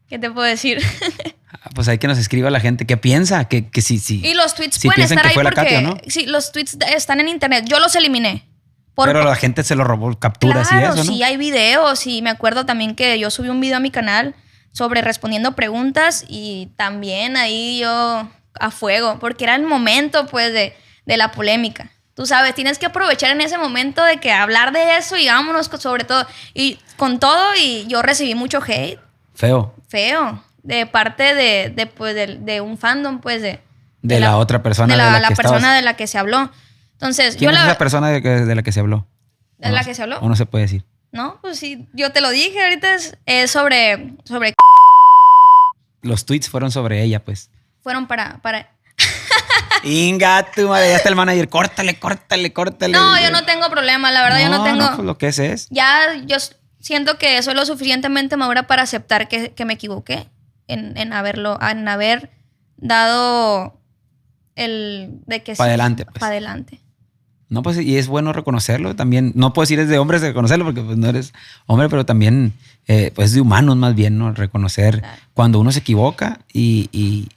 ¿qué 0.10 0.20
te 0.20 0.30
puedo 0.30 0.46
decir? 0.46 0.82
Ah, 1.54 1.70
Pues 1.76 1.88
hay 1.88 1.98
que 2.00 2.08
nos 2.08 2.18
escriba 2.18 2.50
la 2.50 2.60
gente 2.60 2.86
qué 2.86 2.98
piensa, 2.98 3.46
que, 3.48 3.70
que 3.70 3.82
sí, 3.82 4.00
sí. 4.00 4.22
y 4.26 4.34
los 4.34 4.56
tweets 4.56 4.76
Si 4.78 4.88
pueden 4.88 5.04
estar 5.04 5.26
ahí 5.26 5.34
porque. 5.36 5.52
Katia, 5.56 5.82
¿no? 5.82 5.98
Sí, 6.08 6.26
los 6.26 6.52
tweets 6.52 6.78
están 6.94 7.20
en 7.20 7.28
internet. 7.30 7.66
Yo 7.68 7.80
los 7.80 7.96
eliminé. 7.96 8.48
Por- 8.96 9.08
Pero 9.08 9.24
la 9.24 9.36
gente 9.36 9.64
se 9.64 9.76
lo 9.76 9.84
robó, 9.84 10.18
capturas 10.20 10.68
claro, 10.68 10.84
y 10.86 10.90
eso, 10.90 10.96
¿no? 10.98 11.04
sí, 11.04 11.24
hay 11.24 11.36
videos 11.38 12.06
y 12.06 12.22
me 12.22 12.30
acuerdo 12.30 12.66
también 12.66 12.96
que 12.96 13.18
yo 13.18 13.32
subí 13.32 13.50
un 13.50 13.60
video 13.60 13.78
a 13.78 13.80
mi 13.80 13.90
canal 13.90 14.36
sobre 14.72 15.02
respondiendo 15.02 15.54
preguntas 15.56 16.26
y 16.28 16.70
también 16.76 17.36
ahí 17.38 17.80
yo 17.80 18.28
a 18.60 18.72
fuego, 18.72 19.18
porque 19.20 19.46
era 19.46 19.56
el 19.56 19.64
momento 19.64 20.28
pues 20.28 20.54
de, 20.54 20.76
de 21.08 21.18
la 21.18 21.32
polémica. 21.32 21.92
Tú 22.16 22.28
sabes, 22.28 22.54
tienes 22.54 22.78
que 22.78 22.86
aprovechar 22.86 23.32
en 23.32 23.42
ese 23.42 23.58
momento 23.58 24.04
de 24.04 24.18
que 24.18 24.32
hablar 24.32 24.72
de 24.72 24.98
eso 24.98 25.18
y 25.18 25.26
vámonos 25.28 25.66
sobre 25.80 26.04
todo. 26.04 26.28
Y 26.54 26.78
con 26.96 27.20
todo, 27.20 27.56
y 27.60 27.88
yo 27.88 28.04
recibí 28.04 28.36
mucho 28.36 28.62
hate, 28.64 29.00
Feo. 29.34 29.74
feo, 29.88 30.44
de 30.64 30.86
parte 30.86 31.36
de, 31.36 31.70
de, 31.76 31.86
pues, 31.88 32.16
de, 32.16 32.38
de 32.40 32.62
un 32.62 32.78
fandom, 32.78 33.20
pues 33.20 33.42
de... 33.42 33.62
De 34.02 34.20
la 34.20 34.38
otra 34.38 34.62
persona 34.64 34.94
De 34.94 34.98
la, 34.98 35.06
de 35.06 35.12
la 35.14 35.20
la 35.22 35.28
que 35.30 35.36
persona 35.36 35.58
estabas. 35.58 35.76
de 35.78 35.82
la 35.84 35.96
que 35.96 36.08
se 36.08 36.18
habló. 36.18 36.52
Entonces, 36.94 37.36
¿Quién 37.38 37.52
yo 37.52 37.58
es 37.58 37.66
la... 37.66 37.78
persona 37.78 38.10
de, 38.10 38.56
la 38.56 38.64
que 38.64 38.72
se 38.72 38.80
habló? 38.82 39.08
¿De 39.58 39.70
¿O 39.70 39.72
la 39.72 39.80
no- 39.82 39.86
que 39.86 39.94
se 39.94 40.02
habló? 40.04 40.20
O 40.20 40.28
no 40.28 40.36
se 40.36 40.46
puede 40.46 40.64
decir. 40.66 40.84
No, 41.12 41.40
pues 41.42 41.60
sí, 41.60 41.88
yo 41.94 42.12
te 42.12 42.20
lo 42.22 42.30
dije, 42.32 42.62
ahorita 42.64 42.96
es, 42.96 43.18
es 43.26 43.52
sobre, 43.52 44.16
sobre 44.26 44.54
Los 46.02 46.26
tweets 46.26 46.50
fueron 46.50 46.72
sobre 46.72 47.02
ella, 47.04 47.24
pues. 47.24 47.50
fueron 47.82 48.08
para, 48.08 48.42
para... 48.42 48.70
Inga, 49.84 50.50
tu 50.52 50.68
madre, 50.68 50.90
ya 50.90 50.96
está 50.98 51.10
el 51.10 51.16
manager. 51.16 51.50
Córtale, 51.50 52.00
córtale, 52.00 52.52
córtale. 52.54 52.94
No, 52.94 53.20
yo 53.22 53.32
no 53.32 53.46
tengo 53.46 53.70
problema, 53.70 54.12
la 54.12 54.22
verdad 54.24 54.42
yo 54.42 54.50
no 54.50 54.64
tengo... 54.64 54.86
pues 54.96 55.06
lo 55.06 55.18
que 55.18 55.28
es 55.28 55.40
es. 55.40 55.68
Ya 55.70 56.14
yo 56.26 56.38
siento 56.80 57.18
que 57.18 57.42
soy 57.44 57.54
lo 57.54 57.66
suficientemente 57.66 58.38
madura 58.38 58.64
para 58.68 58.84
aceptar 58.84 59.28
que, 59.28 59.52
que 59.54 59.66
me 59.66 59.74
equivoqué 59.74 60.28
en, 60.68 60.98
en 60.98 61.14
haberlo, 61.14 61.60
en 61.62 61.88
haber 61.88 62.32
dado 62.78 63.80
el 64.56 65.20
de 65.26 65.44
que 65.44 65.56
Pa' 65.56 65.66
adelante, 65.66 66.06
pues. 66.06 66.20
Para 66.20 66.32
adelante. 66.32 66.80
No, 67.50 67.62
pues, 67.62 67.78
y 67.80 67.98
es 67.98 68.08
bueno 68.08 68.34
reconocerlo 68.34 68.96
también. 68.96 69.32
No 69.36 69.54
puedo 69.54 69.64
decir 69.64 69.80
es 69.80 69.88
de 69.88 70.00
hombres 70.00 70.22
reconocerlo 70.22 70.66
porque 70.66 70.82
pues, 70.82 70.98
no 70.98 71.08
eres 71.08 71.34
hombre, 71.68 71.88
pero 71.90 72.06
también 72.06 72.54
eh, 72.88 73.12
pues 73.14 73.34
de 73.34 73.42
humanos 73.42 73.76
más 73.78 73.94
bien, 73.96 74.18
¿no? 74.18 74.32
Reconocer 74.34 75.00
Claro. 75.02 75.22
cuando 75.34 75.60
uno 75.60 75.72
se 75.72 75.80
equivoca 75.80 76.40
y, 76.52 76.90
y, 76.92 77.30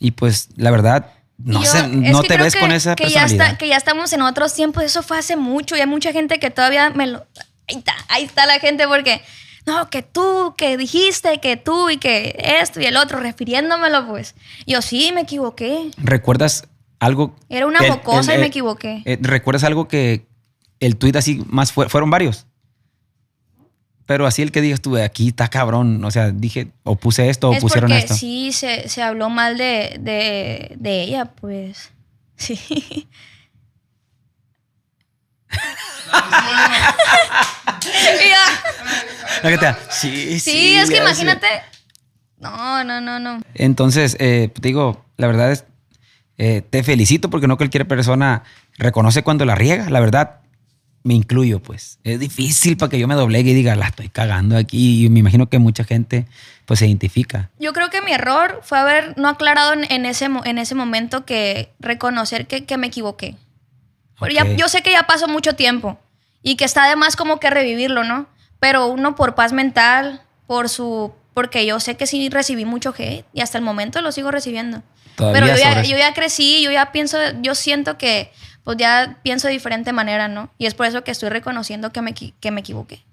y, 0.00 0.10
pues 0.12 0.48
la 0.56 0.70
verdad, 0.72 1.12
no, 1.38 1.62
yo- 1.62 1.70
sé, 1.70 1.86
no 1.88 2.22
te 2.22 2.36
ves 2.36 2.54
que- 2.54 2.60
con 2.60 2.72
esa 2.72 2.96
que 2.96 3.04
ya, 3.04 3.20
personalidad. 3.22 3.46
está, 3.46 3.58
que 3.58 3.68
ya 3.68 3.76
estamos 3.76 4.12
en 4.12 4.22
otros 4.22 4.54
tiempos, 4.54 4.82
eso 4.82 5.02
fue 5.02 5.18
hace 5.18 5.36
mucho 5.36 5.76
y 5.76 5.80
hay 5.80 5.86
mucha 5.86 6.12
gente 6.12 6.38
que 6.40 6.50
todavía 6.50 6.90
me 6.90 7.06
lo... 7.06 7.24
Ahí 7.68 7.76
está, 7.78 7.94
ahí 8.08 8.24
está 8.24 8.46
la 8.46 8.58
gente 8.58 8.86
porque... 8.88 9.22
No, 9.66 9.88
que 9.88 10.02
tú, 10.02 10.54
que 10.58 10.76
dijiste, 10.76 11.40
que 11.40 11.56
tú 11.56 11.88
y 11.90 11.96
que 11.96 12.36
esto 12.60 12.80
y 12.80 12.84
el 12.86 12.96
otro, 12.96 13.18
refiriéndomelo 13.20 14.06
pues. 14.06 14.34
Yo 14.66 14.82
sí, 14.82 15.10
me 15.14 15.22
equivoqué. 15.22 15.90
¿Recuerdas 15.96 16.68
algo? 17.00 17.34
Era 17.48 17.66
una 17.66 17.80
mocosa 17.82 18.34
y 18.34 18.38
me 18.38 18.44
eh, 18.44 18.48
equivoqué. 18.48 19.02
eh, 19.06 19.18
¿Recuerdas 19.20 19.64
algo 19.64 19.88
que 19.88 20.26
el 20.80 20.96
tweet 20.96 21.16
así 21.16 21.42
más 21.46 21.72
fue- 21.72 21.88
fueron 21.88 22.10
varios? 22.10 22.46
Pero 24.06 24.26
así 24.26 24.42
el 24.42 24.52
que 24.52 24.60
digas 24.60 24.82
tú, 24.82 24.98
aquí 24.98 25.28
está 25.28 25.48
cabrón. 25.48 26.04
O 26.04 26.10
sea, 26.10 26.30
dije, 26.30 26.68
o 26.82 26.96
puse 26.96 27.30
esto, 27.30 27.48
o 27.48 27.54
es 27.54 27.60
pusieron 27.62 27.88
porque 27.88 28.02
esto. 28.04 28.14
sí 28.14 28.52
se, 28.52 28.86
se 28.90 29.02
habló 29.02 29.30
mal 29.30 29.56
de, 29.56 29.96
de, 29.98 30.74
de 30.78 31.02
ella, 31.02 31.24
pues. 31.24 31.90
Sí. 32.36 33.08
La 39.42 39.50
que 39.50 39.58
te 39.58 39.64
da, 39.66 39.78
sí, 39.90 40.38
Sí, 40.40 40.74
es 40.76 40.90
que 40.90 40.98
imagínate. 40.98 41.46
No, 42.38 42.84
no, 42.84 43.00
no, 43.00 43.18
no. 43.18 43.42
Entonces, 43.54 44.16
eh, 44.20 44.50
digo, 44.60 45.04
la 45.16 45.26
verdad 45.26 45.52
es, 45.52 45.64
eh, 46.38 46.62
te 46.68 46.82
felicito 46.82 47.30
porque 47.30 47.46
no 47.46 47.56
cualquier 47.56 47.86
persona 47.86 48.42
reconoce 48.76 49.22
cuando 49.22 49.44
la 49.44 49.54
riega. 49.54 49.88
La 49.88 50.00
verdad, 50.00 50.40
me 51.04 51.14
incluyo, 51.14 51.60
pues. 51.60 51.98
Es 52.04 52.18
difícil 52.20 52.76
para 52.76 52.90
que 52.90 52.98
yo 52.98 53.06
me 53.08 53.14
doblegue 53.14 53.50
y 53.50 53.54
diga, 53.54 53.76
la 53.76 53.86
estoy 53.86 54.08
cagando 54.08 54.56
aquí. 54.56 55.04
Y 55.06 55.10
me 55.10 55.20
imagino 55.20 55.48
que 55.48 55.58
mucha 55.58 55.84
gente, 55.84 56.26
pues, 56.66 56.80
se 56.80 56.86
identifica. 56.86 57.50
Yo 57.58 57.72
creo 57.72 57.88
que 57.90 58.02
mi 58.02 58.12
error 58.12 58.60
fue 58.62 58.78
haber 58.78 59.16
no 59.16 59.28
aclarado 59.28 59.72
en, 59.72 59.90
en 59.90 60.06
ese, 60.06 60.26
en 60.44 60.58
ese 60.58 60.74
momento 60.74 61.24
que 61.24 61.72
reconocer 61.80 62.46
que, 62.46 62.64
que 62.64 62.76
me 62.78 62.88
equivoqué. 62.88 63.36
Pero 64.20 64.32
ya- 64.32 64.56
yo 64.56 64.68
sé 64.68 64.82
que 64.82 64.92
ya 64.92 65.04
pasó 65.04 65.28
mucho 65.28 65.54
tiempo 65.54 65.98
y 66.42 66.56
que 66.56 66.64
está 66.64 66.88
de 66.88 66.96
más 66.96 67.16
como 67.16 67.38
que 67.40 67.48
revivirlo, 67.50 68.04
¿no? 68.04 68.26
Pero 68.64 68.86
uno 68.86 69.14
por 69.14 69.34
paz 69.34 69.52
mental, 69.52 70.22
por 70.46 70.70
su... 70.70 71.12
Porque 71.34 71.66
yo 71.66 71.80
sé 71.80 71.98
que 71.98 72.06
sí 72.06 72.30
recibí 72.30 72.64
mucho 72.64 72.94
hate 72.96 73.26
y 73.34 73.42
hasta 73.42 73.58
el 73.58 73.64
momento 73.64 74.00
lo 74.00 74.10
sigo 74.10 74.30
recibiendo. 74.30 74.82
Todavía 75.16 75.40
Pero 75.42 75.54
yo 75.54 75.62
ya, 75.62 75.82
yo 75.82 75.98
ya 75.98 76.14
crecí, 76.14 76.62
yo 76.62 76.70
ya 76.70 76.90
pienso, 76.90 77.18
yo 77.42 77.54
siento 77.54 77.98
que 77.98 78.32
pues 78.62 78.78
ya 78.78 79.18
pienso 79.22 79.48
de 79.48 79.52
diferente 79.52 79.92
manera, 79.92 80.28
¿no? 80.28 80.48
Y 80.56 80.64
es 80.64 80.72
por 80.72 80.86
eso 80.86 81.04
que 81.04 81.10
estoy 81.10 81.28
reconociendo 81.28 81.92
que 81.92 82.00
me, 82.00 82.14
que 82.14 82.50
me 82.50 82.60
equivoqué. 82.60 83.04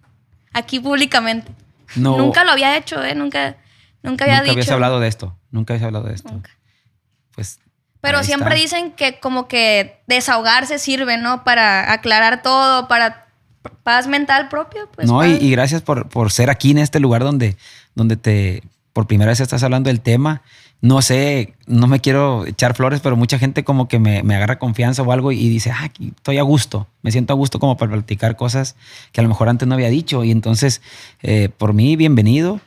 Aquí 0.53 0.79
públicamente. 0.79 1.51
No, 1.97 2.15
Nunca 2.15 2.45
lo 2.45 2.51
había 2.51 2.77
hecho, 2.77 3.03
¿eh? 3.03 3.13
Nunca, 3.13 3.57
nunca 4.03 4.23
había 4.23 4.37
nunca 4.37 4.51
dicho. 4.51 4.59
habías 4.61 4.71
hablado 4.71 5.01
de 5.01 5.09
esto. 5.09 5.37
Nunca 5.51 5.73
habías 5.73 5.85
hablado 5.85 6.05
de 6.05 6.13
esto. 6.13 6.31
Nunca. 6.31 6.51
Pues. 7.35 7.59
Pero 7.99 8.23
siempre 8.23 8.55
está. 8.55 8.61
dicen 8.61 8.91
que 8.93 9.19
como 9.19 9.49
que 9.49 10.01
desahogarse 10.07 10.79
sirve, 10.79 11.17
¿no? 11.17 11.43
Para 11.43 11.91
aclarar 11.91 12.41
todo, 12.41 12.87
para 12.87 13.20
paz 13.83 14.07
mental 14.07 14.49
propia. 14.49 14.83
Pues, 14.93 15.07
no, 15.07 15.25
y, 15.25 15.51
gracias 15.51 15.81
por, 15.81 16.09
por 16.09 16.31
ser 16.31 16.49
aquí 16.49 16.71
en 16.71 16.79
este 16.79 16.99
lugar 16.99 17.23
donde, 17.23 17.57
donde 17.95 18.17
te, 18.17 18.63
por 18.93 19.07
primera 19.07 19.29
vez 19.29 19.39
estás 19.39 19.63
hablando 19.63 19.89
del 19.89 20.01
tema. 20.01 20.41
No 20.81 21.03
sé, 21.03 21.53
no 21.67 21.85
me 21.85 21.99
quiero 21.99 22.45
echar 22.47 22.75
flores, 22.75 23.01
pero 23.01 23.15
mucha 23.15 23.37
gente 23.37 23.63
como 23.63 23.87
que 23.87 23.99
me, 23.99 24.23
me 24.23 24.35
agarra 24.35 24.57
confianza 24.57 25.03
o 25.03 25.11
algo 25.11 25.31
y 25.31 25.47
dice, 25.47 25.69
ah, 25.69 25.83
aquí 25.83 26.13
estoy 26.15 26.39
a 26.39 26.41
gusto, 26.41 26.87
me 27.03 27.11
siento 27.11 27.33
a 27.33 27.35
gusto 27.35 27.59
como 27.59 27.77
para 27.77 27.91
platicar 27.91 28.35
cosas 28.35 28.75
que 29.11 29.21
a 29.21 29.23
lo 29.23 29.29
mejor 29.29 29.47
antes 29.47 29.67
no 29.67 29.75
había 29.75 29.89
dicho. 29.89 30.23
Y 30.23 30.31
entonces, 30.31 30.81
eh, 31.21 31.49
por 31.55 31.73
mí, 31.73 31.95
bienvenido. 31.95 32.59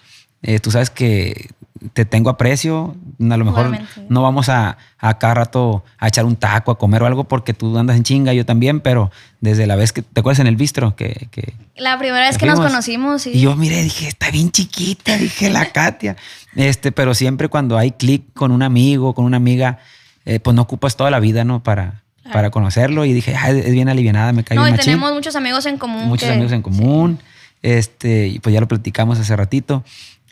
Eh, 0.43 0.61
tú 0.61 0.71
sabes 0.71 0.91
que 0.91 1.51
te 1.93 2.05
tengo 2.05 2.31
aprecio. 2.31 2.95
A 3.21 3.37
lo 3.37 3.45
mejor 3.45 3.67
Igualmente. 3.67 4.07
no 4.09 4.23
vamos 4.23 4.49
a, 4.49 4.79
a 4.99 5.19
cada 5.19 5.35
rato 5.35 5.85
a 5.99 6.09
echar 6.09 6.25
un 6.25 6.37
taco, 6.37 6.71
a 6.71 6.79
comer 6.79 7.03
o 7.03 7.07
algo, 7.07 7.25
porque 7.25 7.53
tú 7.55 7.77
andas 7.79 7.97
en 7.97 8.03
chinga, 8.05 8.33
yo 8.33 8.47
también, 8.47 8.81
pero 8.81 9.11
desde 9.41 9.67
la 9.67 9.77
vez 9.77 9.93
que, 9.93 10.03
¿te 10.03 10.21
acuerdas 10.21 10.39
en 10.41 10.47
el 10.47 10.57
bistro? 10.57 10.95
Que, 10.97 11.29
que 11.31 11.55
La 11.77 11.99
primera 11.99 12.27
vez 12.29 12.39
que 12.39 12.47
nos 12.47 12.61
conocimos, 12.61 13.23
sí. 13.23 13.33
y 13.35 13.41
yo 13.41 13.57
miré, 13.57 13.83
dije, 13.83 14.07
está 14.09 14.31
bien 14.31 14.51
chiquita, 14.51 15.17
dije 15.19 15.51
la 15.51 15.67
Katia. 15.73 16.17
Este, 16.55 16.93
pero 16.93 17.15
siempre 17.15 17.49
cuando 17.49 17.77
hay 17.77 17.91
clic 17.93 18.33
con 18.35 18.53
un 18.53 18.63
amigo, 18.63 19.15
con 19.15 19.25
una 19.25 19.37
amiga, 19.37 19.79
eh, 20.25 20.39
pues 20.41 20.55
no 20.55 20.63
ocupas 20.63 20.97
toda 20.97 21.11
la 21.11 21.19
vida, 21.21 21.45
¿no? 21.45 21.63
Para, 21.63 22.03
para 22.33 22.51
conocerlo. 22.51 23.05
Y 23.05 23.13
dije, 23.13 23.35
"Ay, 23.37 23.59
es 23.65 23.73
bien 23.73 23.89
alivianada, 23.89 24.33
me 24.33 24.45
cae 24.45 24.57
no, 24.57 24.67
y 24.67 24.71
machín". 24.71 24.85
tenemos 24.93 25.13
muchos 25.13 25.35
amigos 25.37 25.67
en 25.67 25.77
común. 25.77 26.07
Muchos 26.07 26.29
que- 26.29 26.35
amigos 26.35 26.53
en 26.53 26.63
común. 26.63 27.19
Este, 27.63 28.29
y 28.29 28.39
pues 28.41 28.53
ya 28.53 28.61
lo 28.61 28.69
platicamos 28.69 29.19
hace 29.19 29.35
ratito. 29.37 29.83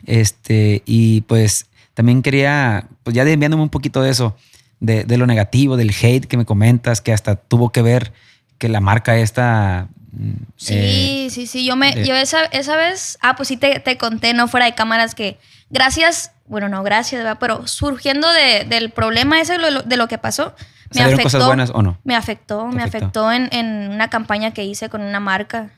Este, 0.05 0.81
y 0.85 1.21
pues 1.21 1.67
también 1.93 2.21
quería, 2.21 2.87
pues 3.03 3.15
ya 3.15 3.25
desviándome 3.25 3.63
un 3.63 3.69
poquito 3.69 4.01
de 4.01 4.09
eso, 4.11 4.35
de, 4.79 5.03
de 5.05 5.17
lo 5.17 5.27
negativo, 5.27 5.77
del 5.77 5.91
hate 6.01 6.25
que 6.25 6.37
me 6.37 6.45
comentas, 6.45 7.01
que 7.01 7.13
hasta 7.13 7.35
tuvo 7.35 7.71
que 7.71 7.81
ver 7.81 8.11
que 8.57 8.69
la 8.69 8.81
marca 8.81 9.17
esta. 9.17 9.87
mm, 10.11 10.31
Sí, 10.57 10.73
eh, 10.75 11.27
sí, 11.29 11.47
sí. 11.47 11.65
Yo 11.65 11.75
me, 11.75 11.93
de- 11.95 12.05
yo 12.05 12.15
esa, 12.15 12.45
esa 12.45 12.75
vez, 12.75 13.17
ah, 13.21 13.35
pues 13.35 13.47
sí 13.49 13.57
te, 13.57 13.79
te 13.79 13.97
conté, 13.97 14.33
no 14.33 14.47
fuera 14.47 14.65
de 14.65 14.75
cámaras, 14.75 15.15
que 15.15 15.37
gracias, 15.69 16.31
bueno, 16.47 16.69
no 16.69 16.83
gracias, 16.83 17.23
¿verdad? 17.23 17.37
pero 17.39 17.67
surgiendo 17.67 18.31
de- 18.31 18.65
del 18.67 18.89
problema 18.91 19.39
ese 19.39 19.57
de 19.57 19.71
lo, 19.71 19.81
de 19.83 19.97
lo 19.97 20.07
que 20.07 20.17
pasó, 20.17 20.53
me 20.89 20.99
¿Salieron 20.99 21.13
afectó. 21.21 21.23
cosas 21.37 21.45
buenas 21.47 21.71
o 21.73 21.81
no? 21.81 21.97
Me 22.03 22.15
afectó, 22.15 22.67
¿Te 22.69 22.75
me 22.75 22.83
afectó? 22.83 23.05
afectó 23.05 23.31
en, 23.31 23.49
en 23.51 23.91
una 23.91 24.09
campaña 24.09 24.51
que 24.51 24.63
hice 24.63 24.89
con 24.89 25.01
una 25.01 25.19
marca. 25.19 25.71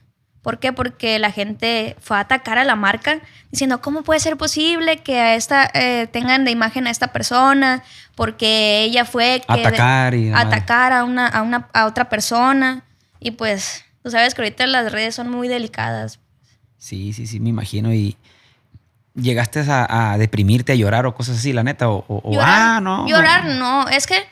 ¿Por 0.45 0.59
qué? 0.59 0.71
Porque 0.71 1.17
la 1.17 1.31
gente 1.31 1.95
fue 1.99 2.17
a 2.17 2.19
atacar 2.19 2.59
a 2.59 2.63
la 2.63 2.75
marca 2.75 3.19
diciendo, 3.49 3.81
¿cómo 3.81 4.03
puede 4.03 4.19
ser 4.19 4.37
posible 4.37 4.97
que 4.97 5.19
a 5.19 5.33
esta, 5.33 5.71
eh, 5.73 6.05
tengan 6.05 6.45
de 6.45 6.51
imagen 6.51 6.85
a 6.85 6.91
esta 6.91 7.07
persona? 7.07 7.81
Porque 8.13 8.83
ella 8.83 9.05
fue 9.05 9.41
que 9.47 9.65
Atacar 9.65 10.13
y 10.13 10.31
atacar 10.31 10.93
a 10.93 11.03
una, 11.03 11.25
a 11.27 11.41
una 11.41 11.67
a 11.73 11.87
otra 11.87 12.09
persona. 12.09 12.83
Y 13.19 13.31
pues, 13.31 13.85
tú 14.03 14.11
sabes 14.11 14.35
que 14.35 14.43
ahorita 14.43 14.67
las 14.67 14.91
redes 14.91 15.15
son 15.15 15.31
muy 15.31 15.47
delicadas. 15.47 16.19
Sí, 16.77 17.11
sí, 17.13 17.25
sí, 17.25 17.39
me 17.39 17.49
imagino. 17.49 17.91
Y 17.91 18.15
llegaste 19.15 19.61
a, 19.67 20.11
a 20.11 20.17
deprimirte, 20.19 20.73
a 20.73 20.75
llorar 20.75 21.07
o 21.07 21.15
cosas 21.15 21.39
así, 21.39 21.53
la 21.53 21.63
neta. 21.63 21.89
O, 21.89 22.05
o- 22.07 22.21
o, 22.23 22.31
Llorar, 22.33 22.61
ah, 22.61 22.79
no. 22.81 23.07
Llorar, 23.07 23.45
no. 23.45 23.87
Es 23.89 24.05
que 24.05 24.23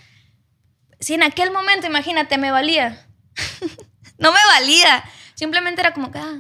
si 1.00 1.16
en 1.16 1.24
aquel 1.24 1.50
momento, 1.50 1.88
imagínate, 1.88 2.38
me 2.38 2.52
valía. 2.52 3.04
no 4.20 4.32
me 4.32 4.40
valía. 4.60 5.04
Simplemente 5.44 5.82
era 5.82 5.94
como 5.94 6.10
que, 6.10 6.20
ah, 6.20 6.38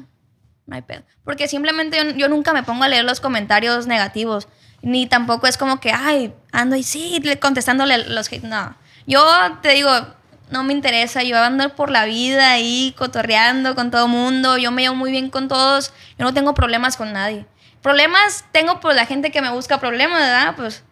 no 0.66 0.76
hay 0.76 0.82
pedo. 0.82 1.04
Porque 1.26 1.50
simplemente 1.50 1.98
yo, 1.98 2.12
yo 2.18 2.30
nunca 2.30 2.54
me 2.54 2.64
pongo 2.64 2.86
a 2.86 2.88
leer 2.88 3.04
los 3.04 3.20
comentarios 3.20 3.86
negativos. 3.86 4.48
Ni 4.82 5.08
tampoco 5.08 5.46
es 5.48 5.58
como 5.58 5.82
que, 5.82 5.92
ay, 5.92 6.34
ando 6.54 6.78
y 6.78 6.84
sí, 6.84 7.20
le- 7.22 7.38
contestándole 7.38 7.98
los 8.10 8.32
hate. 8.32 8.44
No. 8.44 8.76
Yo 9.06 9.22
te 9.62 9.70
digo, 9.72 9.92
no 10.52 10.64
me 10.64 10.72
interesa. 10.72 11.22
Yo 11.24 11.38
ando 11.38 11.76
por 11.76 11.90
la 11.92 12.06
vida 12.06 12.52
ahí 12.52 12.96
cotorreando 12.98 13.76
con 13.76 13.92
todo 13.92 14.08
mundo. 14.08 14.58
Yo 14.58 14.72
me 14.72 14.84
llevo 14.84 14.96
muy 14.96 15.12
bien 15.12 15.30
con 15.30 15.50
todos. 15.50 15.94
Yo 16.18 16.24
no 16.26 16.34
tengo 16.34 16.54
problemas 16.54 16.96
con 16.96 17.12
nadie. 17.12 17.46
Problemas 17.82 18.46
tengo 18.54 18.80
por 18.80 18.96
la 18.96 19.06
gente 19.06 19.32
que 19.32 19.42
me 19.42 19.52
busca 19.52 19.80
problemas, 19.82 20.20
¿verdad? 20.22 20.54
Pues, 20.56 20.84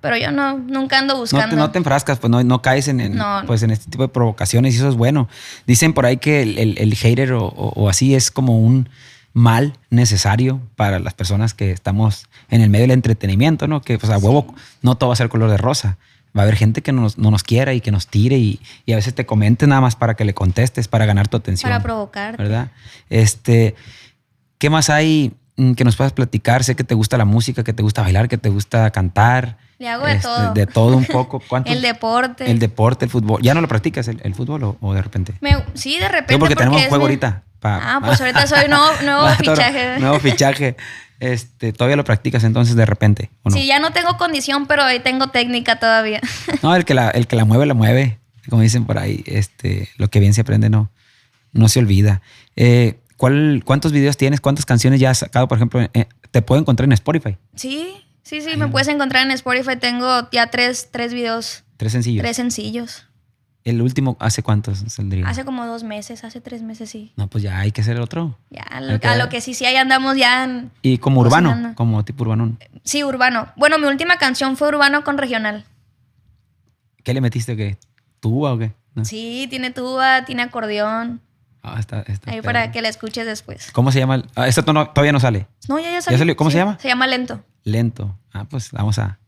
pero 0.00 0.16
yo 0.16 0.30
no, 0.32 0.58
nunca 0.58 0.98
ando 0.98 1.14
No 1.14 1.20
buscando. 1.20 1.48
te, 1.50 1.56
no 1.56 1.70
te 1.70 1.78
enfrascas, 1.78 2.18
pues 2.18 2.30
no, 2.30 2.42
no 2.42 2.62
caes 2.62 2.88
en, 2.88 3.00
en, 3.00 3.16
No. 3.16 3.42
pues, 3.46 3.62
en 3.62 3.70
este 3.70 3.90
tipo 3.90 4.02
de 4.04 4.08
provocaciones 4.08 4.74
y 4.74 4.78
eso 4.78 4.88
es 4.88 4.94
bueno. 4.96 5.28
Dicen 5.66 5.92
por 5.92 6.06
ahí 6.06 6.16
que 6.16 6.42
el, 6.42 6.58
el- 6.58 6.78
el 6.78 6.94
hater 6.94 7.32
o, 7.32 7.46
o- 7.46 7.72
o 7.74 7.88
así 7.88 8.14
es 8.14 8.30
como 8.30 8.58
un 8.58 8.88
mal 9.32 9.74
necesario 9.90 10.60
para 10.74 10.98
las 10.98 11.14
personas 11.14 11.54
que 11.54 11.70
estamos 11.70 12.26
en 12.48 12.62
el 12.62 12.70
medio 12.70 12.84
del 12.84 12.90
entretenimiento, 12.92 13.68
¿no? 13.68 13.80
Que 13.80 13.98
pues 13.98 14.10
a 14.10 14.18
huevo 14.18 14.54
no 14.82 14.96
todo 14.96 15.08
va 15.08 15.12
a 15.14 15.16
ser 15.16 15.28
color 15.28 15.50
de 15.50 15.56
rosa. 15.56 15.98
Va 16.36 16.42
a 16.42 16.44
haber 16.44 16.56
gente 16.56 16.80
que 16.82 16.92
no 16.92 17.02
nos, 17.02 17.18
no 17.18 17.30
nos 17.30 17.42
quiera 17.42 17.74
y 17.74 17.80
que 17.80 17.90
nos 17.90 18.06
tire 18.06 18.38
y, 18.38 18.60
y 18.86 18.92
a 18.92 18.96
veces 18.96 19.14
te 19.14 19.26
comente 19.26 19.66
nada 19.66 19.80
más 19.80 19.96
para 19.96 20.14
que 20.14 20.24
le 20.24 20.32
contestes, 20.32 20.86
para 20.88 21.04
ganar 21.06 21.26
tu 21.28 21.36
atención. 21.36 21.68
Para 21.70 21.82
provocar. 21.82 22.36
¿Verdad? 22.36 22.70
Este, 23.08 23.74
¿qué 24.58 24.70
más 24.70 24.90
hay 24.90 25.32
mm, 25.56 25.72
que 25.72 25.84
nos 25.84 25.96
puedas 25.96 26.12
platicar? 26.12 26.62
Sé 26.64 26.74
que 26.76 26.84
te 26.84 26.94
gusta 26.94 27.16
la 27.18 27.24
música, 27.24 27.64
que 27.64 27.72
te 27.72 27.82
gusta 27.82 28.02
bailar, 28.02 28.28
que 28.28 28.38
te 28.38 28.48
gusta 28.48 28.90
cantar. 28.90 29.58
Le 29.80 29.88
hago 29.88 30.04
de 30.06 30.12
Este, 30.12 30.22
todo. 30.28 30.52
De 30.54 30.66
todo 30.66 30.96
un 30.96 31.06
poco. 31.06 31.40
¿Cuántos- 31.48 31.74
El 31.74 31.80
deporte. 31.80 32.50
El 32.50 32.58
deporte, 32.58 33.06
el 33.06 33.10
fútbol. 33.10 33.40
¿Ya 33.42 33.54
no 33.54 33.62
lo 33.62 33.66
practicas 33.68 34.06
el, 34.08 34.20
el 34.22 34.34
fútbol 34.34 34.62
o, 34.62 34.76
o 34.80 34.92
de 34.94 35.00
repente? 35.02 35.32
Me- 35.40 35.64
sí, 35.74 35.98
de 35.98 36.06
repente. 36.08 36.38
Porque 36.38 36.54
tenemos 36.54 36.82
es 36.82 36.88
juego 36.88 37.04
mi- 37.04 37.08
ahorita. 37.08 37.42
pa- 37.60 37.80
Ah, 37.96 38.00
pues 38.04 38.20
ahorita 38.20 38.46
soy 38.46 38.68
nuevo, 38.68 38.84
nuevo 39.02 39.26
fichaje. 39.38 39.98
Nuevo 39.98 40.20
fichaje. 40.20 40.76
Este, 41.18 41.72
¿Todavía 41.72 41.96
lo 41.96 42.04
practicas 42.04 42.44
entonces 42.44 42.76
de 42.76 42.84
repente? 42.84 43.30
¿o 43.42 43.48
no? 43.50 43.56
Sí, 43.56 43.66
ya 43.66 43.78
no 43.78 43.90
tengo 43.92 44.18
condición, 44.18 44.66
pero 44.66 44.82
ahí 44.82 45.00
tengo 45.00 45.28
técnica 45.28 45.78
todavía. 45.78 46.20
No, 46.62 46.76
el 46.76 46.84
que, 46.84 46.92
la, 46.94 47.08
el 47.10 47.26
que 47.26 47.36
la 47.36 47.44
mueve, 47.46 47.64
la 47.66 47.74
mueve. 47.74 48.18
Como 48.50 48.60
dicen 48.62 48.84
por 48.84 48.98
ahí, 48.98 49.22
este, 49.26 49.88
lo 49.96 50.08
que 50.08 50.20
bien 50.20 50.34
se 50.34 50.42
aprende 50.42 50.68
no, 50.70 50.90
no 51.52 51.68
se 51.68 51.78
olvida. 51.78 52.20
Eh, 52.56 53.00
¿cuál, 53.16 53.62
¿Cuántos 53.64 53.92
videos 53.92 54.16
tienes? 54.18 54.40
¿Cuántas 54.42 54.66
canciones 54.66 55.00
ya 55.00 55.10
has 55.10 55.18
sacado? 55.18 55.46
Por 55.48 55.56
ejemplo, 55.58 55.80
eh, 55.94 56.06
te 56.30 56.42
puedo 56.42 56.60
encontrar 56.60 56.84
en 56.86 56.92
Spotify. 56.92 57.36
sí, 57.54 57.96
sí, 58.22 58.40
sí, 58.40 58.56
me 58.56 58.68
puedes 58.68 58.88
encontrar 58.88 59.24
en 59.24 59.30
Spotify. 59.32 59.76
Tengo 59.76 60.28
ya 60.30 60.48
tres, 60.48 60.88
tres 60.90 61.12
videos, 61.12 61.64
Tres 61.76 61.92
sencillos. 61.92 62.22
tres 62.22 62.36
sencillos. 62.36 63.06
El 63.62 63.82
último, 63.82 64.16
¿hace 64.20 64.42
cuántos 64.42 64.78
saldría? 64.88 65.28
Hace 65.28 65.44
como 65.44 65.66
dos 65.66 65.82
meses, 65.84 66.24
hace 66.24 66.40
tres 66.40 66.62
meses, 66.62 66.88
sí. 66.88 67.12
No, 67.16 67.28
pues 67.28 67.44
ya 67.44 67.58
hay 67.58 67.72
que 67.72 67.82
hacer 67.82 68.00
otro. 68.00 68.38
Ya, 68.48 68.62
a 68.62 68.80
lo, 68.80 68.96
Ok. 68.96 69.04
a 69.04 69.16
lo 69.16 69.28
que 69.28 69.42
sí, 69.42 69.52
sí, 69.52 69.66
ahí 69.66 69.76
andamos 69.76 70.16
ya 70.16 70.44
en... 70.44 70.70
Y 70.80 70.96
como 70.96 71.20
urbano, 71.20 71.50
Cocinando. 71.50 71.76
como 71.76 72.02
tipo 72.04 72.22
urbano. 72.24 72.56
Sí, 72.84 73.04
urbano. 73.04 73.52
Bueno, 73.56 73.78
mi 73.78 73.86
última 73.86 74.16
canción 74.16 74.56
fue 74.56 74.68
urbano 74.68 75.04
con 75.04 75.18
regional. 75.18 75.66
¿Qué 77.04 77.12
le 77.12 77.20
metiste? 77.20 77.54
¿Qué? 77.56 77.76
¿Tuba 78.20 78.54
o 78.54 78.58
qué? 78.58 78.72
No. 78.94 79.04
Sí, 79.04 79.46
tiene 79.50 79.70
tuba, 79.70 80.24
tiene 80.24 80.42
acordeón. 80.42 81.20
Ah, 81.62 81.76
está, 81.78 82.00
está 82.02 82.30
Ahí 82.30 82.40
para 82.40 82.72
que 82.72 82.80
la 82.82 82.88
escuches 82.88 83.26
después. 83.26 83.70
¿Cómo 83.72 83.92
se 83.92 83.98
llama? 83.98 84.24
Ah, 84.34 84.48
esto 84.48 84.72
no- 84.72 84.88
todavía 84.90 85.12
no 85.12 85.20
sale. 85.20 85.46
No, 85.68 85.78
ya, 85.78 85.90
ya 85.92 86.02
salió. 86.02 86.18
salió? 86.18 86.36
¿Cómo 86.36 86.50
se 86.50 86.56
llama? 86.58 86.78
Se 86.80 86.88
llama 86.88 87.06
Lento. 87.06 87.44
Lento. 87.64 88.16
Ah, 88.32 88.44
pues 88.48 88.70
vamos 88.72 88.98
a, 88.98 89.18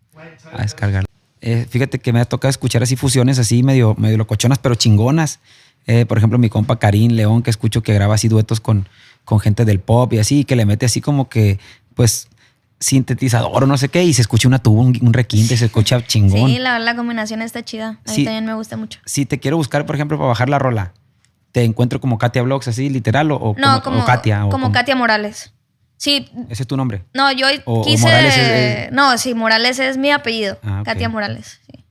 a 0.52 0.62
descargar. 0.62 1.04
Eh, 1.40 1.66
fíjate 1.68 1.98
que 1.98 2.12
me 2.12 2.20
ha 2.20 2.24
tocado 2.24 2.48
escuchar 2.50 2.82
así 2.82 2.96
fusiones 2.96 3.38
así 3.38 3.62
medio, 3.62 3.94
medio 3.98 4.16
locochonas, 4.16 4.58
pero 4.58 4.74
chingonas. 4.76 5.40
Eh, 5.86 6.06
por 6.06 6.16
ejemplo, 6.16 6.38
mi 6.38 6.48
compa 6.48 6.78
Karim 6.78 7.12
León, 7.12 7.42
que 7.42 7.50
escucho 7.50 7.82
que 7.82 7.92
graba 7.92 8.14
así 8.14 8.28
duetos 8.28 8.60
con, 8.60 8.88
con 9.24 9.40
gente 9.40 9.64
del 9.64 9.80
pop 9.80 10.12
y 10.12 10.18
así, 10.18 10.44
que 10.44 10.54
le 10.56 10.64
mete 10.64 10.86
así 10.86 11.00
como 11.00 11.28
que, 11.28 11.58
pues, 11.96 12.28
sintetizador 12.78 13.62
o 13.62 13.66
no 13.66 13.76
sé 13.76 13.88
qué, 13.88 14.02
y 14.04 14.14
se 14.14 14.22
escucha 14.22 14.48
una 14.48 14.58
tuba, 14.60 14.82
un, 14.82 14.96
un 15.02 15.12
requinte, 15.12 15.56
se 15.56 15.66
escucha 15.66 16.04
chingón. 16.06 16.48
Sí, 16.50 16.58
la, 16.58 16.78
la 16.78 16.96
combinación 16.96 17.42
está 17.42 17.64
chida. 17.64 17.88
A 17.88 18.10
mí 18.10 18.14
Sí. 18.16 18.24
también 18.24 18.44
me 18.46 18.54
gusta 18.54 18.76
mucho. 18.76 19.00
Si 19.04 19.26
te 19.26 19.38
quiero 19.38 19.56
buscar, 19.56 19.86
por 19.86 19.94
ejemplo, 19.96 20.16
para 20.18 20.28
bajar 20.28 20.48
la 20.48 20.58
rola, 20.58 20.92
¿te 21.52 21.62
encuentro 21.64 22.00
como 22.00 22.18
Katia 22.18 22.42
Blogs 22.42 22.66
así, 22.68 22.88
literal, 22.90 23.30
o, 23.30 23.36
o 23.36 23.54
No, 23.58 23.68
como, 23.68 23.82
como, 23.82 24.02
o 24.02 24.04
Katia? 24.06 24.44
O 24.46 24.48
como 24.50 24.64
como- 24.66 24.72
Katia 24.74 24.96
Morales. 24.96 25.52
Sí, 25.96 26.28
Ese 26.48 26.64
es 26.64 26.66
tu 26.66 26.76
nombre. 26.76 27.04
no, 27.14 27.30
yo 27.30 27.46
O- 27.64 27.84
quise... 27.84 28.02
Morales 28.04 28.36
es- 28.36 28.86
es- 28.86 28.92
No, 28.92 29.16
sí, 29.18 29.34
Morales 29.34 29.78
es 29.78 29.96
mi 29.98 30.10
apellido. 30.10 30.58
Ah. 30.64 30.82
Katia 30.84 31.08
Morales. 31.08 31.60
sí. 31.66 31.84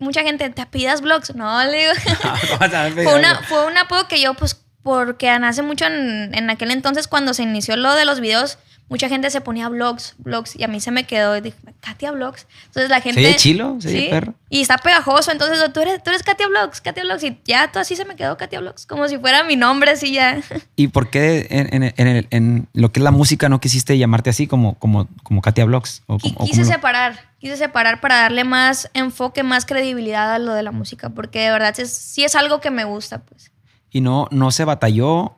Mucha 0.00 0.22
gente, 0.22 0.50
¿te 0.50 0.60
apellidas 0.60 1.00
blogs? 1.00 1.34
No, 1.36 1.62
le 1.64 1.78
digo. 1.78 1.92
Vas 2.60 2.74
a 2.74 2.82
ver, 2.84 2.92
fue, 2.94 3.14
una, 3.18 3.42
fue 3.44 3.64
un 3.66 3.78
apodo 3.78 4.08
que 4.08 4.20
yo, 4.20 4.34
pues, 4.34 4.60
porque 4.82 5.30
hace 5.30 5.62
mucho 5.62 5.86
en, 5.86 6.34
en 6.34 6.50
aquel 6.50 6.72
entonces, 6.72 7.06
cuando 7.06 7.32
se 7.32 7.44
inició 7.44 7.76
lo 7.76 7.94
de 7.94 8.04
los 8.04 8.18
videos, 8.20 8.58
mucha 8.88 9.08
gente 9.08 9.30
se 9.30 9.40
ponía 9.40 9.68
blogs, 9.68 10.14
blogs, 10.18 10.56
y 10.56 10.64
a 10.64 10.68
mí 10.68 10.80
se 10.80 10.90
me 10.90 11.04
quedó, 11.04 11.36
y 11.36 11.40
dije, 11.42 11.56
Katia 11.80 12.10
Blogs. 12.12 12.46
Entonces 12.66 12.88
la 12.88 13.00
gente... 13.00 13.20
oye 13.20 13.36
chilo, 13.36 13.76
se 13.80 13.90
sí, 13.90 14.06
perro. 14.10 14.34
Y 14.48 14.60
está 14.62 14.78
pegajoso, 14.78 15.30
entonces 15.30 15.58
tú 15.72 15.80
eres, 15.80 16.02
tú 16.02 16.10
eres 16.10 16.22
Katia 16.22 16.48
Blogs, 16.48 16.80
Katia 16.80 17.02
Blogs, 17.04 17.22
y 17.24 17.38
ya 17.44 17.70
todo 17.70 17.80
así 17.82 17.96
se 17.96 18.04
me 18.04 18.16
quedó 18.16 18.36
Katia 18.36 18.60
Blogs, 18.60 18.86
como 18.86 19.06
si 19.08 19.18
fuera 19.18 19.44
mi 19.44 19.56
nombre, 19.56 19.90
así 19.90 20.12
ya. 20.14 20.40
¿Y 20.76 20.88
por 20.88 21.10
qué 21.10 21.46
en, 21.50 21.82
en- 21.82 21.94
en 21.96 22.06
el- 22.08 22.26
en 22.30 22.68
lo 22.72 22.90
que 22.92 23.00
es 23.00 23.04
la 23.04 23.10
música 23.10 23.48
no 23.48 23.60
quisiste 23.60 23.96
llamarte 23.98 24.30
así 24.30 24.46
como, 24.46 24.78
como, 24.78 25.08
como 25.22 25.42
Katia 25.42 25.64
Blogs? 25.66 26.02
O, 26.06 26.16
quise 26.18 26.34
como 26.34 26.64
separar, 26.64 27.30
quise 27.38 27.56
separar 27.56 28.00
para 28.00 28.16
darle 28.16 28.44
más 28.44 28.90
enfoque, 28.94 29.42
más 29.42 29.66
credibilidad 29.66 30.32
a 30.34 30.38
lo 30.38 30.54
de 30.54 30.62
la 30.62 30.72
música, 30.72 31.10
porque 31.10 31.40
de 31.40 31.50
verdad 31.50 31.78
es, 31.78 31.90
sí 31.92 32.24
es 32.24 32.34
algo 32.34 32.60
que 32.60 32.70
me 32.70 32.84
gusta, 32.84 33.18
pues. 33.20 33.52
y 33.90 34.00
no, 34.00 34.28
no 34.30 34.50
se 34.50 34.64
batalló 34.64 35.34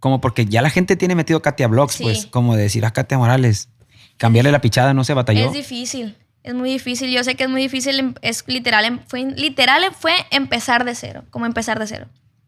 como 0.00 0.20
porque 0.20 0.46
ya 0.46 0.60
la 0.62 0.70
gente 0.70 0.96
tiene 0.96 1.14
metido 1.14 1.40
Katia 1.42 1.68
Blogs, 1.68 1.94
Sí. 1.94 2.02
pues 2.02 2.26
como 2.26 2.56
de 2.56 2.62
decir 2.62 2.84
a 2.84 2.90
Katia 2.92 3.16
Morales, 3.18 3.68
cambiarle 4.16 4.50
la 4.52 4.60
pichada 4.60 4.92
no 4.94 5.04
se 5.04 5.14
batalló. 5.14 5.46
Es 5.46 5.52
difícil, 5.52 6.16
es 6.42 6.54
muy 6.54 6.70
difícil. 6.70 7.10
Yo 7.10 7.22
sé 7.22 7.34
que 7.36 7.44
es 7.44 7.50
muy 7.50 7.62
difícil, 7.62 7.98
em- 7.98 8.14
es 8.22 8.42
literal, 8.46 8.84
em- 8.84 9.00
fue, 9.06 9.24
literal 9.36 9.82
fue 9.98 10.12
empezar 10.30 10.84
de 10.84 10.94
cero, 10.94 11.24
como 11.30 11.46
empezar 11.46 11.78
de 11.78 11.86
cero. 11.86 12.06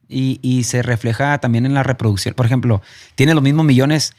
Y, 0.08 0.38
y 0.42 0.64
se 0.64 0.82
refleja 0.82 1.38
también 1.38 1.64
en 1.64 1.72
la 1.74 1.82
reproducción. 1.82 2.34
Por 2.34 2.44
ejemplo, 2.46 2.82
tiene 3.14 3.32
los 3.34 3.42
mismos 3.42 3.64
millones 3.64 4.14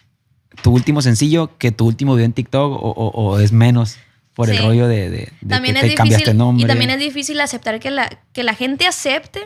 tu 0.62 0.72
último 0.72 1.02
sencillo 1.02 1.58
que 1.58 1.72
tu 1.72 1.86
último 1.88 2.14
video 2.16 2.26
en 2.26 2.34
TikTok 2.34 2.72
o, 2.72 2.76
o- 2.92 3.10
o 3.10 3.40
es 3.40 3.52
menos 3.52 3.98
por 4.36 4.50
el 4.50 4.58
Sí. 4.58 4.64
rollo 4.64 4.88
de, 4.88 5.10
de- 5.12 5.32
de 5.42 5.48
también 5.48 5.76
que 5.76 5.82
es 5.82 5.90
te 5.90 5.96
cambiaste 5.96 6.18
difícil 6.26 6.32
el 6.32 6.38
nombre. 6.38 6.64
y 6.64 6.68
también 6.68 6.90
es 6.92 7.00
difícil 7.00 7.40
aceptar 7.42 7.80
que 7.80 7.92
la 7.92 8.10
que 8.34 8.44
la 8.44 8.54
gente 8.56 8.86
acepte 8.88 9.42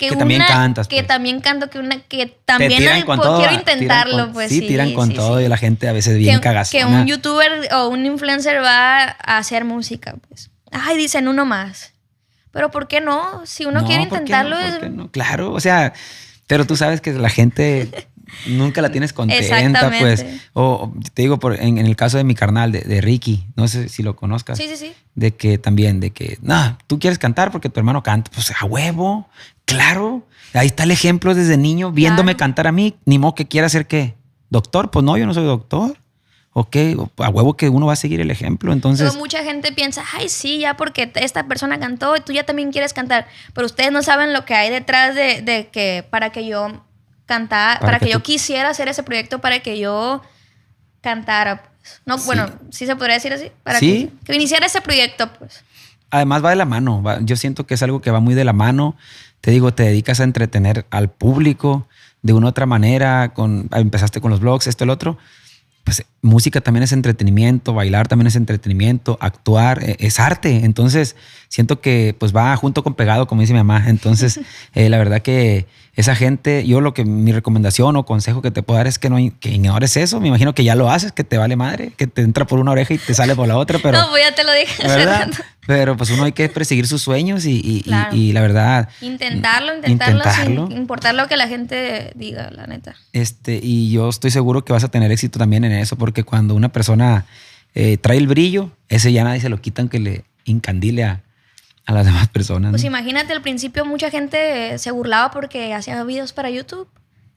que, 0.00 0.08
Que 0.08 0.16
también 0.16 0.42
cantas, 0.48 0.88
que 0.88 0.96
pues. 0.96 1.06
también 1.08 1.40
canto 1.40 1.68
que 1.68 1.78
una 1.78 2.00
que 2.00 2.24
Te 2.26 2.36
también 2.46 2.78
tiran 2.78 2.96
ay, 2.96 3.02
con 3.02 3.18
pues, 3.18 3.28
todo. 3.28 3.36
quiero 3.38 3.50
tiran 3.58 3.76
intentarlo 3.78 4.24
con- 4.24 4.32
pues 4.32 4.48
sí, 4.48 4.60
sí 4.60 4.66
tiran 4.66 4.94
con 4.94 5.08
sí, 5.10 5.14
todo 5.14 5.38
sí. 5.38 5.44
y 5.44 5.48
la 5.48 5.56
gente 5.58 5.88
a 5.88 5.92
veces 5.92 6.16
bien 6.16 6.36
que, 6.36 6.40
cagazona. 6.40 6.86
que 6.86 6.90
un 6.90 7.06
youtuber 7.06 7.68
o 7.74 7.88
un 7.88 8.06
influencer 8.06 8.62
va 8.62 9.04
a 9.04 9.36
hacer 9.38 9.64
música 9.66 10.14
pues 10.28 10.50
ay 10.72 10.96
dicen 10.96 11.28
uno 11.28 11.44
más 11.44 11.92
pero 12.50 12.70
por 12.70 12.88
qué 12.88 13.02
no 13.02 13.42
si 13.44 13.66
uno 13.66 13.82
No, 13.82 13.86
quiere 13.86 14.06
¿por 14.06 14.08
qué 14.18 14.22
intentarlo 14.24 14.56
no? 14.58 14.70
¿Por 14.70 14.80
qué 14.80 14.88
no? 14.88 15.10
Claro, 15.10 15.52
o 15.52 15.60
sea, 15.60 15.92
pero 16.46 16.66
tú 16.66 16.76
sabes 16.76 17.00
que 17.02 17.12
la 17.12 17.28
gente 17.28 18.08
nunca 18.46 18.80
la 18.82 18.90
tienes 18.90 19.12
contenta, 19.12 19.92
pues. 20.00 20.24
O 20.54 20.62
o 20.62 20.92
te 21.14 21.22
digo, 21.22 21.38
por, 21.38 21.54
en, 21.60 21.78
en 21.78 21.86
el 21.86 21.94
caso 21.94 22.16
de 22.16 22.24
mi 22.24 22.34
carnal, 22.34 22.72
de, 22.72 22.80
de 22.80 23.00
Ricky, 23.00 23.44
no 23.54 23.68
sé 23.68 23.88
si 23.88 24.02
lo 24.02 24.16
conozcas. 24.16 24.56
sí 24.58 24.66
sí 24.68 24.76
sí 24.76 24.92
De 25.20 25.36
que 25.36 25.58
también, 25.58 26.00
de 26.00 26.12
que, 26.12 26.38
no, 26.40 26.78
tú 26.86 26.98
quieres 26.98 27.18
cantar 27.18 27.50
porque 27.52 27.68
tu 27.68 27.78
hermano 27.78 28.02
canta. 28.02 28.30
Pues 28.34 28.50
a 28.58 28.64
huevo, 28.64 29.28
claro. 29.66 30.26
Ahí 30.54 30.68
está 30.68 30.84
el 30.84 30.90
ejemplo 30.92 31.34
desde 31.34 31.58
niño, 31.58 31.92
viéndome 31.92 32.32
Claro. 32.32 32.38
cantar 32.38 32.66
a 32.68 32.72
mí. 32.72 32.96
Ni 33.04 33.18
modo 33.18 33.34
que 33.34 33.46
quiera 33.46 33.68
ser 33.68 33.86
qué. 33.86 34.14
¿Doctor? 34.48 34.90
Pues 34.90 35.04
no, 35.04 35.18
yo 35.18 35.26
no 35.26 35.34
soy 35.34 35.44
doctor. 35.44 35.98
Ok, 36.54 36.74
a 37.18 37.28
huevo 37.28 37.54
que 37.54 37.68
uno 37.68 37.84
va 37.86 37.92
a 37.92 37.96
seguir 37.96 38.20
el 38.22 38.30
ejemplo. 38.30 38.72
Entonces, 38.72 39.08
Pero 39.10 39.20
mucha 39.20 39.44
gente 39.44 39.72
piensa, 39.72 40.02
ay, 40.14 40.28
sí, 40.30 40.58
ya 40.60 40.74
porque 40.76 41.12
esta 41.16 41.46
persona 41.46 41.78
cantó 41.78 42.16
y 42.16 42.20
tú 42.20 42.32
ya 42.32 42.44
también 42.44 42.72
quieres 42.72 42.92
cantar. 42.94 43.28
Pero 43.52 43.66
ustedes 43.66 43.92
no 43.92 44.02
saben 44.02 44.32
lo 44.32 44.44
que 44.46 44.54
hay 44.54 44.70
detrás 44.70 45.14
de, 45.14 45.42
de 45.42 45.68
que 45.68 46.04
para 46.10 46.30
que 46.30 46.46
yo 46.46 46.82
cantara, 47.26 47.74
Para 47.78 47.86
para, 47.86 47.98
que 48.00 48.06
que, 48.06 48.12
tú- 48.12 48.18
yo 48.18 48.22
quisiera 48.24 48.70
hacer 48.70 48.88
ese 48.88 49.02
proyecto, 49.02 49.40
para 49.40 49.60
que 49.60 49.78
yo 49.78 50.22
cantara. 51.02 51.69
Pues. 51.82 52.00
No, 52.06 52.18
Sí. 52.18 52.26
bueno, 52.26 52.46
sí 52.70 52.86
se 52.86 52.96
podría 52.96 53.14
decir 53.14 53.32
así. 53.32 53.50
Para 53.62 53.78
Sí. 53.78 54.10
que, 54.24 54.26
que 54.32 54.36
iniciara 54.36 54.66
ese 54.66 54.80
proyecto, 54.80 55.32
pues. 55.38 55.64
además 56.12 56.44
va 56.44 56.50
de 56.50 56.56
la 56.56 56.64
mano. 56.64 57.02
va- 57.02 57.20
yo 57.20 57.36
siento 57.36 57.66
que 57.66 57.74
es 57.74 57.82
algo 57.82 58.00
que 58.00 58.10
va 58.10 58.18
muy 58.20 58.34
de 58.34 58.44
la 58.44 58.52
mano. 58.52 58.96
Te 59.40 59.50
digo, 59.52 59.72
te 59.72 59.84
dedicas 59.84 60.18
a 60.20 60.24
entretener 60.24 60.84
al 60.90 61.08
público 61.08 61.86
de 62.22 62.32
una 62.32 62.46
u 62.46 62.48
otra 62.50 62.66
manera. 62.66 63.32
Con, 63.32 63.68
empezaste 63.72 64.20
con 64.20 64.30
los 64.30 64.40
blogs, 64.40 64.66
esto, 64.66 64.84
el 64.84 64.90
otro. 64.90 65.18
Pues 65.90 66.04
música 66.22 66.60
también 66.60 66.84
es 66.84 66.92
entretenimiento, 66.92 67.74
bailar 67.74 68.06
también 68.06 68.28
es 68.28 68.36
entretenimiento, 68.36 69.18
actuar 69.20 69.82
eh, 69.82 69.96
es 69.98 70.20
arte. 70.20 70.64
Entonces 70.64 71.16
siento 71.48 71.80
que 71.80 72.14
pues 72.16 72.32
va 72.32 72.54
junto 72.54 72.84
con 72.84 72.94
pegado, 72.94 73.26
como 73.26 73.40
dice 73.40 73.54
mi 73.54 73.58
mamá. 73.58 73.88
Entonces 73.88 74.38
eh, 74.74 74.88
la 74.88 74.98
verdad 74.98 75.20
que 75.20 75.66
esa 75.96 76.14
gente, 76.14 76.64
yo 76.64 76.80
lo 76.80 76.94
que 76.94 77.04
mi 77.04 77.32
recomendación 77.32 77.96
o 77.96 78.04
consejo 78.04 78.40
que 78.40 78.52
te 78.52 78.62
puedo 78.62 78.78
dar 78.78 78.86
es 78.86 79.00
que 79.00 79.10
no 79.10 79.16
que 79.40 79.48
ignores 79.48 79.96
eso. 79.96 80.20
Me 80.20 80.28
imagino 80.28 80.54
que 80.54 80.62
ya 80.62 80.76
lo 80.76 80.88
haces, 80.92 81.10
que 81.10 81.24
te 81.24 81.38
vale 81.38 81.56
madre, 81.56 81.90
que 81.96 82.06
te 82.06 82.22
entra 82.22 82.46
por 82.46 82.60
una 82.60 82.70
oreja 82.70 82.94
y 82.94 82.98
te 82.98 83.12
sale 83.12 83.34
por 83.34 83.48
la 83.48 83.56
otra, 83.56 83.78
pero 83.82 83.98
no, 83.98 84.10
pues 84.10 84.22
ya 84.22 84.32
te 84.32 84.44
lo 84.44 84.52
dije. 84.52 84.86
¿verdad? 84.86 85.28
Pero 85.66 85.96
pues 85.96 86.10
uno 86.10 86.24
hay 86.24 86.32
que 86.32 86.48
perseguir 86.48 86.86
sus 86.86 87.02
sueños 87.02 87.44
y, 87.44 87.52
y- 87.52 87.78
y- 87.78 87.82
Claro. 87.82 88.16
y 88.16 88.32
la 88.32 88.40
verdad. 88.40 88.88
Intentarlo, 89.00 89.74
intentarlo, 89.76 90.16
Intentarlo. 90.18 90.66
sin 90.68 90.76
importar 90.76 91.14
lo 91.14 91.28
que 91.28 91.36
la 91.36 91.48
gente 91.48 92.12
diga, 92.14 92.50
la 92.50 92.66
neta. 92.66 92.96
Este, 93.12 93.60
y 93.62 93.90
yo 93.90 94.08
estoy 94.08 94.30
seguro 94.30 94.64
que 94.64 94.72
vas 94.72 94.84
a 94.84 94.88
tener 94.88 95.12
éxito 95.12 95.38
también 95.38 95.64
en 95.64 95.72
eso, 95.72 95.96
porque 95.96 96.24
cuando 96.24 96.54
una 96.54 96.70
persona 96.70 97.26
eh, 97.74 97.98
trae 97.98 98.16
el 98.18 98.26
brillo, 98.26 98.70
ese 98.88 99.12
ya 99.12 99.22
nadie 99.22 99.40
se 99.40 99.48
lo 99.48 99.60
quitan 99.60 99.88
que 99.88 100.00
le 100.00 100.24
incandile 100.44 101.04
a, 101.04 101.22
a 101.86 101.92
las 101.92 102.06
demás 102.06 102.26
personas. 102.28 102.70
Pues 102.72 102.82
¿no? 102.82 102.88
imagínate, 102.88 103.32
al 103.32 103.42
principio 103.42 103.84
mucha 103.84 104.10
gente 104.10 104.76
se 104.78 104.90
burlaba 104.90 105.30
porque 105.30 105.72
hacía 105.74 106.02
videos 106.04 106.32
para 106.32 106.50
YouTube. 106.50 106.88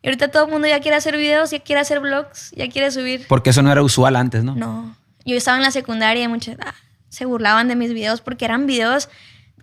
Y 0.01 0.07
ahorita 0.07 0.29
todo 0.29 0.45
el 0.45 0.51
mundo 0.51 0.67
ya 0.67 0.79
quiere 0.79 0.97
hacer 0.97 1.15
videos, 1.17 1.51
ya 1.51 1.59
quiere 1.59 1.81
hacer 1.81 1.99
vlogs, 1.99 2.51
ya 2.55 2.67
quiere 2.69 2.89
subir. 2.91 3.25
Porque 3.27 3.51
eso 3.51 3.61
no 3.61 3.71
era 3.71 3.81
usual 3.83 4.15
antes, 4.15 4.43
¿no? 4.43 4.55
No. 4.55 4.95
Yo 5.25 5.37
estaba 5.37 5.55
en 5.57 5.63
la 5.63 5.71
secundaria 5.71 6.23
y 6.23 6.27
muchos 6.27 6.55
ah, 6.59 6.73
se 7.13 7.25
burlaban 7.25 7.67
de 7.67 7.75
mis 7.75 7.93
videos 7.93 8.21
porque 8.21 8.43
eran 8.43 8.65
videos 8.65 9.07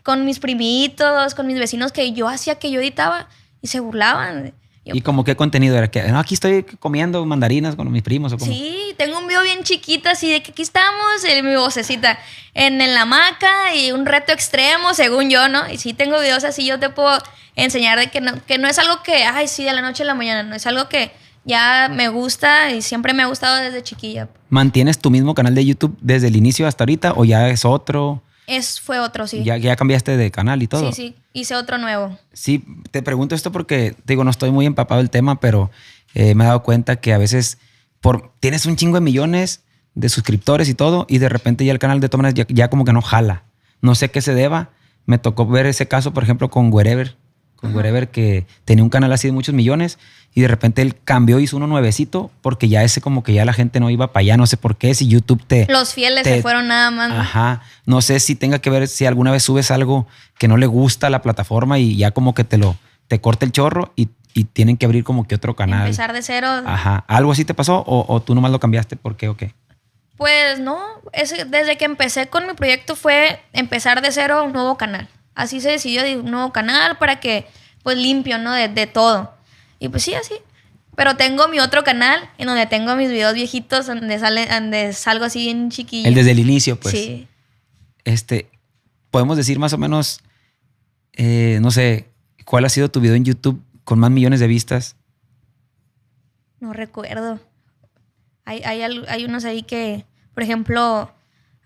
con 0.05 0.25
mis 0.25 0.39
primitos, 0.39 1.35
con 1.35 1.49
mis 1.49 1.59
vecinos 1.59 1.91
que 1.91 2.13
yo 2.13 2.29
hacía, 2.29 2.55
que 2.61 2.71
yo 2.71 2.81
editaba 2.81 3.29
y 3.61 3.67
se 3.67 3.81
burlaban. 3.81 4.55
Yo, 4.85 4.95
¿Y 4.95 5.01
como 5.01 5.25
qué 5.25 5.35
contenido 5.35 5.77
era? 5.77 5.91
Que 5.91 6.05
no, 6.05 6.21
aquí 6.21 6.35
estoy 6.35 6.63
comiendo 6.63 7.27
mandarinas 7.27 7.75
con 7.75 7.91
mis 7.91 8.03
primos 8.03 8.33
o 8.33 8.39
como. 8.39 8.53
Sí, 8.53 8.95
tengo 8.97 9.19
un 9.19 9.27
video 9.27 9.43
bien 9.43 9.65
chiquito 9.65 10.09
así 10.09 10.31
de 10.31 10.45
que 10.45 10.53
aquí 10.53 10.63
estamos, 10.63 11.25
en 11.25 11.45
mi 11.45 11.57
vocecita, 11.57 12.21
en, 12.55 12.81
en 12.81 12.95
la 12.95 13.03
hamaca 13.03 13.75
y 13.75 13.91
un 13.91 14.07
reto 14.07 14.33
extremo, 14.33 14.95
según 14.95 15.29
yo, 15.29 15.49
¿no? 15.49 15.69
Y 15.69 15.77
sí 15.77 15.93
tengo 15.93 16.21
videos 16.21 16.45
así, 16.45 16.65
yo 16.65 16.79
te 16.79 16.89
puedo 16.89 17.19
enseñar 17.57 17.99
de 17.99 18.11
que 18.11 18.21
no, 18.21 18.33
que 18.47 18.59
no 18.59 18.69
es 18.69 18.79
algo 18.79 19.03
que, 19.03 19.25
ay, 19.25 19.49
sí, 19.49 19.65
de 19.65 19.73
la 19.73 19.83
noche 19.83 20.05
a 20.05 20.07
la 20.07 20.15
mañana, 20.15 20.45
no, 20.45 20.55
es 20.55 20.67
algo 20.69 20.89
que 20.89 21.11
ya 21.45 21.89
me 21.93 22.09
gusta 22.09 22.71
y 22.73 22.83
siempre 22.83 23.15
me 23.15 23.23
ha 23.23 23.27
gustado 23.27 23.57
desde 23.57 23.83
chiquilla. 23.83 24.29
¿Mantienes 24.49 24.99
tu 24.99 25.11
mismo 25.11 25.35
canal 25.35 25.55
de 25.55 25.65
YouTube 25.65 25.97
desde 26.01 26.29
el 26.29 26.37
inicio 26.37 26.67
hasta 26.67 26.85
ahorita 26.85 27.15
o 27.17 27.25
ya 27.25 27.49
es 27.49 27.65
otro? 27.65 28.23
Es, 28.47 28.81
fue 28.81 28.99
otro, 28.99 29.27
sí. 29.27 29.45
Ya, 29.45 29.57
ya 29.57 29.77
cambiaste 29.77 30.17
de 30.17 30.31
canal 30.31 30.63
y 30.63 30.67
todo. 30.67 30.93
Sí, 30.93 31.03
sí, 31.03 31.17
hice 31.33 31.55
otro 31.55 31.79
nuevo. 31.79 32.19
Sí, 32.33 32.65
te 32.91 33.03
pregunto 33.03 33.35
esto 33.35 33.53
porque, 33.53 33.93
te 34.05 34.13
digo, 34.13 34.25
no 34.25 34.31
estoy 34.31 34.51
muy 34.51 34.67
empapado 34.67 35.01
del 35.01 35.11
tema, 35.11 35.39
pero 35.39 35.71
eh, 36.15 36.35
me 36.35 36.45
he 36.45 36.47
dado 36.49 36.63
cuenta 36.63 36.97
que 36.97 37.13
a 37.13 37.19
veces 37.19 37.59
por, 38.01 38.33
tienes 38.41 38.67
un 38.67 38.77
chingo 38.77 38.97
de 38.97 39.03
millones 39.03 39.63
de 39.95 40.09
suscriptores 40.09 40.69
y 40.69 40.75
todo, 40.75 41.07
y 41.09 41.19
de 41.19 41.29
repente 41.29 41.65
ya 41.65 41.73
el 41.73 41.79
canal 41.79 42.01
de 42.01 42.09
todas 42.09 42.23
maneras 42.23 42.47
ya, 42.49 42.55
ya 42.55 42.71
como 42.71 42.85
que 42.85 42.93
no 42.93 43.03
jala. 43.03 43.45
No 43.81 43.95
sé 43.95 44.11
qué 44.11 44.21
se 44.21 44.35
deba. 44.35 44.71
Me 45.07 45.19
tocó 45.19 45.47
ver 45.47 45.67
ese 45.67 45.89
caso, 45.89 46.13
por 46.13 46.23
ejemplo, 46.23 46.51
con 46.51 46.73
Wherever, 46.73 47.17
con 47.61 47.75
Wherever, 47.75 48.09
que 48.11 48.47
tenía 48.65 48.83
un 48.85 48.91
canal 48.91 49.13
así 49.13 49.29
de 49.29 49.33
muchos 49.33 49.55
millones, 49.55 49.99
y 50.35 50.41
de 50.43 50.49
repente 50.49 50.81
él 50.83 50.97
cambió, 51.05 51.41
hizo 51.41 51.57
uno 51.57 51.67
nuevecito, 51.67 52.31
porque 52.41 52.69
ya 52.69 52.85
ese 52.85 53.01
como 53.01 53.23
que 53.23 53.33
ya 53.35 53.45
la 53.45 53.53
gente 53.53 53.81
no 53.81 53.91
iba 53.91 54.13
para 54.13 54.21
allá, 54.21 54.37
no 54.37 54.47
sé 54.47 54.57
por 54.57 54.77
qué, 54.77 54.95
si 54.95 55.09
YouTube 55.09 55.43
te... 55.47 55.67
Los 55.69 55.93
fieles 55.93 56.23
te- 56.25 56.37
se 56.37 56.43
fueron 56.43 56.69
nada 56.69 56.91
más. 56.91 57.09
¿no? 57.11 57.17
Ajá. 57.21 57.63
No 57.87 58.01
sé 58.01 58.21
si 58.21 58.35
tenga 58.37 58.61
que 58.61 58.71
ver 58.71 58.87
si 58.89 59.07
alguna 59.07 59.31
vez 59.33 59.43
subes 59.43 59.71
algo 59.71 60.07
que 60.39 60.47
no 60.49 60.57
le 60.57 60.67
gusta 60.67 61.09
a 61.09 61.11
la 61.11 61.21
plataforma 61.23 61.79
y 61.79 61.97
ya 61.97 62.13
como 62.13 62.33
que 62.35 62.45
te 62.45 62.59
lo 62.59 62.77
te 63.09 63.21
corta 63.21 63.45
el 63.45 63.51
chorro 63.51 63.93
y, 63.97 64.09
y 64.35 64.45
tienen 64.45 64.77
que 64.77 64.87
abrir 64.87 65.03
como 65.03 65.27
que 65.27 65.35
otro 65.35 65.57
canal. 65.57 65.81
Empezar 65.87 66.13
de 66.13 66.23
cero. 66.23 66.47
Ajá. 66.65 67.05
¿Algo 67.09 67.33
así 67.33 67.45
te 67.45 67.55
pasó 67.55 67.79
o, 67.85 68.05
o 68.09 68.21
tú 68.23 68.37
nomás 68.37 68.53
lo 68.53 68.61
cambiaste? 68.61 68.95
¿Por 68.95 69.17
qué 69.17 69.29
o 69.29 69.37
qué? 69.37 69.53
Pues 70.17 70.61
no, 70.61 70.79
es- 71.13 71.35
desde 71.51 71.77
que 71.77 71.87
empecé 71.87 72.29
con 72.29 72.47
mi 72.47 72.55
proyecto 72.55 72.95
fue 72.95 73.41
empezar 73.53 74.01
de 74.01 74.13
cero 74.13 74.45
un 74.45 74.53
nuevo 74.53 74.77
canal. 74.77 75.09
Así 75.35 75.61
se 75.61 75.71
decidió 75.71 76.03
de 76.03 76.19
un 76.19 76.31
nuevo 76.31 76.53
canal 76.53 76.99
para 76.99 77.21
que, 77.21 77.47
pues 77.83 77.97
limpio, 77.97 78.39
¿no? 78.39 78.53
De, 78.53 78.69
de 78.69 78.87
todo. 78.87 79.35
Y 79.79 79.89
pues 79.89 80.03
sí, 80.03 80.15
así. 80.15 80.35
Pero 80.97 81.17
tengo 81.17 81.49
mi 81.49 81.61
otro 81.61 81.85
canal 81.85 82.29
en 82.37 82.47
donde 82.47 82.67
tengo 82.67 82.95
mis 82.97 83.09
videos 83.09 83.33
viejitos, 83.35 83.87
donde, 83.87 84.19
sale, 84.19 84.47
donde 84.47 84.93
salgo 84.93 85.25
así 85.25 85.45
bien 85.45 85.71
chiquillo. 85.71 86.09
El 86.09 86.15
desde 86.15 86.33
el 86.33 86.39
inicio, 86.39 86.79
pues. 86.79 86.95
Sí. 86.95 87.29
Este, 88.05 88.51
podemos 89.11 89.37
decir 89.37 89.59
más 89.59 89.73
o 89.73 89.79
menos, 89.79 90.21
eh, 91.13 91.59
no 91.63 91.71
sé, 91.71 92.11
¿cuál 92.45 92.65
ha 92.65 92.69
sido 92.69 92.91
tu 92.91 93.01
video 93.01 93.15
en 93.15 93.25
YouTube 93.25 93.63
con 93.85 93.99
más 93.99 94.11
millones 94.11 94.41
de 94.41 94.47
vistas? 94.47 94.97
No 96.59 96.73
recuerdo. 96.73 97.41
Hay, 98.45 98.63
hay, 98.65 98.83
hay 98.83 99.25
unos 99.25 99.45
ahí 99.45 99.63
que, 99.63 100.05
por 100.35 100.43
ejemplo, 100.43 101.13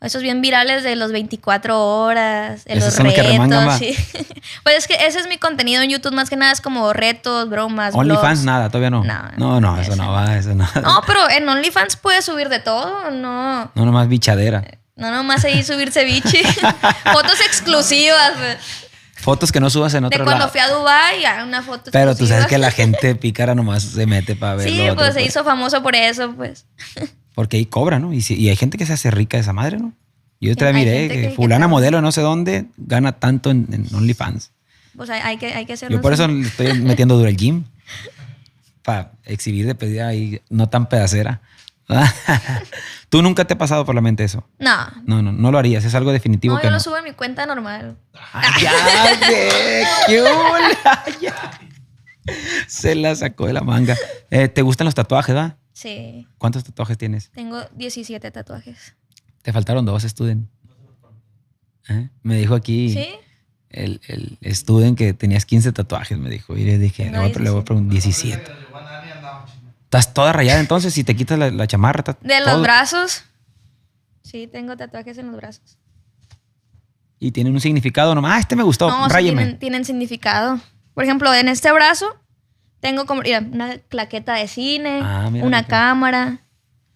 esos 0.04 0.22
bien 0.22 0.40
virales 0.40 0.82
de 0.82 0.96
los 0.96 1.12
24 1.12 1.80
horas, 1.80 2.64
de 2.64 2.76
los 2.76 2.96
retos. 2.96 3.78
sí. 3.78 3.94
pues 4.62 4.76
es 4.76 4.86
que 4.86 4.94
ese 5.06 5.18
es 5.18 5.28
mi 5.28 5.38
contenido 5.38 5.82
en 5.82 5.90
YouTube, 5.90 6.12
más 6.12 6.30
que 6.30 6.36
nada 6.36 6.52
es 6.52 6.60
como 6.60 6.92
retos, 6.92 7.48
bromas. 7.48 7.94
OnlyFans, 7.94 8.44
nada, 8.44 8.68
todavía 8.68 8.90
no. 8.90 9.02
No, 9.04 9.30
No, 9.36 9.60
no, 9.60 9.80
eso 9.80 9.96
no 9.96 10.12
va, 10.12 10.36
eso 10.36 10.54
no. 10.54 10.68
No, 10.82 11.02
pero 11.06 11.28
en 11.30 11.48
OnlyFans 11.48 11.96
puedes 11.96 12.24
subir 12.24 12.48
de 12.48 12.60
todo, 12.60 13.10
no. 13.10 13.70
No, 13.74 13.84
nomás 13.84 14.08
bichadera. 14.08 14.64
No 14.96 15.10
nomás 15.10 15.44
ahí 15.44 15.62
subirse 15.64 16.04
bichi. 16.04 16.42
Fotos 17.12 17.40
exclusivas. 17.40 18.32
Fotos 19.16 19.50
que 19.50 19.58
no 19.58 19.70
subas 19.70 19.94
en 19.94 20.02
De 20.02 20.06
otro 20.08 20.24
cuando 20.24 20.40
lado. 20.40 20.50
fui 20.52 20.60
a 20.60 20.68
Dubai, 20.68 21.24
hay 21.24 21.42
una 21.42 21.62
foto 21.62 21.90
Pero 21.90 22.14
tú 22.14 22.26
sabes 22.26 22.44
exclusiva. 22.44 22.48
que 22.48 22.58
la 22.58 22.70
gente 22.70 23.14
pícara 23.14 23.54
nomás 23.54 23.82
se 23.82 24.06
mete 24.06 24.36
para 24.36 24.56
ver. 24.56 24.68
Sí, 24.68 24.76
lo 24.76 24.84
otro, 24.92 24.96
pues 24.96 25.14
se 25.14 25.22
hizo 25.22 25.42
famoso 25.42 25.82
por 25.82 25.96
eso, 25.96 26.32
pues. 26.32 26.66
Porque 27.34 27.56
ahí 27.56 27.66
cobra, 27.66 27.98
¿no? 27.98 28.12
Y, 28.12 28.20
si- 28.20 28.34
y 28.40 28.48
hay 28.48 28.56
gente 28.56 28.78
que 28.78 28.86
se 28.86 28.92
hace 28.92 29.10
rica 29.10 29.36
de 29.36 29.42
esa 29.42 29.52
madre, 29.52 29.78
¿no? 29.78 29.92
Yo 30.40 30.54
te 30.56 30.66
Hay 30.66 30.74
miré 30.74 31.08
que, 31.08 31.14
que- 31.14 31.22
que 31.22 31.30
fulana 31.30 31.60
trabaja. 31.60 31.68
modelo 31.68 32.00
no 32.02 32.12
sé 32.12 32.20
dónde 32.20 32.66
gana 32.76 33.12
tanto 33.12 33.50
en, 33.50 33.66
en 33.72 33.86
OnlyFans. 33.94 34.52
Pues 34.96 35.10
hay, 35.10 35.20
hay 35.22 35.36
que, 35.38 35.46
hay 35.54 35.66
que 35.66 35.72
hacerlo. 35.72 35.96
Yo 35.96 36.02
por 36.02 36.12
eso 36.12 36.28
le 36.28 36.46
estoy 36.46 36.78
metiendo 36.80 37.16
duro 37.16 37.28
el 37.28 37.36
gym. 37.36 37.64
Para 38.82 39.12
exhibir 39.24 39.66
de 39.66 39.74
pedida 39.74 40.08
ahí 40.08 40.40
no 40.50 40.68
tan 40.68 40.88
pedacera. 40.88 41.40
¿Tú 43.08 43.22
nunca 43.22 43.44
te 43.46 43.54
ha 43.54 43.58
pasado 43.58 43.84
por 43.84 43.94
la 43.94 44.00
mente 44.00 44.24
eso? 44.24 44.46
No. 44.58 44.76
No, 45.06 45.22
no, 45.22 45.32
no 45.32 45.50
lo 45.52 45.58
harías. 45.58 45.84
Es 45.84 45.94
algo 45.94 46.12
definitivo 46.12 46.54
No, 46.54 46.60
que 46.60 46.66
yo 46.66 46.70
no. 46.70 46.76
lo 46.76 46.80
subo 46.80 46.96
en 46.98 47.04
mi 47.04 47.12
cuenta 47.12 47.46
normal. 47.46 47.96
Ay, 48.32 48.62
ya, 48.62 48.72
ve, 49.28 49.84
qué 50.06 50.20
hola, 50.22 51.04
ya. 51.20 51.50
Se 52.68 52.94
la 52.94 53.14
sacó 53.16 53.46
de 53.46 53.52
la 53.52 53.60
manga. 53.62 53.96
Eh, 54.30 54.48
¿Te 54.48 54.62
gustan 54.62 54.84
los 54.86 54.94
tatuajes, 54.94 55.34
va? 55.34 55.56
Sí. 55.74 56.26
¿Cuántos 56.38 56.64
tatuajes 56.64 56.96
tienes? 56.96 57.30
Tengo 57.32 57.60
17 57.74 58.30
tatuajes. 58.30 58.94
Te 59.42 59.52
faltaron 59.52 59.84
dos, 59.84 60.02
Studen. 60.04 60.48
¿Eh? 61.90 62.08
Me 62.22 62.38
dijo 62.38 62.54
aquí 62.54 62.90
¿Sí? 62.94 63.08
el, 63.68 64.00
el 64.40 64.54
Studen 64.56 64.94
que 64.96 65.12
tenías 65.12 65.44
15 65.44 65.72
tatuajes, 65.72 66.16
me 66.18 66.30
dijo. 66.30 66.56
Y 66.56 66.64
le 66.64 66.78
dije, 66.78 67.04
Tengo 67.04 67.16
le 67.24 67.28
voy, 67.28 67.32
a- 67.36 67.40
le 67.40 67.50
voy 67.50 67.60
a 67.60 67.64
17. 67.90 68.42
preguntar, 68.42 69.02
17. 69.02 69.44
Estás 69.84 70.14
toda 70.14 70.32
rayada 70.32 70.60
entonces 70.60 70.94
si 70.94 71.04
te 71.04 71.14
quitas 71.14 71.38
la, 71.38 71.50
la 71.50 71.66
chamarra. 71.66 72.00
está 72.00 72.16
De 72.20 72.40
los 72.40 72.62
brazos. 72.62 73.24
Sí, 74.22 74.46
tengo 74.46 74.76
tatuajes 74.76 75.18
en 75.18 75.26
los 75.26 75.36
brazos. 75.36 75.76
Y 77.20 77.30
tienen 77.32 77.52
un 77.52 77.60
significado 77.60 78.14
nomás. 78.14 78.32
Ah, 78.36 78.38
este 78.40 78.56
me 78.56 78.62
gustó, 78.62 78.88
no, 78.88 79.08
sí 79.08 79.56
tienen 79.58 79.84
significado. 79.84 80.60
Por 80.94 81.04
ejemplo, 81.04 81.32
en 81.34 81.48
este 81.48 81.70
brazo 81.72 82.06
tengo 82.84 83.06
como 83.06 83.22
mira, 83.22 83.40
una 83.40 83.78
claqueta 83.78 84.34
de 84.34 84.46
cine, 84.46 85.00
Ah, 85.02 85.30
mira, 85.32 85.46
una 85.46 85.58
mira. 85.62 85.68
cámara. 85.68 86.38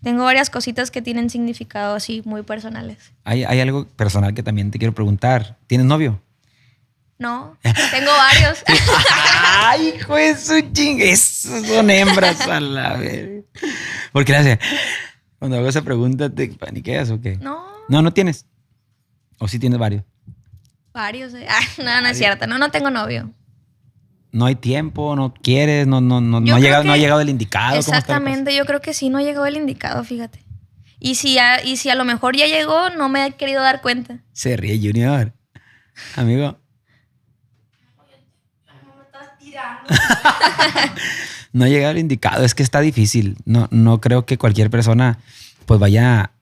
Tengo 0.03 0.22
varias 0.22 0.51
cositas 0.51 0.91
que 0.91 1.01
tienen 1.01 1.30
significado 1.30 1.95
así 1.97 2.20
muy 2.26 2.43
personales. 2.43 3.12
Hay, 3.24 3.45
hay 3.45 3.59
algo 3.61 3.86
personal 3.89 4.34
que 4.34 4.43
también 4.43 4.70
te 4.70 4.78
quiero 4.78 4.93
preguntar. 4.95 5.57
¿Tienes 5.66 5.86
novio? 5.86 6.22
No, 7.18 7.57
tengo 7.91 8.11
varios. 8.12 8.62
Ay, 9.57 9.95
hijo 9.97 10.14
de 10.14 10.36
su 10.36 10.61
ching. 10.72 11.01
Esos 11.01 11.66
son 11.66 11.89
hembras 11.91 12.41
a 12.43 12.61
la 12.61 12.97
vez. 12.99 13.45
¿Por 14.12 14.24
qué 14.26 14.32
le 14.32 14.39
hace? 14.39 14.59
Cuando 15.39 15.57
hago 15.57 15.68
esa 15.68 15.82
pregunta, 15.82 16.28
¿te 16.30 16.49
paniqueas 16.49 17.11
o 17.11 17.20
qué? 17.20 17.36
no, 17.39 17.64
No, 17.89 18.03
no 18.03 18.12
tienes. 18.12 18.45
¿O 19.39 19.49
sí 19.49 19.59
tienes 19.59 19.78
varios? 19.78 20.05
varios. 20.93 21.32
eh. 21.34 21.47
Ah, 21.49 21.61
no, 21.78 22.01
no 22.03 22.09
es 22.09 22.18
cierto. 22.18 22.47
No, 22.47 22.59
no 22.59 22.70
tengo 22.70 22.91
novio. 22.91 23.32
No 24.31 24.45
hay 24.45 24.57
tiempo, 24.57 25.16
no 25.16 25.33
quieres, 25.33 25.87
no, 25.87 26.01
no, 26.01 26.20
no, 26.20 26.41
no, 26.41 26.55
ha, 26.55 26.61
llegado, 26.61 26.85
no 26.85 26.93
ha 26.93 26.97
llegado 26.97 27.20
el 27.20 27.31
indicado. 27.31 27.79
Exactamente, 27.79 28.55
yo 28.55 28.66
creo 28.66 28.81
que 28.81 28.93
sí, 28.93 29.09
no 29.09 29.20
llegó 29.20 29.47
el 29.47 29.57
indicado, 29.57 30.05
fíjate. 30.05 30.45
Y 31.01 31.14
si, 31.14 31.35
ya, 31.35 31.62
y 31.62 31.76
si 31.76 31.91
a 31.91 31.95
lo 31.95 32.05
mejor 32.05 32.37
ya 32.37 32.47
llegó, 32.47 32.91
no 32.91 33.09
me 33.09 33.24
he 33.24 33.33
querido 33.33 33.62
dar 33.62 33.81
cuenta. 33.81 34.18
Se 34.33 34.57
ríe 34.57 34.79
Junior. 34.79 35.33
Amigo. 36.16 36.59
no 41.53 41.64
ha 41.64 41.68
llegado 41.68 41.93
el 41.93 41.99
indicado, 41.99 42.45
es 42.45 42.55
que 42.55 42.62
está 42.62 42.81
difícil. 42.81 43.37
No, 43.45 43.68
no 43.70 44.01
creo 44.01 44.26
que 44.26 44.39
cualquier 44.39 44.70
persona 44.70 45.18
pues 45.68 45.79
vaya... 45.79 46.33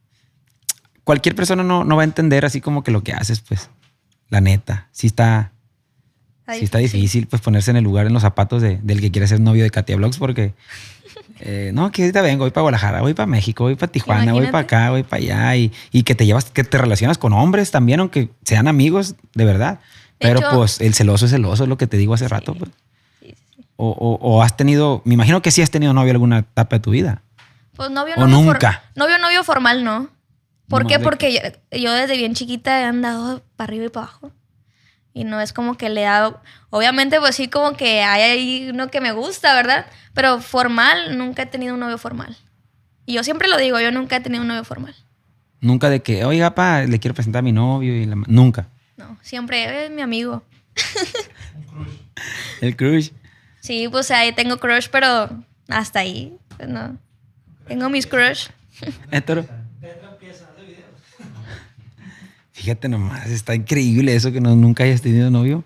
Cualquier 1.05 1.35
persona 1.35 1.63
no, 1.63 1.85
no 1.85 1.97
va 1.97 2.03
a 2.03 2.05
entender 2.05 2.45
así 2.45 2.61
como 2.61 2.83
que 2.83 2.91
lo 2.91 3.05
que 3.05 3.13
haces, 3.13 3.41
pues. 3.41 3.71
La 4.29 4.41
neta. 4.41 4.89
Sí 4.91 5.07
está, 5.07 5.53
sí 6.55 6.65
está 6.65 6.79
difícil 6.79 7.27
pues 7.27 7.43
ponerse 7.43 7.71
en 7.71 7.77
el 7.79 7.85
lugar, 7.85 8.07
en 8.07 8.13
los 8.13 8.23
zapatos 8.23 8.63
de- 8.63 8.79
del 8.83 9.01
que 9.01 9.11
quiere 9.11 9.27
ser 9.27 9.41
novio 9.41 9.63
de 9.65 9.71
Katia 9.71 9.97
Vlogs 9.97 10.19
porque... 10.19 10.55
eh, 11.41 11.71
no, 11.75 11.91
que 11.93 12.03
ahorita 12.03 12.23
vengo, 12.23 12.45
voy 12.45 12.51
para 12.51 12.63
Guadalajara, 12.63 13.01
voy 13.03 13.15
para 13.15 13.27
México, 13.27 13.65
voy 13.65 13.75
para 13.77 13.91
Tijuana, 13.93 14.33
voy 14.33 14.47
para 14.47 14.59
acá, 14.61 14.91
voy 14.91 15.03
para 15.03 15.23
allá 15.23 15.57
y, 15.57 15.73
y 15.93 16.03
que 16.03 16.15
te 16.15 16.25
llevas, 16.27 16.47
que 16.47 16.65
te 16.65 16.79
relacionas 16.79 17.19
con 17.19 17.33
hombres 17.33 17.71
también, 17.71 18.01
aunque 18.01 18.31
sean 18.45 18.69
amigos 18.69 19.15
de 19.35 19.45
verdad. 19.45 19.81
De 20.19 20.29
Pero 20.29 20.39
hecho- 20.41 20.51
pues 20.55 20.81
el 20.81 20.95
celoso 20.95 21.27
es 21.27 21.31
celoso, 21.33 21.65
es 21.65 21.69
lo 21.69 21.77
que 21.77 21.87
te 21.87 21.97
digo 21.97 22.15
hace 22.15 22.27
rato. 22.29 22.55
Pues. 22.55 22.71
Sí, 23.21 23.35
sí. 23.57 23.65
O, 23.77 23.89
o- 23.91 24.19
o 24.21 24.43
has 24.43 24.57
tenido, 24.57 25.03
me 25.05 25.15
imagino 25.15 25.43
que 25.43 25.51
sí 25.51 25.61
has 25.63 25.71
tenido 25.71 25.93
novio 25.93 26.13
alguna 26.13 26.39
etapa 26.39 26.77
de 26.77 26.81
tu 26.81 26.91
vida. 26.93 27.23
Pues 27.75 27.91
novio, 27.91 28.15
O 28.17 28.21
novio. 28.21 28.37
for- 28.37 28.45
nunca. 28.55 28.85
novio, 28.95 29.19
novio 29.19 29.45
formal, 29.45 29.85
no. 29.85 30.09
¿Por 30.69 30.83
No, 30.85 30.89
qué? 30.89 30.99
Porque 30.99 31.33
yo, 31.35 31.41
yo 31.79 31.93
desde 31.93 32.17
bien 32.17 32.35
chiquita 32.35 32.81
he 32.81 32.85
andado 32.85 33.43
para 33.57 33.69
arriba 33.69 33.85
y 33.85 33.89
para 33.91 34.07
abajo. 34.07 34.31
Y 35.17 35.25
no 35.25 35.41
es 35.41 35.55
como 35.55 35.79
que 35.79 35.89
le 35.89 36.03
he 36.03 36.05
dado. 36.05 36.43
Obviamente, 36.69 37.19
pues 37.21 37.37
sí, 37.37 37.49
como 37.49 37.75
que 37.75 38.03
hay 38.03 38.23
ahí 38.23 38.69
uno 38.71 38.91
que 38.91 39.01
me 39.01 39.13
gusta, 39.13 39.55
¿verdad? 39.55 39.87
Pero 40.13 40.43
formal, 40.43 41.17
nunca 41.17 41.45
he 41.45 41.47
tenido 41.47 41.73
un 41.73 41.81
novio 41.81 41.97
formal. 41.97 42.37
Y 43.07 43.15
yo 43.15 43.25
siempre 43.25 43.49
lo 43.49 43.57
digo, 43.57 43.81
yo 43.81 43.91
nunca 43.91 44.17
he 44.17 44.21
tenido 44.21 44.43
un 44.43 44.49
novio 44.49 44.63
formal. 44.63 44.95
Nunca 45.63 45.89
de 45.89 46.03
que, 46.03 46.27
oiga, 46.27 46.55
pa, 46.55 46.83
le 46.83 47.01
quiero 47.01 47.15
presentar 47.15 47.39
a 47.39 47.43
mi 47.43 47.53
novio 47.53 47.97
y 47.97 48.05
la 48.05 48.15
ma-". 48.15 48.27
nunca. 48.29 48.69
No, 48.99 49.17
siempre 49.23 49.87
es 49.87 49.91
mi 49.91 50.03
amigo. 50.03 50.43
El 52.61 52.77
crush. 52.77 53.09
Sí, 53.61 53.89
pues 53.89 54.11
ahí 54.11 54.33
tengo 54.33 54.59
crush, 54.59 54.89
pero 54.93 55.31
hasta 55.69 56.01
ahí. 56.01 56.37
pues, 56.59 56.69
no. 56.69 56.99
Tengo 57.67 57.89
mis 57.89 58.07
crush. 58.07 58.49
Hétero. 59.11 59.47
Fíjate 62.67 62.89
nomás, 62.89 63.29
está 63.29 63.55
increíble 63.55 64.17
eso 64.17 64.33
que 64.33 64.41
no, 64.41 64.57
nunca 64.57 64.83
hayas 64.83 65.01
tenido 65.01 65.31
novio. 65.31 65.63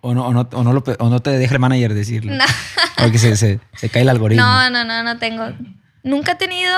O 0.00 0.14
no, 0.14 0.24
o 0.28 0.32
no, 0.32 0.48
o 0.52 0.62
no, 0.62 0.72
lo 0.72 0.84
pe- 0.84 0.94
o 1.00 1.08
no 1.08 1.18
te 1.18 1.30
deja 1.30 1.54
el 1.54 1.58
manager 1.58 1.94
decirlo. 1.94 2.32
No. 2.32 2.44
Porque 2.96 3.18
se, 3.18 3.36
se- 3.36 3.58
se 3.74 3.88
cae 3.88 4.02
el 4.02 4.08
algoritmo. 4.08 4.44
No, 4.46 4.70
no, 4.70 4.84
no, 4.84 5.02
no 5.02 5.18
tengo. 5.18 5.48
Nunca 6.04 6.32
he 6.32 6.34
tenido 6.36 6.72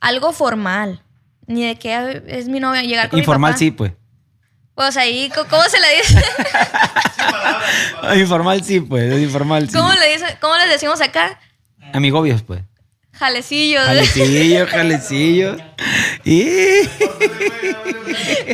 algo 0.00 0.32
formal. 0.32 1.00
Ni 1.46 1.64
de 1.64 1.76
que 1.76 2.24
es 2.26 2.48
mi 2.48 2.58
novia 2.58 2.82
llegar 2.82 3.08
con 3.08 3.20
Informal 3.20 3.50
mi 3.50 3.52
papá. 3.52 3.58
sí, 3.60 3.70
pues. 3.70 3.92
Pues 4.74 4.96
ahí, 4.96 5.30
¿cómo 5.48 5.62
se 5.68 5.78
le 5.78 5.96
dice? 5.98 6.24
Informal 8.20 8.64
sí, 8.64 8.80
pues. 8.80 9.16
Informal 9.22 9.70
sí. 9.70 9.76
¿Cómo 9.76 9.92
le 9.92 10.12
dice? 10.12 10.26
¿Cómo 10.40 10.56
les 10.56 10.70
decimos 10.70 11.00
acá? 11.00 11.38
Amigobios, 11.92 12.42
pues. 12.42 12.62
Jalecillos. 13.12 13.84
Jalecillo, 13.84 14.66
jalecillo. 14.66 15.56
Y... 16.24 16.44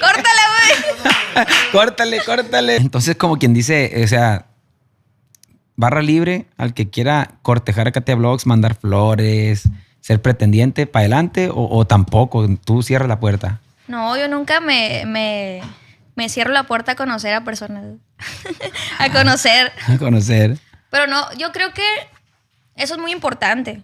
Córtale, 0.01 0.43
güey. 0.53 1.47
córtale, 1.73 2.21
córtale. 2.25 2.77
Entonces, 2.77 3.17
como 3.17 3.39
quien 3.39 3.55
dice, 3.55 4.03
o 4.03 4.09
sea, 4.09 4.47
barra 5.77 6.03
libre 6.03 6.47
al 6.57 6.75
que 6.75 6.89
quiera 6.91 7.33
cortejar 7.43 7.89
a 7.89 7.93
Katia 7.93 8.14
Vlogs, 8.14 8.47
mandar 8.47 8.75
flores, 8.75 9.64
ser 10.01 10.23
pretendiente, 10.23 10.87
para 10.87 11.03
adelante 11.03 11.51
o, 11.51 11.69
o 11.71 11.87
tampoco. 11.87 12.47
Tú 12.64 12.83
cierras 12.83 13.09
la 13.09 13.21
puerta. 13.21 13.61
No, 13.89 14.17
yo 14.17 14.29
nunca 14.29 14.61
me, 14.61 15.05
me, 15.07 15.62
me 16.14 16.29
cierro 16.29 16.53
la 16.53 16.64
puerta 16.64 16.93
a 16.93 16.97
conocer 16.97 17.35
a 17.35 17.45
personas. 17.45 17.85
a 18.99 19.11
conocer. 19.11 19.73
A 19.89 19.99
conocer. 19.99 20.59
Pero 20.91 21.07
no, 21.07 21.33
yo 21.35 21.53
creo 21.53 21.73
que 21.73 21.85
eso 22.75 22.95
es 22.95 23.01
muy 23.01 23.12
importante. 23.12 23.83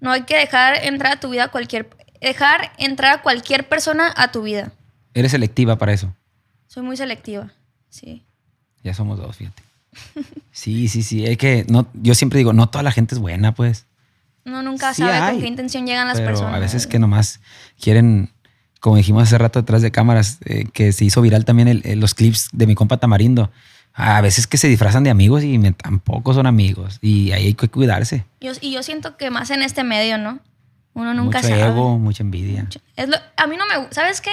No 0.00 0.10
hay 0.10 0.22
que 0.22 0.36
dejar 0.36 0.74
entrar 0.84 1.12
a 1.12 1.20
tu 1.20 1.30
vida 1.30 1.48
cualquier... 1.48 1.88
Dejar 2.22 2.72
entrar 2.78 3.18
a 3.18 3.22
cualquier 3.22 3.68
persona 3.68 4.12
a 4.16 4.30
tu 4.32 4.42
vida. 4.42 4.72
Eres 5.14 5.32
selectiva 5.32 5.76
para 5.76 5.92
eso. 5.92 6.14
Soy 6.68 6.82
muy 6.82 6.96
selectiva. 6.96 7.50
Sí. 7.90 8.24
Ya 8.82 8.94
somos 8.94 9.18
dos, 9.18 9.36
fíjate. 9.36 9.62
Sí, 10.52 10.88
sí, 10.88 11.02
sí. 11.02 11.26
Es 11.26 11.36
que 11.36 11.66
no, 11.68 11.86
yo 11.94 12.14
siempre 12.14 12.38
digo, 12.38 12.52
no 12.52 12.68
toda 12.68 12.82
la 12.82 12.92
gente 12.92 13.14
es 13.14 13.18
buena, 13.20 13.54
pues. 13.54 13.86
Uno 14.44 14.62
nunca 14.62 14.92
Sí 14.94 15.02
sabe 15.02 15.12
hay, 15.14 15.32
con 15.34 15.42
qué 15.42 15.48
intención 15.48 15.86
llegan 15.86 16.08
las 16.08 16.16
Pero 16.18 16.30
personas. 16.30 16.54
a 16.54 16.58
veces 16.58 16.86
que 16.86 16.98
nomás 16.98 17.40
quieren, 17.80 18.30
como 18.80 18.96
dijimos 18.96 19.24
hace 19.24 19.38
rato 19.38 19.60
detrás 19.60 19.82
de 19.82 19.90
cámaras, 19.92 20.38
eh, 20.44 20.64
que 20.72 20.92
se 20.92 21.04
hizo 21.04 21.20
viral 21.20 21.44
también 21.44 21.68
el- 21.68 21.82
el- 21.84 22.00
los 22.00 22.14
clips 22.14 22.48
de 22.52 22.66
mi 22.66 22.74
compa 22.74 22.96
Tamarindo. 22.96 23.50
A 23.94 24.20
veces 24.22 24.46
que 24.46 24.56
se 24.56 24.68
disfrazan 24.68 25.04
de 25.04 25.10
amigos 25.10 25.44
y 25.44 25.58
me- 25.58 25.72
tampoco 25.72 26.32
son 26.32 26.46
amigos. 26.46 26.98
Y 27.02 27.32
ahí 27.32 27.46
hay 27.48 27.54
que 27.54 27.68
cuidarse. 27.68 28.24
Yo- 28.40 28.52
y 28.60 28.72
yo 28.72 28.82
siento 28.82 29.16
que 29.18 29.30
más 29.30 29.50
en 29.50 29.62
este 29.62 29.84
medio, 29.84 30.16
¿no? 30.18 30.40
Uno 30.94 31.14
nunca 31.14 31.38
Mucho 31.38 31.48
sabe. 31.48 31.62
ego, 31.70 31.98
mucha 31.98 32.22
envidia. 32.22 32.66
Es 32.96 33.08
lo- 33.08 33.16
a 33.36 33.46
mí 33.46 33.56
no 33.56 33.66
me 33.66 33.78
gusta. 33.78 33.94
¿Sabes 33.94 34.20
qué? 34.20 34.30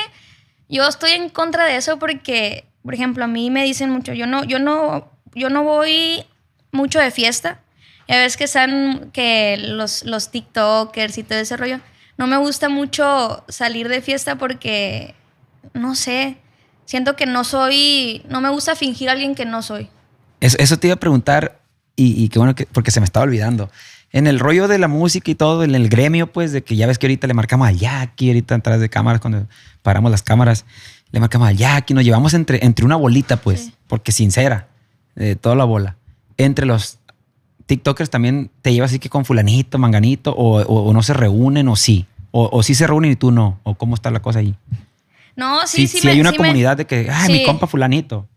Yo 0.67 0.87
estoy 0.87 1.11
en 1.11 1.29
contra 1.29 1.65
de 1.65 1.77
eso 1.77 1.97
porque, 1.99 2.65
por 2.83 2.93
ejemplo, 2.93 3.23
a 3.23 3.27
mí 3.27 3.49
me 3.49 3.63
dicen 3.63 3.89
mucho, 3.89 4.13
yo 4.13 4.27
no, 4.27 4.43
yo 4.43 4.59
no, 4.59 5.09
yo 5.33 5.49
no 5.49 5.63
voy 5.63 6.23
mucho 6.71 6.99
de 6.99 7.11
fiesta. 7.11 7.59
Ya 8.07 8.17
ves 8.17 8.37
que 8.37 8.43
están 8.45 9.09
que 9.13 9.57
los, 9.57 10.03
los 10.03 10.31
TikTokers 10.31 11.17
y 11.17 11.23
todo 11.23 11.39
ese 11.39 11.55
rollo. 11.57 11.79
No 12.17 12.27
me 12.27 12.37
gusta 12.37 12.67
mucho 12.67 13.43
salir 13.47 13.87
de 13.87 14.01
fiesta 14.01 14.35
porque, 14.35 15.15
no 15.73 15.95
sé, 15.95 16.37
siento 16.85 17.15
que 17.15 17.25
no 17.25 17.43
soy, 17.43 18.23
no 18.29 18.41
me 18.41 18.49
gusta 18.49 18.75
fingir 18.75 19.09
a 19.09 19.13
alguien 19.13 19.35
que 19.35 19.45
no 19.45 19.61
soy. 19.61 19.89
Eso, 20.41 20.57
eso 20.59 20.77
te 20.77 20.87
iba 20.87 20.95
a 20.95 20.99
preguntar 20.99 21.59
y, 21.95 22.21
y 22.23 22.29
qué 22.29 22.39
bueno 22.39 22.55
que, 22.55 22.65
porque 22.65 22.91
se 22.91 22.99
me 22.99 23.05
estaba 23.05 23.23
olvidando. 23.25 23.69
En 24.11 24.25
el 24.27 24.39
rollo 24.39 24.67
de 24.67 24.79
la 24.79 24.87
música 24.87 25.29
y 25.29 25.35
todo, 25.35 25.63
en 25.63 25.75
el 25.75 25.87
gremio, 25.89 26.31
pues, 26.31 26.51
de 26.51 26.63
que 26.63 26.75
ya 26.75 26.87
ves 26.87 26.97
que 26.97 27.05
ahorita 27.07 27.27
le 27.27 27.33
marcamos 27.35 27.67
al 27.67 27.77
Jackie, 27.77 28.29
ahorita 28.29 28.55
atrás 28.55 28.79
de 28.79 28.89
cámaras, 28.89 29.21
cuando 29.21 29.47
paramos 29.83 30.09
las 30.09 30.23
cámaras, 30.23 30.65
le 31.11 31.19
marcamos 31.19 31.47
al 31.47 31.57
Jackie, 31.57 31.93
nos 31.93 32.03
llevamos 32.03 32.33
entre, 32.33 32.65
entre 32.65 32.85
una 32.85 32.95
bolita, 32.95 33.37
pues, 33.37 33.65
Sí. 33.65 33.73
porque 33.87 34.11
sincera, 34.11 34.67
de 35.15 35.35
toda 35.35 35.55
la 35.55 35.63
bola. 35.65 35.95
Entre 36.37 36.65
los 36.65 36.97
TikTokers 37.67 38.09
también 38.09 38.49
te 38.63 38.73
llevas 38.73 38.89
así 38.91 38.99
que 38.99 39.09
con 39.09 39.25
fulanito, 39.25 39.77
manganito, 39.77 40.31
o, 40.35 40.59
o- 40.61 40.89
o 40.89 40.93
no 40.93 41.03
se 41.03 41.13
reúnen, 41.13 41.67
o 41.67 41.75
sí. 41.75 42.07
O, 42.31 42.49
o 42.51 42.63
sí 42.63 42.73
se 42.75 42.87
reúnen 42.87 43.11
y 43.11 43.15
tú 43.15 43.31
no. 43.31 43.59
O 43.63 43.75
cómo 43.75 43.93
está 43.95 44.09
la 44.11 44.21
cosa 44.21 44.39
ahí. 44.39 44.55
No, 45.35 45.65
sí, 45.67 45.81
Sí, 45.81 45.87
sí. 45.87 45.99
sí 45.99 46.07
me- 46.07 46.13
hay 46.13 46.21
una 46.21 46.31
sí 46.31 46.33
me- 46.33 46.37
comunidad 46.37 46.77
de 46.77 46.85
que, 46.85 47.09
ay, 47.11 47.31
mi 47.31 47.39
Sí. 47.39 47.45
compa 47.45 47.67
fulanito. 47.67 48.27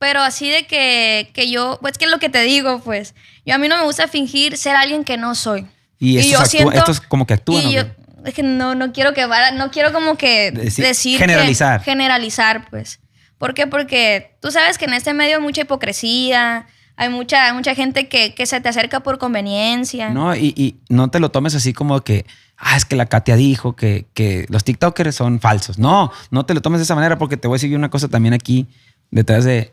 Pero 0.00 0.22
así 0.22 0.48
de 0.48 0.66
que, 0.66 1.30
que 1.34 1.50
yo, 1.50 1.78
pues 1.82 1.98
que 1.98 2.06
es 2.06 2.10
lo 2.10 2.18
que 2.18 2.30
te 2.30 2.40
digo, 2.42 2.80
pues. 2.80 3.14
Yo 3.44 3.54
a 3.54 3.58
mí 3.58 3.68
no 3.68 3.76
me 3.76 3.84
gusta 3.84 4.08
fingir 4.08 4.56
ser 4.56 4.74
alguien 4.74 5.04
que 5.04 5.18
no 5.18 5.34
soy. 5.34 5.66
Y, 5.98 6.16
estos, 6.16 6.54
actúan- 6.54 6.74
estos 6.74 7.00
como 7.02 7.26
que 7.26 7.34
actúan. 7.34 7.62
y 7.64 7.66
¿o 7.78 7.82
yo, 7.82 7.88
es 8.24 8.32
que 8.32 8.42
no, 8.42 8.74
no 8.74 8.92
quiero 8.94 9.12
que 9.12 9.26
vara- 9.26 9.50
no 9.50 9.70
quiero 9.70 9.92
como 9.92 10.16
que 10.16 10.52
Decir- 10.52 10.84
decir, 10.86 11.18
que- 11.18 11.24
generalizar. 11.24 11.82
generalizar, 11.82 12.68
pues. 12.70 13.00
¿Por 13.36 13.52
qué? 13.52 13.66
Porque 13.66 14.36
tú 14.40 14.50
sabes 14.50 14.78
que 14.78 14.86
en 14.86 14.94
este 14.94 15.12
medio 15.12 15.36
hay 15.36 15.42
mucha 15.42 15.60
hipocresía, 15.60 16.66
hay 16.96 17.08
mucha, 17.10 17.52
mucha 17.52 17.74
gente 17.74 18.08
que, 18.08 18.34
que 18.34 18.46
se 18.46 18.58
te 18.62 18.70
acerca 18.70 19.00
por 19.00 19.18
conveniencia. 19.18 20.08
No, 20.08 20.34
y, 20.34 20.54
y 20.56 20.76
no 20.88 21.10
te 21.10 21.20
lo 21.20 21.30
tomes 21.30 21.54
así 21.54 21.74
como 21.74 22.00
que, 22.00 22.24
ah, 22.56 22.74
es 22.78 22.86
que 22.86 22.96
la 22.96 23.04
Katia 23.04 23.36
dijo 23.36 23.76
que, 23.76 24.06
que 24.14 24.46
los 24.48 24.64
TikTokers 24.64 25.14
son 25.14 25.40
falsos. 25.40 25.78
No, 25.78 26.10
no 26.30 26.46
te 26.46 26.54
lo 26.54 26.62
tomes 26.62 26.80
de 26.80 26.84
esa 26.84 26.94
manera 26.94 27.18
porque 27.18 27.36
te 27.36 27.48
voy 27.48 27.56
a 27.56 27.58
decir 27.58 27.76
una 27.76 27.90
cosa 27.90 28.08
también 28.08 28.32
aquí, 28.32 28.66
detrás 29.10 29.44
de, 29.44 29.72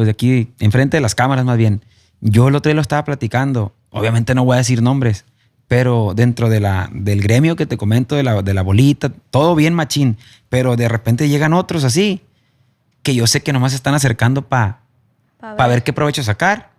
pues 0.00 0.06
de 0.06 0.12
aquí, 0.12 0.50
enfrente 0.60 0.96
de 0.96 1.02
las 1.02 1.14
cámaras 1.14 1.44
más 1.44 1.58
bien. 1.58 1.84
Yo 2.22 2.48
el 2.48 2.54
otro 2.56 2.70
día 2.70 2.74
lo 2.74 2.80
estaba 2.80 3.04
platicando 3.04 3.74
obviamente 3.90 4.34
no 4.34 4.46
voy 4.46 4.54
a 4.54 4.58
decir 4.58 4.80
nombres, 4.80 5.26
pero 5.68 6.14
dentro 6.16 6.48
de 6.48 6.58
la, 6.58 6.88
del 6.90 7.20
gremio 7.20 7.54
que 7.54 7.66
te 7.66 7.76
comento, 7.76 8.14
de 8.16 8.22
la, 8.22 8.40
de 8.40 8.54
la 8.54 8.62
bolita, 8.62 9.12
todo 9.30 9.54
bien 9.54 9.74
machín, 9.74 10.16
pero 10.48 10.74
de 10.76 10.88
repente 10.88 11.28
llegan 11.28 11.52
otros 11.52 11.84
así, 11.84 12.22
que 13.02 13.14
yo 13.14 13.26
sé 13.26 13.42
que 13.42 13.52
nomás 13.52 13.72
se 13.72 13.76
están 13.76 13.92
acercando 13.92 14.48
para 14.48 14.80
Pa' 15.38 15.66
ver. 15.66 15.82
qué 15.82 15.92
provecho 15.92 16.22
sacar, 16.22 16.70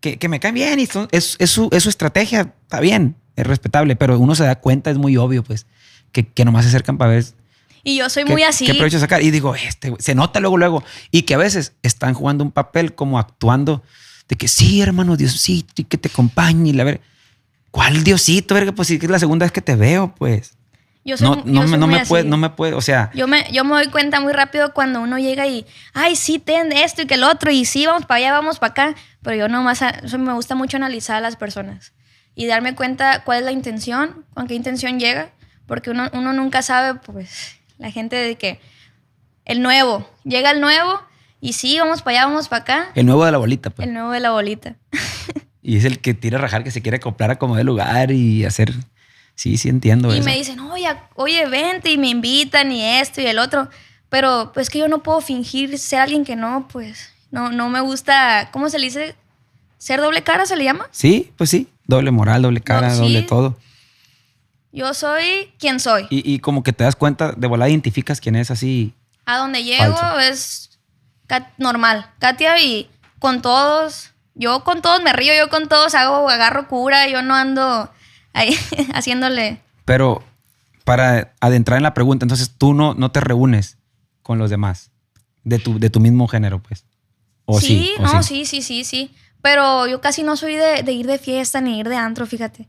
que, 0.00 0.18
que 0.18 0.28
me 0.28 0.38
caen 0.38 0.54
bien 0.54 0.78
y 0.80 0.84
son- 0.86 1.08
es, 1.12 1.36
es 1.38 1.48
su, 1.50 1.70
es 1.72 1.82
su 1.84 1.88
estrategia, 1.88 2.52
está 2.64 2.80
bien, 2.80 3.16
es 3.36 3.46
respetable, 3.46 3.96
pero 3.96 4.18
uno 4.18 4.34
se 4.34 4.44
da 4.44 4.56
cuenta, 4.56 4.90
es 4.90 4.98
muy 4.98 5.16
obvio, 5.16 5.42
pues, 5.42 5.64
que, 6.12 6.26
que 6.26 6.44
nomás 6.44 6.64
se 6.64 6.68
acercan 6.68 6.98
para 6.98 7.12
ver 7.12 7.24
Y 7.84 7.96
yo 7.98 8.08
soy 8.08 8.24
muy 8.24 8.42
así. 8.42 8.66
qué 8.66 8.74
provecho 8.74 8.98
sacar. 8.98 9.22
Y 9.22 9.30
digo, 9.30 9.54
este, 9.54 9.92
se 9.98 10.14
nota 10.14 10.40
luego, 10.40 10.56
luego. 10.56 10.82
Y 11.10 11.22
que 11.22 11.34
a 11.34 11.38
veces 11.38 11.74
están 11.82 12.14
jugando 12.14 12.42
un 12.42 12.50
papel 12.50 12.94
como 12.94 13.18
actuando 13.18 13.82
de 14.28 14.36
que 14.36 14.48
sí, 14.48 14.80
hermano, 14.80 15.16
Diosito, 15.16 15.74
y 15.76 15.84
que 15.84 15.98
te 15.98 16.08
acompañe. 16.08 16.70
Y 16.70 16.72
la 16.72 16.84
ver, 16.84 17.00
¿cuál 17.70 18.02
Diosito? 18.02 18.54
Verga, 18.54 18.72
pues 18.72 18.88
sí, 18.88 18.98
que 18.98 19.06
es 19.06 19.12
la 19.12 19.18
segunda 19.18 19.44
vez 19.44 19.52
que 19.52 19.60
te 19.60 19.76
veo, 19.76 20.14
pues. 20.16 20.54
Yo 21.06 21.18
soy, 21.18 21.28
No, 21.28 21.36
yo 21.44 21.52
no, 21.52 21.60
me- 21.62 21.68
soy 21.68 21.78
no 21.78 21.86
me 21.86 21.96
así. 21.96 22.08
puede, 22.08 22.24
no 22.24 22.36
me 22.38 22.48
puede, 22.48 22.72
o 22.72 22.80
sea, 22.80 23.10
Yo 23.14 23.28
me, 23.28 23.46
yo 23.52 23.62
me 23.62 23.72
doy 23.74 23.88
cuenta 23.88 24.20
muy 24.20 24.32
rápido 24.32 24.72
cuando 24.72 25.02
uno 25.02 25.18
llega 25.18 25.46
y, 25.46 25.66
ay, 25.92 26.16
sí, 26.16 26.38
ten 26.38 26.72
esto 26.72 27.02
y 27.02 27.06
que 27.06 27.14
el 27.14 27.24
otro, 27.24 27.50
y 27.50 27.66
sí, 27.66 27.84
vamos 27.84 28.06
para 28.06 28.16
allá, 28.16 28.32
vamos 28.32 28.58
para 28.58 28.70
acá. 28.70 28.94
Pero 29.20 29.36
yo 29.36 29.48
nomás, 29.50 29.82
eso 29.82 30.18
me 30.18 30.32
gusta 30.32 30.54
mucho 30.54 30.78
analizar 30.78 31.16
a 31.16 31.20
las 31.20 31.36
personas 31.36 31.92
y 32.34 32.46
darme 32.46 32.74
cuenta 32.74 33.22
cuál 33.24 33.40
es 33.40 33.44
la 33.44 33.52
intención, 33.52 34.24
con 34.32 34.46
qué 34.46 34.54
intención 34.54 34.98
llega, 34.98 35.32
porque 35.66 35.90
uno, 35.90 36.08
uno 36.14 36.32
nunca 36.32 36.62
sabe, 36.62 36.98
pues, 37.00 37.56
la 37.78 37.90
gente 37.90 38.16
de 38.16 38.36
que 38.36 38.60
el 39.44 39.62
nuevo, 39.62 40.08
llega 40.24 40.50
el 40.50 40.60
nuevo 40.60 41.00
y 41.40 41.52
sí, 41.54 41.78
vamos 41.78 42.02
para 42.02 42.18
allá, 42.18 42.26
vamos 42.26 42.48
para 42.48 42.62
acá, 42.62 42.92
el 42.94 43.06
nuevo 43.06 43.24
de 43.24 43.32
la 43.32 43.38
bolita, 43.38 43.70
pues. 43.70 43.86
el 43.86 43.94
nuevo 43.94 44.10
de 44.10 44.20
la 44.20 44.30
bolita. 44.30 44.76
Y 45.66 45.78
es 45.78 45.86
el 45.86 45.98
que 46.00 46.12
tira 46.12 46.36
a 46.38 46.42
rajar, 46.42 46.62
que 46.62 46.70
se 46.70 46.82
quiere 46.82 46.98
acoplar 46.98 47.30
a 47.30 47.38
como 47.38 47.56
de 47.56 47.64
lugar 47.64 48.10
y 48.10 48.44
hacer. 48.44 48.74
Sí, 49.34 49.56
sí 49.56 49.70
entiendo 49.70 50.14
Y 50.14 50.18
eso. 50.18 50.24
me 50.26 50.36
dicen, 50.36 50.60
oye, 50.60 50.86
oye, 51.14 51.46
vente 51.48 51.90
y 51.90 51.96
me 51.96 52.08
invitan 52.08 52.70
y 52.70 52.84
esto 52.84 53.22
y 53.22 53.26
el 53.26 53.38
otro. 53.38 53.70
Pero 54.10 54.50
pues 54.52 54.68
que 54.68 54.78
yo 54.78 54.88
no 54.88 55.02
puedo 55.02 55.22
fingir 55.22 55.78
ser 55.78 56.00
alguien 56.00 56.22
que 56.26 56.36
no, 56.36 56.68
pues 56.70 57.14
no, 57.30 57.50
no 57.50 57.70
me 57.70 57.80
gusta, 57.80 58.50
¿cómo 58.52 58.68
se 58.68 58.78
le 58.78 58.84
dice? 58.84 59.16
¿Ser 59.78 60.02
doble 60.02 60.22
cara 60.22 60.44
se 60.44 60.54
le 60.54 60.64
llama? 60.64 60.86
Sí, 60.90 61.32
pues 61.38 61.48
sí. 61.48 61.66
Doble 61.86 62.10
moral, 62.10 62.42
doble 62.42 62.60
cara, 62.60 62.90
sí. 62.90 63.00
doble 63.00 63.22
todo. 63.22 63.56
Yo 64.74 64.92
soy 64.92 65.52
quien 65.58 65.78
soy. 65.78 66.08
Y, 66.10 66.34
y 66.34 66.40
como 66.40 66.64
que 66.64 66.72
te 66.72 66.82
das 66.82 66.96
cuenta, 66.96 67.30
de 67.32 67.46
volada 67.46 67.70
identificas 67.70 68.20
quién 68.20 68.34
es 68.34 68.50
así. 68.50 68.92
A 69.24 69.38
donde 69.38 69.62
llego 69.62 69.94
Falso. 69.96 70.18
es 70.18 70.70
normal. 71.58 72.10
Katia 72.18 72.60
y 72.60 72.90
con 73.20 73.40
todos, 73.40 74.10
yo 74.34 74.64
con 74.64 74.82
todos 74.82 75.00
me 75.00 75.12
río, 75.12 75.32
yo 75.38 75.48
con 75.48 75.68
todos 75.68 75.94
hago, 75.94 76.28
agarro 76.28 76.66
cura, 76.66 77.08
yo 77.08 77.22
no 77.22 77.36
ando 77.36 77.88
ahí 78.32 78.58
haciéndole... 78.94 79.60
Pero 79.84 80.24
para 80.84 81.34
adentrar 81.40 81.76
en 81.76 81.84
la 81.84 81.94
pregunta, 81.94 82.24
entonces 82.24 82.50
tú 82.58 82.74
no, 82.74 82.94
no 82.94 83.12
te 83.12 83.20
reúnes 83.20 83.78
con 84.22 84.38
los 84.38 84.50
demás 84.50 84.90
de 85.44 85.60
tu, 85.60 85.78
de 85.78 85.88
tu 85.88 86.00
mismo 86.00 86.26
género, 86.26 86.60
pues. 86.60 86.84
O 87.44 87.60
sí, 87.60 87.66
sí, 87.66 87.92
o 87.98 88.02
no, 88.02 88.22
sí, 88.24 88.44
sí, 88.44 88.60
sí, 88.60 88.82
sí. 88.82 89.14
Pero 89.40 89.86
yo 89.86 90.00
casi 90.00 90.24
no 90.24 90.36
soy 90.36 90.56
de, 90.56 90.82
de 90.82 90.92
ir 90.92 91.06
de 91.06 91.18
fiesta 91.18 91.60
ni 91.60 91.78
ir 91.78 91.88
de 91.88 91.96
antro, 91.96 92.26
fíjate. 92.26 92.68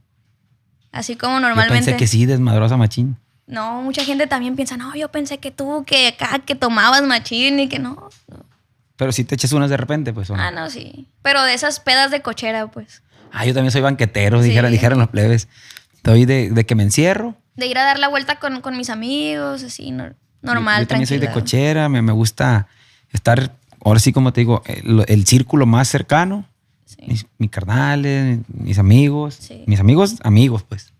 Así 0.95 1.15
como 1.15 1.35
Yo 1.35 1.39
normalmente. 1.41 1.73
pensé 1.73 1.97
que 1.97 2.07
sí, 2.07 2.25
desmadrosa 2.25 2.77
machín. 2.77 3.17
No, 3.47 3.81
mucha 3.83 4.03
gente 4.03 4.25
también 4.27 4.55
piensa, 4.55 4.77
no, 4.77 4.95
yo 4.95 5.09
pensé 5.11 5.37
que 5.37 5.51
tú, 5.51 5.83
que 5.85 6.07
acá, 6.07 6.39
que 6.39 6.55
tomabas 6.55 7.03
machín 7.03 7.59
y 7.59 7.67
que 7.69 7.77
no. 7.79 8.09
Pero 8.95 9.11
si 9.11 9.23
te 9.25 9.35
echas 9.35 9.51
unas 9.51 9.69
de 9.69 9.77
repente, 9.77 10.13
pues. 10.13 10.29
¿o 10.29 10.37
no? 10.37 10.41
Ah, 10.41 10.51
no, 10.51 10.69
sí. 10.69 11.07
Pero 11.21 11.43
de 11.43 11.53
esas 11.53 11.79
pedas 11.79 12.11
de 12.11 12.21
cochera, 12.21 12.65
pues. 12.67 13.03
Ah, 13.31 13.45
yo 13.45 13.53
también 13.53 13.71
soy 13.71 13.81
banquetero, 13.81 14.41
Sí. 14.41 14.47
dijeron, 14.49 14.71
dijeron 14.71 14.97
los 14.99 15.09
plebes. 15.09 15.47
Estoy 15.95 16.25
de, 16.25 16.49
de 16.49 16.65
que 16.65 16.75
me 16.75 16.83
encierro. 16.83 17.35
De 17.55 17.67
ir 17.67 17.77
a 17.77 17.83
dar 17.83 17.99
la 17.99 18.07
vuelta 18.07 18.37
con, 18.39 18.61
con 18.61 18.77
mis 18.77 18.89
amigos, 18.89 19.63
así, 19.63 19.91
no- 19.91 20.13
normal, 20.41 20.77
Yo, 20.77 20.83
yo 20.83 20.87
también 20.87 21.07
soy 21.07 21.17
de 21.19 21.31
cochera, 21.31 21.89
me, 21.89 22.01
me 22.01 22.13
gusta 22.13 22.67
estar, 23.11 23.51
ahora 23.83 23.99
sí 23.99 24.13
como 24.13 24.31
te 24.31 24.41
digo, 24.41 24.63
el, 24.65 25.03
el 25.07 25.25
círculo 25.25 25.65
más 25.65 25.87
cercano. 25.87 26.45
Mis, 27.07 27.25
mis 27.37 27.49
carnales, 27.49 28.39
mis 28.47 28.79
amigos. 28.79 29.35
Sí. 29.39 29.63
Mis 29.67 29.79
amigos, 29.79 30.15
amigos, 30.23 30.63
pues. 30.67 30.91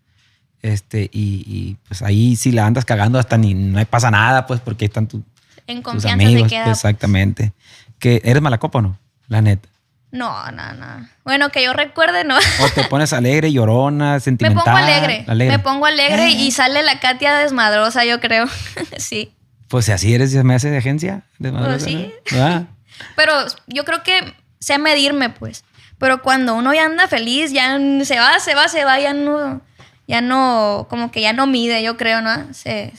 Este, 0.62 1.04
y, 1.14 1.44
y, 1.46 1.78
pues 1.88 2.02
ahí 2.02 2.36
si 2.36 2.52
la 2.52 2.66
andas 2.66 2.86
cagando 2.86 3.20
hasta 3.20 3.38
ni 3.38 3.54
no 3.54 3.84
pasa 3.86 4.10
nada, 4.10 4.48
pues, 4.48 4.60
porque 4.62 4.86
están 4.86 5.08
tu- 5.08 5.24
En 5.68 5.78
tus 5.78 5.84
confianza 5.94 6.26
amigos. 6.26 6.44
se 6.50 6.56
queda. 6.56 6.64
pues, 6.66 6.78
exactamente. 6.78 7.54
Que 8.00 8.22
eres 8.24 8.42
mala 8.42 8.58
copa, 8.58 8.80
o 8.80 8.82
¿no? 8.82 8.98
La 9.28 9.42
neta. 9.42 9.70
No, 10.12 10.50
no, 10.52 10.74
no. 10.74 11.08
Bueno, 11.24 11.50
que 11.50 11.64
yo 11.64 11.74
recuerde, 11.74 12.24
no. 12.24 12.38
O 12.38 12.70
te 12.74 12.84
pones 12.90 13.12
alegre, 13.14 13.52
llorona, 13.52 14.14
Me 14.14 14.20
sentimental. 14.22 14.64
pongo 14.64 14.78
alegre. 14.78 15.26
alegre. 15.28 15.58
Me 15.58 15.64
pongo 15.64 15.86
alegre 15.86 16.30
y 16.32 16.52
sale 16.52 16.82
la 16.84 17.00
Katia 17.00 17.36
desmadrosa, 17.38 18.06
yo 18.06 18.20
creo. 18.20 18.46
sí. 18.98 19.32
Pues 19.68 19.86
si 19.86 19.92
así 19.92 20.14
eres, 20.14 20.32
se 20.32 20.44
me 20.44 20.56
hace 20.56 20.70
de 20.72 20.78
agencia. 20.78 21.24
desmadrosa, 21.38 21.72
Pues 21.72 21.84
sí. 21.84 22.12
¿no? 22.32 22.44
Ah. 22.46 22.64
Pero 23.16 23.34
yo 23.68 23.84
creo 23.84 24.04
que 24.04 24.34
sé 24.60 24.78
medirme, 24.80 25.30
pues. 25.30 25.64
Pero 25.98 26.22
cuando 26.22 26.56
uno 26.56 26.74
ya 26.74 26.86
anda 26.86 27.08
feliz, 27.08 27.52
ya 27.52 27.78
se 28.04 28.20
va, 28.20 28.40
se 28.40 28.54
va, 28.56 28.68
se 28.68 28.84
va, 28.84 29.00
ya 29.00 29.14
no, 29.14 29.62
ya 30.08 30.22
no, 30.22 30.88
como 30.90 31.10
que 31.12 31.22
ya 31.22 31.34
no 31.34 31.48
mide, 31.48 31.82
yo 31.84 31.96
creo, 31.98 32.22
¿no? 32.22 32.54
Se, 32.54 32.92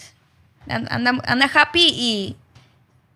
anda, 0.68 1.12
anda 1.24 1.51
happy 1.55 1.86
y... 1.94 2.36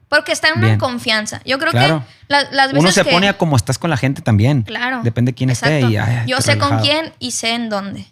Porque 0.09 0.33
está 0.33 0.49
en 0.49 0.59
una 0.59 0.67
Bien. 0.67 0.79
confianza. 0.81 1.41
Yo 1.45 1.59
creo 1.61 1.71
Claro. 1.71 2.05
que 2.05 2.25
la- 2.27 2.51
las 2.51 2.69
veces 2.73 2.81
Uno 2.81 2.91
se 2.91 3.05
que- 3.05 3.11
pone 3.13 3.29
a 3.29 3.39
como 3.39 3.55
estás 3.57 3.79
con 3.79 3.91
la 3.91 3.97
gente 3.97 4.23
también. 4.23 4.63
Claro. 4.63 5.03
Depende 5.05 5.31
de 5.31 5.37
quién 5.37 5.51
esté. 5.51 5.77
exacto. 5.79 5.93
Y, 5.93 5.97
ay, 5.99 6.27
yo 6.27 6.41
sé 6.41 6.59
con 6.59 6.81
quién 6.81 7.13
y 7.21 7.31
sé 7.31 7.55
en 7.55 7.69
dónde. 7.69 8.07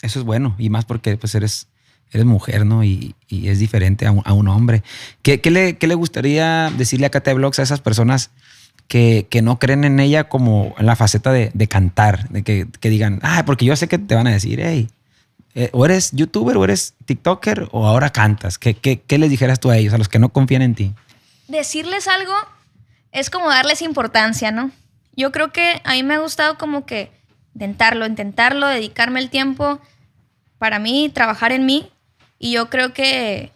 Eso 0.00 0.18
es 0.20 0.24
bueno. 0.24 0.54
Y 0.58 0.70
más 0.70 0.86
porque 0.86 1.18
pues 1.18 1.34
eres, 1.34 1.68
eres 2.12 2.24
mujer, 2.24 2.64
¿no? 2.64 2.82
Y, 2.82 3.14
y 3.28 3.48
es 3.50 3.58
diferente 3.58 4.06
a 4.06 4.10
un, 4.10 4.22
a 4.24 4.32
un 4.32 4.48
hombre. 4.48 4.82
¿Qué, 5.20 5.42
qué 5.42 5.50
le, 5.50 5.76
qué 5.76 5.86
le 5.86 5.94
gustaría 5.94 6.70
decirle 6.78 7.04
a 7.06 7.10
Kate 7.10 7.34
Vlogs 7.34 7.58
a 7.58 7.62
esas 7.62 7.80
personas 7.82 8.30
que, 8.88 9.26
que 9.30 9.42
no 9.42 9.58
creen 9.58 9.84
en 9.84 10.00
ella 10.00 10.28
como 10.28 10.74
en 10.78 10.86
la 10.86 10.96
faceta 10.96 11.32
de, 11.32 11.50
de 11.54 11.68
cantar? 11.68 12.28
De 12.28 12.42
que, 12.42 12.66
que 12.80 12.90
digan, 12.90 13.20
ah, 13.22 13.44
porque 13.46 13.64
yo 13.64 13.76
sé 13.76 13.88
que 13.88 13.98
te 13.98 14.14
van 14.14 14.26
a 14.26 14.32
decir, 14.32 14.60
hey, 14.62 14.88
eh, 15.54 15.70
o 15.72 15.84
eres 15.84 16.12
youtuber, 16.12 16.56
o 16.56 16.64
eres 16.64 16.94
tiktoker, 17.04 17.68
o 17.72 17.86
ahora 17.86 18.10
cantas. 18.10 18.58
¿Qué, 18.58 18.74
qué, 18.74 19.00
qué 19.00 19.18
les 19.18 19.30
dijeras 19.30 19.60
tú 19.60 19.70
a 19.70 19.76
ellos, 19.76 19.92
a 19.92 19.98
los 19.98 20.08
que 20.08 20.18
no 20.18 20.30
confían 20.30 20.62
en 20.62 20.74
ti? 20.74 20.94
decirles 21.52 22.08
algo 22.08 22.32
es 23.12 23.30
como 23.30 23.48
darles 23.48 23.82
importancia, 23.82 24.50
¿no? 24.50 24.70
Yo 25.14 25.30
creo 25.30 25.52
que 25.52 25.80
a 25.84 25.92
mí 25.92 26.02
me 26.02 26.14
ha 26.14 26.18
gustado 26.18 26.56
como 26.56 26.86
que 26.86 27.12
intentarlo, 27.54 28.06
intentarlo, 28.06 28.66
dedicarme 28.66 29.20
el 29.20 29.28
tiempo 29.28 29.78
para 30.58 30.78
mí, 30.78 31.10
trabajar 31.12 31.52
en 31.52 31.66
mí. 31.66 31.90
Y 32.38 32.52
yo 32.52 32.70
creo 32.70 32.92
que 32.92 33.52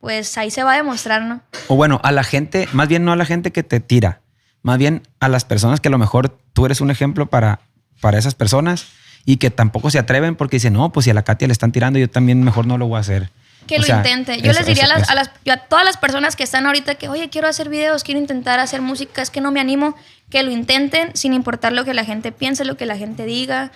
pues 0.00 0.38
ahí 0.38 0.50
se 0.50 0.62
va 0.62 0.72
a 0.72 0.76
demostrar, 0.76 1.22
¿no? 1.22 1.42
O 1.68 1.76
bueno, 1.76 2.00
a 2.02 2.12
la 2.12 2.24
gente, 2.24 2.68
más 2.72 2.88
bien 2.88 3.04
no 3.04 3.12
a 3.12 3.16
la 3.16 3.26
gente 3.26 3.52
que 3.52 3.62
te 3.62 3.80
tira, 3.80 4.20
más 4.62 4.78
bien 4.78 5.02
a 5.20 5.28
las 5.28 5.44
personas 5.44 5.80
que 5.80 5.88
a 5.88 5.90
lo 5.90 5.98
mejor 5.98 6.36
tú 6.52 6.66
eres 6.66 6.80
un 6.80 6.90
ejemplo 6.90 7.26
para, 7.26 7.60
para 8.00 8.18
esas 8.18 8.34
personas 8.34 8.86
y 9.24 9.36
que 9.36 9.50
tampoco 9.50 9.90
se 9.90 9.98
atreven 9.98 10.36
porque 10.36 10.56
dicen, 10.56 10.72
no, 10.72 10.90
pues 10.92 11.04
si 11.04 11.10
a 11.10 11.14
la 11.14 11.22
Katia 11.22 11.48
le 11.48 11.52
están 11.52 11.72
tirando, 11.72 11.98
yo 11.98 12.08
también 12.10 12.42
mejor 12.42 12.66
no 12.66 12.78
lo 12.78 12.86
voy 12.88 12.96
a 12.96 13.00
hacer. 13.00 13.30
Que 13.66 13.76
O 13.76 13.78
lo 13.80 13.84
sea, 13.84 13.96
intente. 13.98 14.40
Yo 14.40 14.50
eso, 14.52 14.60
les 14.60 14.66
diría 14.66 14.84
eso, 14.84 14.92
a, 14.92 14.98
las, 14.98 15.02
eso. 15.02 15.12
a, 15.12 15.14
las- 15.16 15.30
yo 15.44 15.52
a 15.52 15.56
todas 15.58 15.84
las 15.84 15.98
personas 15.98 16.36
que 16.36 16.42
están 16.44 16.64
ahorita 16.66 16.94
que, 16.94 17.08
oye, 17.08 17.28
quiero 17.28 17.48
hacer 17.48 17.68
videos, 17.68 18.02
quiero 18.04 18.18
intentar 18.20 18.58
hacer 18.60 18.80
música, 18.80 19.20
es 19.20 19.28
que 19.30 19.40
no 19.42 19.52
me 19.52 19.60
animo, 19.60 19.94
que 20.30 20.42
lo 20.42 20.50
intenten 20.50 21.14
sin 21.14 21.34
importar 21.34 21.72
lo 21.72 21.84
que 21.84 21.92
la 21.92 22.04
gente 22.04 22.32
piense, 22.32 22.64
lo 22.64 22.76
que 22.78 22.86
la 22.86 22.96
gente 22.96 23.26
diga, 23.26 23.70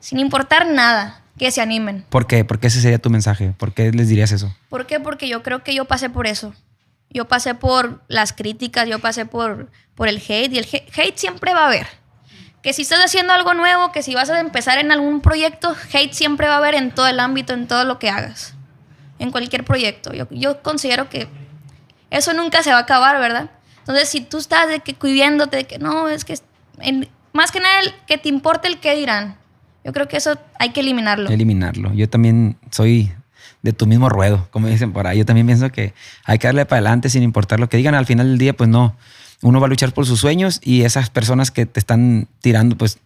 sin 0.00 0.18
importar 0.18 0.66
nada, 0.66 1.20
que 1.38 1.50
se 1.50 1.60
animen. 1.60 2.06
¿Por 2.08 2.26
qué? 2.26 2.44
¿Por 2.44 2.58
qué 2.58 2.68
ese 2.68 2.80
sería 2.80 2.98
tu 2.98 3.10
mensaje? 3.10 3.52
¿Por 3.58 3.72
qué 3.74 3.90
les 3.92 4.08
dirías 4.08 4.32
eso? 4.32 4.54
¿Por 4.70 4.86
qué? 4.86 4.98
Porque 5.00 5.28
yo 5.28 5.42
creo 5.42 5.62
que 5.62 5.74
yo 5.74 5.84
pasé 5.84 6.08
por 6.08 6.26
eso. 6.26 6.54
Yo 7.14 7.26
pasé 7.26 7.54
por 7.54 8.02
las 8.08 8.32
críticas, 8.32 8.86
yo 8.88 8.98
pasé 8.98 9.24
por, 9.24 9.70
por 9.94 10.08
el 10.08 10.16
hate 10.16 10.52
y 10.52 10.58
el 10.58 10.66
hate 10.66 11.16
siempre 11.16 11.54
va 11.54 11.62
a 11.62 11.66
haber. 11.66 11.86
Que 12.60 12.72
si 12.72 12.82
estás 12.82 12.98
haciendo 13.04 13.32
algo 13.32 13.54
nuevo, 13.54 13.92
que 13.92 14.02
si 14.02 14.14
vas 14.14 14.28
a 14.28 14.40
empezar 14.40 14.78
en 14.78 14.92
algún 14.92 15.20
proyecto, 15.20 15.74
hate 15.92 16.12
siempre 16.12 16.48
va 16.48 16.54
a 16.54 16.58
haber 16.58 16.74
en 16.74 16.90
todo 16.90 17.06
el 17.06 17.20
ámbito, 17.20 17.54
en 17.54 17.66
todo 17.66 17.84
lo 17.84 17.98
que 17.98 18.10
hagas. 18.10 18.54
En 19.18 19.30
cualquier 19.30 19.64
proyecto. 19.64 20.12
Yo, 20.12 20.26
yo 20.30 20.62
considero 20.62 21.08
que 21.08 21.28
eso 22.10 22.34
nunca 22.34 22.62
se 22.62 22.70
va 22.70 22.78
a 22.78 22.80
acabar, 22.80 23.18
¿verdad? 23.18 23.50
Entonces, 23.78 24.08
si 24.08 24.20
tú 24.20 24.38
estás 24.38 24.68
de 24.68 24.80
que 24.80 24.94
cuidándote, 24.94 25.58
de 25.58 25.64
que 25.64 25.78
no, 25.78 26.08
es 26.08 26.24
que 26.24 26.34
más 27.32 27.50
que 27.50 27.60
nada 27.60 27.80
que 28.06 28.18
te 28.18 28.28
importe 28.28 28.68
el 28.68 28.80
qué 28.80 28.94
dirán. 28.96 29.36
Yo 29.84 29.92
creo 29.92 30.08
que 30.08 30.16
eso 30.16 30.38
hay 30.58 30.70
que 30.70 30.80
eliminarlo. 30.80 31.28
Eliminarlo. 31.28 31.92
Yo 31.92 32.08
también 32.08 32.56
soy 32.70 33.12
de 33.64 33.72
tu 33.72 33.86
mismo 33.86 34.08
ruedo, 34.10 34.46
como 34.50 34.68
dicen 34.68 34.92
por 34.92 35.06
ahí. 35.06 35.18
Yo 35.18 35.24
también 35.26 35.46
pienso 35.46 35.72
que 35.72 35.94
hay 36.24 36.38
que 36.38 36.46
darle 36.46 36.66
para 36.66 36.78
adelante 36.80 37.08
sin 37.08 37.22
importar 37.22 37.58
lo 37.58 37.68
que 37.68 37.78
digan. 37.78 37.94
Al 37.94 38.04
final 38.06 38.28
del 38.28 38.38
día, 38.38 38.52
pues 38.52 38.68
no. 38.68 38.94
Uno 39.42 39.58
va 39.58 39.66
a 39.66 39.68
luchar 39.70 39.92
por 39.92 40.04
sus 40.06 40.20
sueños 40.20 40.60
y 40.62 40.82
esas 40.82 41.08
personas 41.10 41.50
que 41.50 41.64
te 41.66 41.80
están 41.80 42.28
tirando, 42.40 42.76
pues 42.76 42.98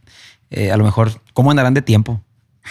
eh, 0.50 0.72
a 0.72 0.76
lo 0.76 0.84
mejor, 0.84 1.20
¿cómo 1.32 1.50
andarán 1.52 1.74
de 1.74 1.82
tiempo? 1.82 2.20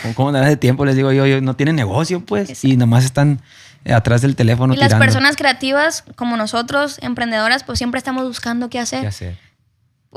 ¿Cómo- 0.01 0.13
¿Cómo 0.15 0.27
andarán 0.29 0.49
de 0.49 0.57
tiempo? 0.57 0.83
Les 0.85 0.95
digo 0.95 1.11
yo, 1.13 1.25
yo 1.25 1.41
no 1.41 1.55
tienen 1.55 1.75
negocio, 1.77 2.19
pues, 2.23 2.63
y 2.65 2.75
nomás 2.77 3.05
están 3.05 3.41
eh, 3.85 3.93
atrás 3.93 4.21
del 4.21 4.35
teléfono 4.35 4.73
y 4.73 4.77
las 4.77 4.89
personas 5.05 5.35
creativas, 5.37 6.03
como 6.15 6.35
nosotros, 6.37 6.97
emprendedoras, 7.01 7.63
pues 7.63 7.77
siempre 7.79 7.97
estamos 7.97 8.25
buscando 8.27 8.69
qué 8.69 8.79
hacer. 8.79 9.01
¿Qué 9.01 9.07
hacer? 9.07 9.37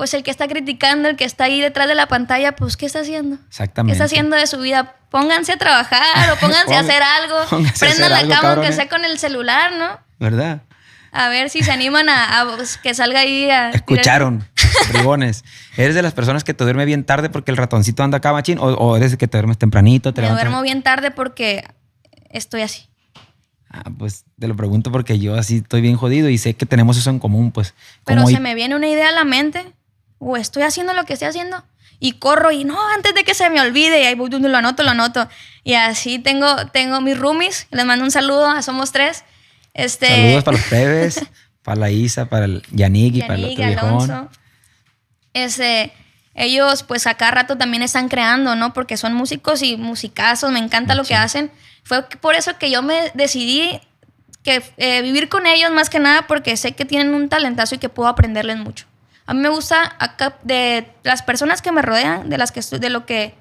Pues 0.00 0.14
el 0.14 0.22
que 0.22 0.30
está 0.30 0.48
criticando, 0.48 1.10
el 1.10 1.16
que 1.16 1.24
está 1.26 1.44
ahí 1.44 1.60
detrás 1.60 1.86
de 1.86 1.94
la 1.94 2.06
pantalla, 2.06 2.56
pues 2.56 2.78
¿qué 2.78 2.86
está 2.86 3.00
haciendo? 3.00 3.36
¿Qué 3.36 3.44
Exactamente. 3.48 3.92
está 3.92 4.04
haciendo 4.04 4.34
de 4.34 4.46
su 4.46 4.58
vida? 4.58 4.96
Pónganse 5.10 5.52
a 5.52 5.56
trabajar 5.58 6.30
o 6.32 6.36
pónganse 6.36 6.74
a 6.74 6.80
hacer 6.80 7.02
algo. 7.02 7.36
Prendan 7.78 8.10
la 8.10 8.34
cama 8.34 8.52
aunque 8.54 8.72
sea 8.72 8.88
con 8.88 9.04
el 9.04 9.18
celular, 9.18 9.72
¿no? 9.76 9.98
¿Verdad? 10.18 10.62
A 11.12 11.28
ver 11.28 11.50
si 11.50 11.62
se 11.62 11.70
animan 11.70 12.08
a, 12.08 12.40
a, 12.40 12.56
pues, 12.56 12.78
que 12.78 12.94
salga 12.94 13.20
ahí 13.20 13.50
a... 13.50 13.68
Escucharon, 13.72 14.42
bribones. 14.94 15.44
¿Eres 15.76 15.94
de 15.94 16.00
las 16.00 16.14
personas 16.14 16.44
que 16.44 16.54
te 16.54 16.64
duerme 16.64 16.86
bien 16.86 17.04
tarde 17.04 17.28
porque 17.28 17.50
el 17.50 17.58
ratoncito 17.58 18.02
anda 18.02 18.16
acá, 18.16 18.32
machín? 18.32 18.56
¿O, 18.58 18.68
o 18.68 18.96
eres 18.96 19.10
de 19.10 19.18
que 19.18 19.28
te 19.28 19.36
duermes 19.36 19.58
tempranito? 19.58 20.14
Te 20.14 20.22
Me 20.22 20.28
levantas- 20.28 20.44
duermo 20.46 20.62
bien 20.62 20.82
tarde 20.82 21.10
porque 21.10 21.62
estoy 22.30 22.62
así. 22.62 22.88
Ah, 23.70 23.90
pues 23.96 24.24
te 24.38 24.48
lo 24.48 24.56
pregunto 24.56 24.90
porque 24.90 25.18
yo 25.18 25.36
así 25.36 25.58
estoy 25.58 25.80
bien 25.82 25.96
jodido 25.96 26.28
y 26.30 26.38
sé 26.38 26.54
que 26.54 26.64
tenemos 26.66 26.96
eso 26.96 27.10
en 27.10 27.18
común, 27.20 27.52
pues. 27.52 27.74
Pero 28.04 28.26
se 28.26 28.40
me 28.40 28.54
viene 28.56 28.74
una 28.74 28.88
idea 28.88 29.10
a 29.10 29.12
la 29.12 29.24
mente, 29.24 29.72
o 30.20 30.36
estoy 30.36 30.62
haciendo 30.62 30.92
lo 30.94 31.04
que 31.04 31.14
estoy 31.14 31.26
haciendo, 31.28 31.64
y 31.98 32.12
corro 32.12 32.52
y 32.52 32.64
no, 32.64 32.78
antes 32.90 33.14
de 33.14 33.24
que 33.24 33.34
se 33.34 33.50
me 33.50 33.60
olvide, 33.60 34.02
y 34.02 34.06
ahí 34.06 34.14
voy, 34.14 34.30
lo 34.30 34.56
anoto, 34.56 34.82
lo 34.84 34.90
anoto. 34.90 35.28
Y 35.64 35.74
así 35.74 36.18
tengo, 36.18 36.66
tengo 36.68 37.00
mis 37.00 37.18
roomies, 37.18 37.66
les 37.70 37.84
mando 37.84 38.04
un 38.04 38.10
saludo, 38.10 38.48
a 38.48 38.62
somos 38.62 38.92
tres. 38.92 39.24
Este, 39.74 40.08
Saludos 40.08 40.44
para 40.44 40.56
los 40.56 40.66
plebes, 40.66 41.26
para 41.62 41.80
la 41.80 41.90
Isa, 41.90 42.26
para 42.26 42.44
el 42.44 42.62
Yannick 42.70 43.16
y 43.16 43.22
para 43.22 43.34
el 43.34 43.44
otro. 43.44 43.64
Alonso. 43.64 44.28
Este, 45.34 45.92
ellos 46.34 46.82
pues 46.82 47.06
a 47.06 47.14
cada 47.14 47.32
rato 47.32 47.58
también 47.58 47.82
están 47.82 48.08
creando, 48.08 48.56
¿no? 48.56 48.72
Porque 48.72 48.96
son 48.96 49.14
músicos 49.14 49.62
y 49.62 49.76
musicazos, 49.76 50.50
me 50.52 50.58
encanta 50.58 50.94
lo 50.94 51.04
que 51.04 51.14
hacen. 51.14 51.50
Fue 51.82 52.02
por 52.02 52.34
eso 52.34 52.56
que 52.58 52.70
yo 52.70 52.82
me 52.82 53.10
decidí 53.14 53.80
que 54.42 54.62
eh, 54.78 55.02
vivir 55.02 55.28
con 55.28 55.46
ellos 55.46 55.70
más 55.70 55.90
que 55.90 55.98
nada 55.98 56.26
porque 56.26 56.56
sé 56.56 56.72
que 56.72 56.84
tienen 56.86 57.14
un 57.14 57.28
talentazo 57.28 57.74
y 57.74 57.78
que 57.78 57.88
puedo 57.88 58.08
aprenderles 58.08 58.56
mucho. 58.56 58.86
A 59.26 59.34
mí 59.34 59.40
me 59.40 59.48
gusta 59.48 59.94
acá 59.98 60.36
de 60.42 60.90
las 61.02 61.22
personas 61.22 61.62
que 61.62 61.72
me 61.72 61.82
rodean, 61.82 62.28
de 62.30 62.38
las 62.38 62.50
que 62.52 62.60
estoy- 62.60 62.78
de 62.80 62.90
lo 62.90 63.06
que 63.06 63.34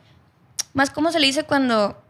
más 0.74 0.90
cómo 0.92 1.12
se 1.12 1.20
le 1.20 1.26
dice 1.28 1.44
cuando 1.44 2.02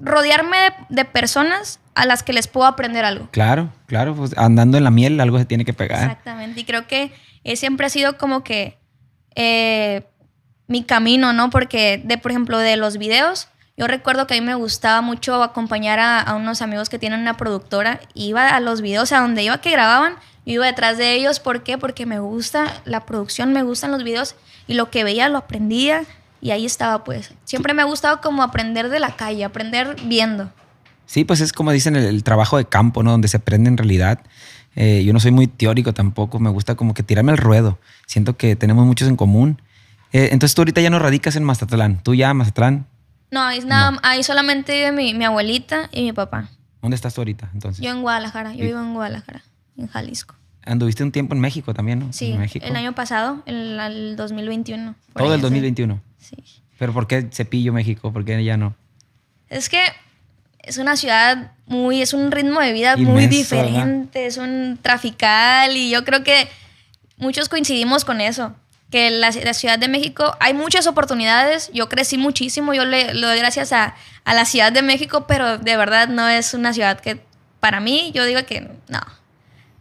rodearme 0.00 0.56
de, 0.58 0.72
de 0.88 1.04
personas 1.04 1.80
a 1.94 2.06
las 2.06 2.22
que 2.24 2.32
les 2.32 2.48
puedo 2.48 2.66
aprender 2.66 3.04
algo. 3.04 3.28
Claro, 3.30 3.72
claro, 3.86 4.14
pues 4.16 4.36
andando 4.36 4.76
en 4.78 4.84
la 4.84 4.90
miel 4.90 5.20
algo 5.20 5.38
se 5.38 5.44
tiene 5.44 5.64
que 5.64 5.72
pegar. 5.72 6.02
Exactamente. 6.02 6.60
Y 6.60 6.64
creo 6.64 6.86
que 6.88 7.12
eh, 7.44 7.56
siempre 7.56 7.86
ha 7.86 7.90
sido 7.90 8.18
como 8.18 8.42
que 8.42 8.78
eh, 9.36 10.04
mi 10.66 10.82
camino, 10.82 11.32
¿no? 11.32 11.50
Porque, 11.50 12.02
de, 12.04 12.18
por 12.18 12.32
ejemplo, 12.32 12.58
de 12.58 12.76
los 12.76 12.96
videos, 12.98 13.48
yo 13.76 13.86
recuerdo 13.86 14.26
que 14.26 14.34
a 14.36 14.40
mí 14.40 14.44
me 14.46 14.54
gustaba 14.56 15.00
mucho 15.02 15.42
acompañar 15.42 16.00
a, 16.00 16.20
a 16.20 16.34
unos 16.34 16.62
amigos 16.62 16.88
que 16.88 16.98
tienen 16.98 17.20
una 17.20 17.36
productora. 17.36 18.00
Iba 18.14 18.48
a 18.48 18.60
los 18.60 18.80
videos, 18.80 19.12
a 19.12 19.20
donde 19.20 19.42
iba 19.44 19.58
que 19.60 19.70
grababan, 19.70 20.16
yo 20.46 20.54
iba 20.54 20.66
detrás 20.66 20.98
de 20.98 21.14
ellos. 21.14 21.40
¿Por 21.40 21.62
qué? 21.62 21.78
Porque 21.78 22.06
me 22.06 22.18
gusta 22.18 22.82
la 22.84 23.06
producción, 23.06 23.52
me 23.52 23.62
gustan 23.62 23.90
los 23.90 24.04
videos 24.04 24.34
y 24.66 24.74
lo 24.74 24.90
que 24.90 25.04
veía 25.04 25.28
lo 25.28 25.38
aprendía. 25.38 26.04
Y 26.40 26.50
ahí 26.50 26.66
estaba, 26.66 27.04
pues. 27.04 27.32
Siempre 27.44 27.72
me 27.72 27.82
ha 27.82 27.86
gustado 27.86 28.20
como 28.20 28.42
aprender 28.42 28.90
de 28.90 29.00
la 29.00 29.16
calle, 29.16 29.44
aprender 29.44 29.96
viendo. 30.04 30.52
Sí, 31.06 31.24
pues 31.24 31.40
es 31.40 31.52
como 31.52 31.72
dicen 31.72 31.96
el, 31.96 32.04
el 32.04 32.22
trabajo 32.22 32.56
de 32.58 32.66
campo, 32.66 33.02
¿no? 33.02 33.12
Donde 33.12 33.28
se 33.28 33.38
aprende 33.38 33.68
en 33.68 33.76
realidad. 33.76 34.20
Eh, 34.76 35.04
yo 35.04 35.12
no 35.12 35.20
soy 35.20 35.30
muy 35.30 35.46
teórico 35.46 35.94
tampoco, 35.94 36.40
me 36.40 36.50
gusta 36.50 36.74
como 36.74 36.94
que 36.94 37.02
tirarme 37.02 37.32
al 37.32 37.38
ruedo. 37.38 37.78
Siento 38.06 38.36
que 38.36 38.56
tenemos 38.56 38.86
muchos 38.86 39.08
en 39.08 39.16
común. 39.16 39.62
Eh, 40.12 40.28
entonces 40.32 40.54
tú 40.54 40.62
ahorita 40.62 40.80
ya 40.80 40.90
no 40.90 40.98
radicas 40.98 41.36
en 41.36 41.44
Mazatlán. 41.44 42.02
Tú 42.02 42.14
ya, 42.14 42.34
Mazatlán. 42.34 42.86
No, 43.30 43.42
ahí, 43.42 43.58
es 43.58 43.64
nada, 43.64 43.98
ahí 44.02 44.22
solamente 44.22 44.72
vive 44.72 44.92
mi, 44.92 45.14
mi 45.14 45.24
abuelita 45.24 45.88
y 45.92 46.02
mi 46.02 46.12
papá. 46.12 46.48
¿Dónde 46.82 46.94
estás 46.94 47.14
tú 47.14 47.22
ahorita? 47.22 47.50
Entonces. 47.52 47.84
Yo 47.84 47.90
en 47.90 48.02
Guadalajara, 48.02 48.52
yo 48.54 48.64
vivo 48.64 48.80
en 48.80 48.94
Guadalajara, 48.94 49.42
en 49.76 49.86
Jalisco. 49.88 50.34
Anduviste 50.66 51.02
un 51.02 51.12
tiempo 51.12 51.34
en 51.34 51.40
México 51.40 51.74
también, 51.74 51.98
¿no? 51.98 52.12
Sí, 52.12 52.32
En 52.32 52.40
México. 52.40 52.64
el 52.66 52.74
año 52.76 52.94
pasado, 52.94 53.42
el, 53.46 53.78
el 53.78 54.16
2021. 54.16 54.94
por 55.12 55.22
Todo 55.22 55.34
el 55.34 55.40
hace- 55.40 55.42
2021. 55.42 56.00
Sí. 56.18 56.36
Pero 56.78 56.92
¿por 56.92 57.06
qué 57.06 57.28
Cepillo 57.32 57.72
México? 57.72 58.12
¿Por 58.12 58.24
qué 58.24 58.42
ya 58.42 58.56
no? 58.56 58.74
Es 59.48 59.68
que 59.68 59.80
es 60.60 60.78
una 60.78 60.96
ciudad 60.96 61.52
muy, 61.66 62.00
es 62.02 62.14
un 62.14 62.30
ritmo 62.32 62.60
de 62.60 62.72
vida 62.72 62.96
muy 62.96 63.24
Inmenso, 63.24 63.36
diferente, 63.36 64.26
es 64.26 64.38
un 64.38 64.78
trafical 64.80 65.76
y 65.76 65.90
yo 65.90 66.04
creo 66.04 66.24
que 66.24 66.48
muchos 67.18 67.48
coincidimos 67.48 68.04
con 68.04 68.20
eso. 68.20 68.54
Que 68.90 69.10
la, 69.10 69.30
la 69.30 69.54
Ciudad 69.54 69.78
de 69.78 69.88
México 69.88 70.36
hay 70.40 70.54
muchas 70.54 70.86
oportunidades. 70.86 71.70
Yo 71.74 71.88
crecí 71.88 72.16
muchísimo, 72.16 72.74
yo 72.74 72.84
le, 72.84 73.12
le 73.12 73.26
doy 73.26 73.38
gracias 73.38 73.72
a, 73.72 73.94
a 74.24 74.34
la 74.34 74.44
Ciudad 74.44 74.72
de 74.72 74.82
México, 74.82 75.26
pero 75.26 75.58
de 75.58 75.76
verdad 75.76 76.08
no 76.08 76.28
es 76.28 76.54
una 76.54 76.72
ciudad 76.72 77.00
que 77.00 77.20
para 77.60 77.80
mí, 77.80 78.12
yo 78.14 78.24
digo 78.24 78.44
que 78.46 78.60
no, 78.88 79.00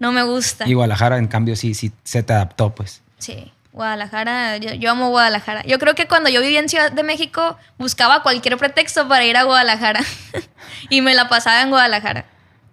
no 0.03 0.11
me 0.11 0.23
gusta. 0.23 0.67
Y 0.67 0.73
Guadalajara, 0.73 1.17
en 1.17 1.27
cambio, 1.27 1.55
sí, 1.55 1.73
sí 1.73 1.93
se 2.03 2.23
te 2.23 2.33
adaptó, 2.33 2.75
pues. 2.75 3.01
Sí, 3.19 3.53
Guadalajara, 3.71 4.57
yo, 4.57 4.73
yo 4.73 4.91
amo 4.91 5.09
Guadalajara. 5.09 5.63
Yo 5.63 5.79
creo 5.79 5.95
que 5.95 6.07
cuando 6.07 6.29
yo 6.29 6.41
vivía 6.41 6.59
en 6.59 6.67
Ciudad 6.67 6.91
de 6.91 7.03
México 7.03 7.57
buscaba 7.77 8.21
cualquier 8.21 8.57
pretexto 8.57 9.07
para 9.07 9.23
ir 9.23 9.37
a 9.37 9.43
Guadalajara 9.43 10.01
y 10.89 10.99
me 10.99 11.15
la 11.15 11.29
pasaba 11.29 11.61
en 11.61 11.69
Guadalajara. 11.69 12.25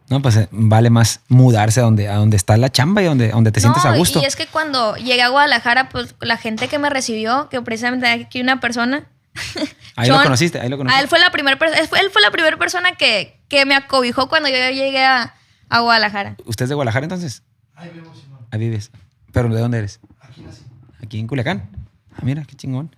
No, 0.08 0.20
pues 0.20 0.36
eh, 0.36 0.48
vale 0.50 0.90
más 0.90 1.20
mudarse 1.28 1.78
a 1.78 1.84
donde, 1.84 2.08
a 2.08 2.16
donde 2.16 2.36
está 2.36 2.56
la 2.56 2.68
chamba 2.68 3.00
y 3.00 3.04
donde, 3.04 3.28
donde 3.28 3.52
te 3.52 3.60
sientes 3.60 3.84
a 3.84 3.94
gusto. 3.94 4.20
Y 4.20 4.24
es 4.24 4.34
que 4.34 4.48
cuando 4.48 4.96
llegué 4.96 5.22
a 5.22 5.28
Guadalajara, 5.28 5.88
pues 5.88 6.16
la 6.20 6.36
gente 6.36 6.66
que 6.66 6.80
me 6.80 6.90
recibió, 6.90 7.48
que 7.48 7.62
precisamente 7.62 8.08
aquí 8.08 8.40
una 8.40 8.58
persona. 8.58 9.06
Ahí 9.94 10.08
lo 10.08 10.20
conociste, 10.20 10.58
ahí 10.58 10.68
lo 10.68 10.78
conociste. 10.78 10.98
a 10.98 11.02
él 11.02 11.08
fue 11.08 11.20
la 11.20 11.30
primera 11.30 11.56
persona, 11.56 11.80
él 12.00 12.10
fue 12.10 12.22
la 12.22 12.30
primera 12.30 12.56
persona 12.56 12.92
que, 12.92 13.38
que 13.48 13.66
me 13.66 13.76
acobijó 13.76 14.28
cuando 14.28 14.48
yo 14.48 14.56
llegué 14.56 15.04
a, 15.04 15.34
a 15.70 15.80
Guadalajara. 15.80 16.36
¿Usted 16.44 16.64
es 16.64 16.68
de 16.68 16.74
Guadalajara 16.74 17.04
entonces? 17.04 17.42
Ahí 17.74 17.90
vivo, 17.94 18.12
Simón. 18.14 18.46
Ahí 18.50 18.60
vives. 18.60 18.90
¿Pero 19.32 19.48
de 19.48 19.60
dónde 19.60 19.78
eres? 19.78 20.00
Aquí 20.20 20.42
nací. 20.42 20.64
Aquí 21.02 21.18
en 21.18 21.26
Culiacán. 21.26 21.70
Ah, 22.12 22.20
mira, 22.22 22.44
qué 22.44 22.56
chingón. 22.56 22.94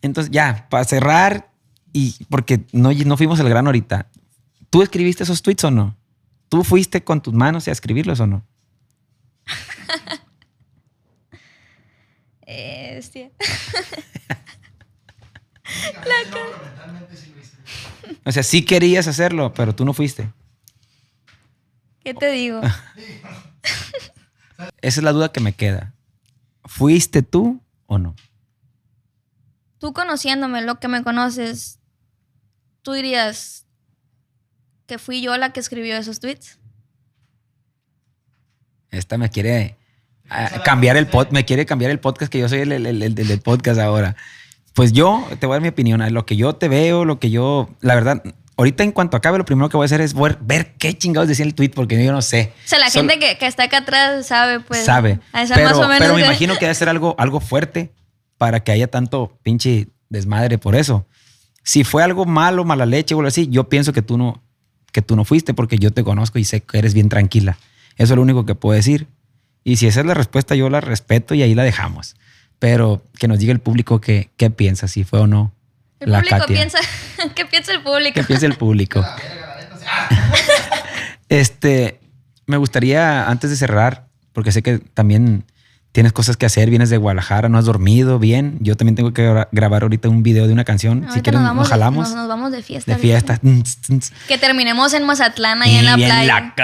Entonces, 0.00 0.32
ya, 0.32 0.66
para 0.68 0.84
cerrar, 0.84 1.50
y 1.92 2.16
porque 2.28 2.64
no, 2.72 2.92
no 2.92 3.16
fuimos 3.16 3.38
al 3.38 3.48
grano 3.48 3.68
ahorita. 3.68 4.08
¿Tú 4.70 4.82
escribiste 4.82 5.22
esos 5.22 5.42
tweets 5.42 5.64
o 5.64 5.70
no? 5.70 5.96
¿Tú 6.48 6.64
fuiste 6.64 7.04
con 7.04 7.20
tus 7.20 7.34
manos 7.34 7.68
a 7.68 7.72
escribirlos 7.72 8.20
o 8.20 8.26
no? 8.26 8.44
Este, 12.44 13.32
Mentalmente 16.64 17.16
sí 17.16 17.32
lo 17.34 17.40
hice. 17.40 17.56
O 18.26 18.32
sea, 18.32 18.42
sí 18.42 18.62
querías 18.62 19.06
hacerlo, 19.06 19.54
pero 19.54 19.74
tú 19.74 19.86
no 19.86 19.94
fuiste. 19.94 20.30
¿Qué 22.04 22.14
te 22.14 22.30
digo? 22.30 22.60
Esa 24.80 25.00
es 25.00 25.02
la 25.04 25.12
duda 25.12 25.30
que 25.32 25.40
me 25.40 25.52
queda. 25.52 25.94
¿Fuiste 26.64 27.22
tú 27.22 27.60
o 27.86 27.98
no? 27.98 28.14
Tú 29.78 29.92
conociéndome, 29.92 30.62
lo 30.62 30.78
que 30.78 30.88
me 30.88 31.02
conoces, 31.02 31.78
tú 32.82 32.92
dirías 32.92 33.66
que 34.86 34.98
fui 34.98 35.20
yo 35.22 35.36
la 35.36 35.52
que 35.52 35.60
escribió 35.60 35.96
esos 35.96 36.20
tweets. 36.20 36.58
Esta 38.90 39.16
me 39.18 39.30
quiere 39.30 39.76
ah, 40.28 40.62
cambiar 40.64 40.96
el 40.96 41.06
pod, 41.06 41.28
me 41.30 41.44
quiere 41.44 41.66
cambiar 41.66 41.90
el 41.90 41.98
podcast, 42.00 42.30
que 42.30 42.38
yo 42.38 42.48
soy 42.48 42.60
el, 42.60 42.72
el- 42.72 42.86
el- 42.86 43.02
el 43.02 43.14
del 43.14 43.40
podcast 43.40 43.80
ahora. 43.80 44.16
Pues 44.74 44.92
yo 44.92 45.26
te 45.40 45.46
voy 45.46 45.54
a 45.54 45.56
dar 45.56 45.62
mi 45.62 45.68
opinión. 45.68 46.00
a 46.02 46.10
Lo 46.10 46.24
que 46.26 46.36
yo 46.36 46.54
te 46.54 46.68
veo, 46.68 47.04
lo 47.04 47.18
que 47.18 47.30
yo. 47.30 47.68
La 47.80 47.94
verdad, 47.94 48.22
ahorita 48.56 48.84
en 48.84 48.92
cuanto 48.92 49.16
acabe, 49.16 49.38
lo 49.38 49.44
primero 49.44 49.68
que 49.68 49.76
voy 49.76 49.84
a 49.84 49.86
hacer 49.86 50.00
es 50.00 50.14
ver, 50.14 50.38
ver 50.40 50.74
qué 50.78 50.96
chingados 50.96 51.28
decía 51.28 51.44
el 51.44 51.54
tweet, 51.54 51.70
porque 51.70 52.02
yo 52.04 52.12
no 52.12 52.22
sé. 52.22 52.52
O 52.64 52.68
sea, 52.68 52.78
la 52.78 52.90
Solo- 52.90 53.08
gente 53.08 53.24
que, 53.26 53.38
que 53.38 53.46
está 53.46 53.64
acá 53.64 53.78
atrás 53.78 54.26
sabe, 54.26 54.60
pues. 54.60 54.84
sabe. 54.84 55.18
a 55.32 55.42
esa 55.42 55.54
Pero, 55.54 55.68
más 55.68 55.78
o 55.78 55.82
menos 55.82 55.98
pero 55.98 56.14
me 56.14 56.20
de- 56.20 56.26
imagino 56.26 56.54
que 56.54 56.66
debe 56.66 56.74
ser 56.74 56.88
algo, 56.88 57.14
algo 57.18 57.40
fuerte 57.40 57.92
para 58.38 58.60
que 58.60 58.72
haya 58.72 58.86
tanto 58.88 59.38
pinche 59.42 59.88
desmadre 60.08 60.58
por 60.58 60.74
eso. 60.74 61.06
Si 61.64 61.84
fue 61.84 62.02
algo 62.02 62.24
malo, 62.24 62.64
mala 62.64 62.86
leche 62.86 63.14
o 63.14 63.18
algo 63.18 63.28
así, 63.28 63.48
yo 63.48 63.68
pienso 63.68 63.92
que 63.92 64.02
tú 64.02 64.18
no, 64.18 64.42
que 64.90 65.00
tú 65.02 65.14
no 65.16 65.24
fuiste 65.24 65.54
porque 65.54 65.78
yo 65.78 65.92
te 65.92 66.02
conozco 66.04 66.38
y 66.38 66.44
sé 66.44 66.60
que 66.62 66.78
eres 66.78 66.92
bien 66.92 67.08
tranquila. 67.08 67.56
Eso 67.96 68.14
es 68.14 68.16
lo 68.16 68.22
único 68.22 68.44
que 68.44 68.54
puedo 68.54 68.74
decir. 68.76 69.06
Y 69.64 69.76
si 69.76 69.86
esa 69.86 70.00
es 70.00 70.06
la 70.06 70.14
respuesta, 70.14 70.54
yo 70.56 70.68
la 70.70 70.80
respeto 70.80 71.34
y 71.34 71.42
ahí 71.42 71.54
la 71.54 71.62
dejamos. 71.62 72.16
Pero 72.58 73.02
que 73.18 73.28
nos 73.28 73.38
diga 73.38 73.52
el 73.52 73.60
público 73.60 74.00
qué, 74.00 74.30
qué 74.36 74.50
piensa, 74.50 74.88
si 74.88 75.04
fue 75.04 75.20
o 75.20 75.26
no. 75.28 75.52
El 76.04 76.12
la 76.12 76.18
público 76.18 76.38
Katia. 76.38 76.56
piensa. 76.56 76.78
¿Qué 77.34 77.44
piensa 77.46 77.72
el 77.72 77.82
público? 77.82 78.14
¿Qué 78.14 78.24
piensa 78.24 78.46
el 78.46 78.54
público? 78.54 79.04
Este, 81.28 82.00
me 82.46 82.56
gustaría, 82.56 83.28
antes 83.28 83.50
de 83.50 83.56
cerrar, 83.56 84.06
porque 84.32 84.52
sé 84.52 84.62
que 84.62 84.78
también 84.78 85.44
tienes 85.92 86.12
cosas 86.12 86.36
que 86.36 86.46
hacer, 86.46 86.70
vienes 86.70 86.90
de 86.90 86.96
Guadalajara, 86.96 87.48
no 87.48 87.58
has 87.58 87.64
dormido 87.64 88.18
bien. 88.18 88.58
Yo 88.60 88.76
también 88.76 88.96
tengo 88.96 89.12
que 89.12 89.28
gra- 89.28 89.48
grabar 89.52 89.82
ahorita 89.82 90.08
un 90.08 90.22
video 90.22 90.46
de 90.46 90.52
una 90.52 90.64
canción. 90.64 91.06
si 91.12 91.20
quieres, 91.20 91.40
nos, 91.40 91.50
vamos 91.50 91.68
jalamos 91.68 92.08
nos, 92.08 92.16
nos 92.16 92.28
vamos 92.28 92.52
de 92.52 92.62
fiesta. 92.62 92.92
de 92.92 92.98
fiesta. 92.98 93.40
Que 94.28 94.38
terminemos 94.38 94.94
en 94.94 95.04
Mazatlán, 95.04 95.62
ahí 95.62 95.76
en 95.76 95.84
la 95.86 95.98
Y 95.98 96.04
playa. 96.04 96.54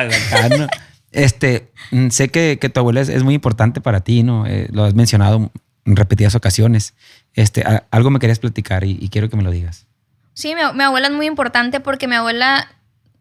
Este, 1.10 1.70
mm, 1.90 2.08
sé 2.10 2.28
que, 2.28 2.58
que 2.60 2.68
tu 2.68 2.80
abuela 2.80 3.00
es, 3.00 3.08
es 3.08 3.22
muy 3.22 3.34
importante 3.34 3.80
para 3.80 4.00
ti, 4.00 4.22
¿no? 4.22 4.46
Eh, 4.46 4.68
lo 4.70 4.84
has 4.84 4.94
mencionado 4.94 5.36
en 5.36 5.50
repetidas 5.96 6.34
ocasiones. 6.34 6.94
Este, 7.34 7.62
a- 7.62 7.86
algo 7.90 8.10
me 8.10 8.18
querías 8.18 8.38
platicar 8.38 8.84
y, 8.84 8.98
y 9.00 9.08
quiero 9.08 9.28
que 9.30 9.36
me 9.36 9.42
lo 9.42 9.50
digas. 9.50 9.86
Sí, 10.34 10.54
mi, 10.54 10.60
mi 10.74 10.84
abuela 10.84 11.08
es 11.08 11.12
muy 11.14 11.26
importante 11.26 11.80
porque 11.80 12.06
mi 12.08 12.14
abuela 12.16 12.68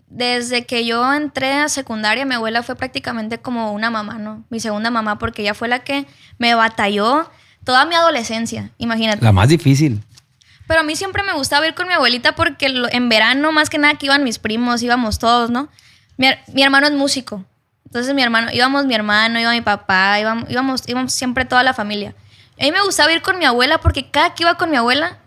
desde 0.09 0.65
que 0.65 0.85
yo 0.85 1.13
entré 1.13 1.53
a 1.53 1.67
secundaria, 1.69 2.25
mi 2.25 2.35
abuela 2.35 2.63
fue 2.63 2.75
prácticamente 2.75 3.39
como 3.39 3.73
una 3.73 3.89
mamá, 3.89 4.17
¿no? 4.19 4.45
Mi 4.49 4.59
segunda 4.59 4.89
mamá, 4.89 5.19
porque 5.19 5.41
ella 5.41 5.53
fue 5.53 5.67
la 5.67 5.79
que 5.79 6.05
me 6.37 6.55
batalló 6.55 7.29
toda 7.65 7.85
mi 7.85 7.95
adolescencia, 7.95 8.71
imagínate. 8.77 9.23
La 9.23 9.33
más 9.33 9.49
difícil. 9.49 10.01
Pero 10.65 10.81
a 10.81 10.83
mí 10.83 10.95
siempre 10.95 11.23
me 11.23 11.33
gustaba 11.33 11.67
ir 11.67 11.73
con 11.75 11.87
mi 11.87 11.93
abuelita 11.93 12.35
porque 12.35 12.67
en 12.91 13.09
verano, 13.09 13.51
más 13.51 13.69
que 13.69 13.77
nada, 13.77 13.95
que 13.95 14.05
iban 14.05 14.23
mis 14.23 14.39
primos, 14.39 14.81
íbamos 14.83 15.19
todos, 15.19 15.49
¿no? 15.49 15.69
Mi 16.17 16.63
hermano 16.63 16.87
es 16.87 16.93
músico. 16.93 17.43
Entonces, 17.85 18.13
mi 18.13 18.21
hermano, 18.21 18.49
íbamos 18.51 18.85
mi 18.85 18.93
hermano, 18.95 19.39
iba 19.39 19.51
mi 19.51 19.61
papá, 19.61 20.19
íbamos, 20.19 20.49
íbamos, 20.49 20.83
íbamos 20.87 21.13
siempre 21.13 21.45
toda 21.45 21.63
la 21.63 21.73
familia. 21.73 22.15
A 22.59 22.63
mí 22.63 22.71
me 22.71 22.81
gustaba 22.83 23.11
ir 23.13 23.21
con 23.21 23.37
mi 23.39 23.45
abuela 23.45 23.79
porque 23.79 24.09
cada 24.09 24.33
que 24.33 24.43
iba 24.43 24.55
con 24.55 24.69
mi 24.71 24.77
abuela, 24.77 25.17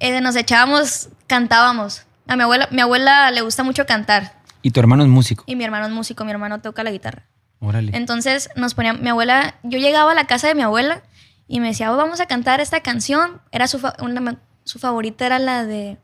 eh, 0.00 0.20
nos 0.20 0.34
echábamos, 0.36 1.08
cantábamos. 1.26 2.02
A 2.26 2.36
mi 2.36 2.42
abuela, 2.42 2.68
mi 2.70 2.80
abuela 2.80 3.30
le 3.30 3.42
gusta 3.42 3.62
mucho 3.62 3.84
cantar. 3.86 4.32
Y 4.62 4.70
tu 4.70 4.80
hermano 4.80 5.02
es 5.02 5.08
músico. 5.10 5.44
Y 5.46 5.56
mi 5.56 5.64
hermano 5.64 5.86
es 5.86 5.92
músico, 5.92 6.24
mi 6.24 6.30
hermano 6.30 6.60
toca 6.60 6.82
la 6.82 6.90
guitarra. 6.90 7.24
Órale. 7.60 7.92
Entonces 7.94 8.48
nos 8.56 8.74
ponía, 8.74 8.94
mi 8.94 9.10
abuela, 9.10 9.56
yo 9.62 9.78
llegaba 9.78 10.12
a 10.12 10.14
la 10.14 10.26
casa 10.26 10.48
de 10.48 10.54
mi 10.54 10.62
abuela 10.62 11.02
y 11.48 11.60
me 11.60 11.68
decía, 11.68 11.92
"Oh, 11.92 11.96
vamos 11.96 12.20
a 12.20 12.26
cantar 12.26 12.60
esta 12.60 12.80
canción. 12.80 13.42
Era 13.52 13.68
su, 13.68 13.78
fa- 13.78 13.94
una- 14.00 14.38
su 14.64 14.78
favorita 14.78 15.26
era 15.26 15.38
la 15.38 15.64
de, 15.66 15.98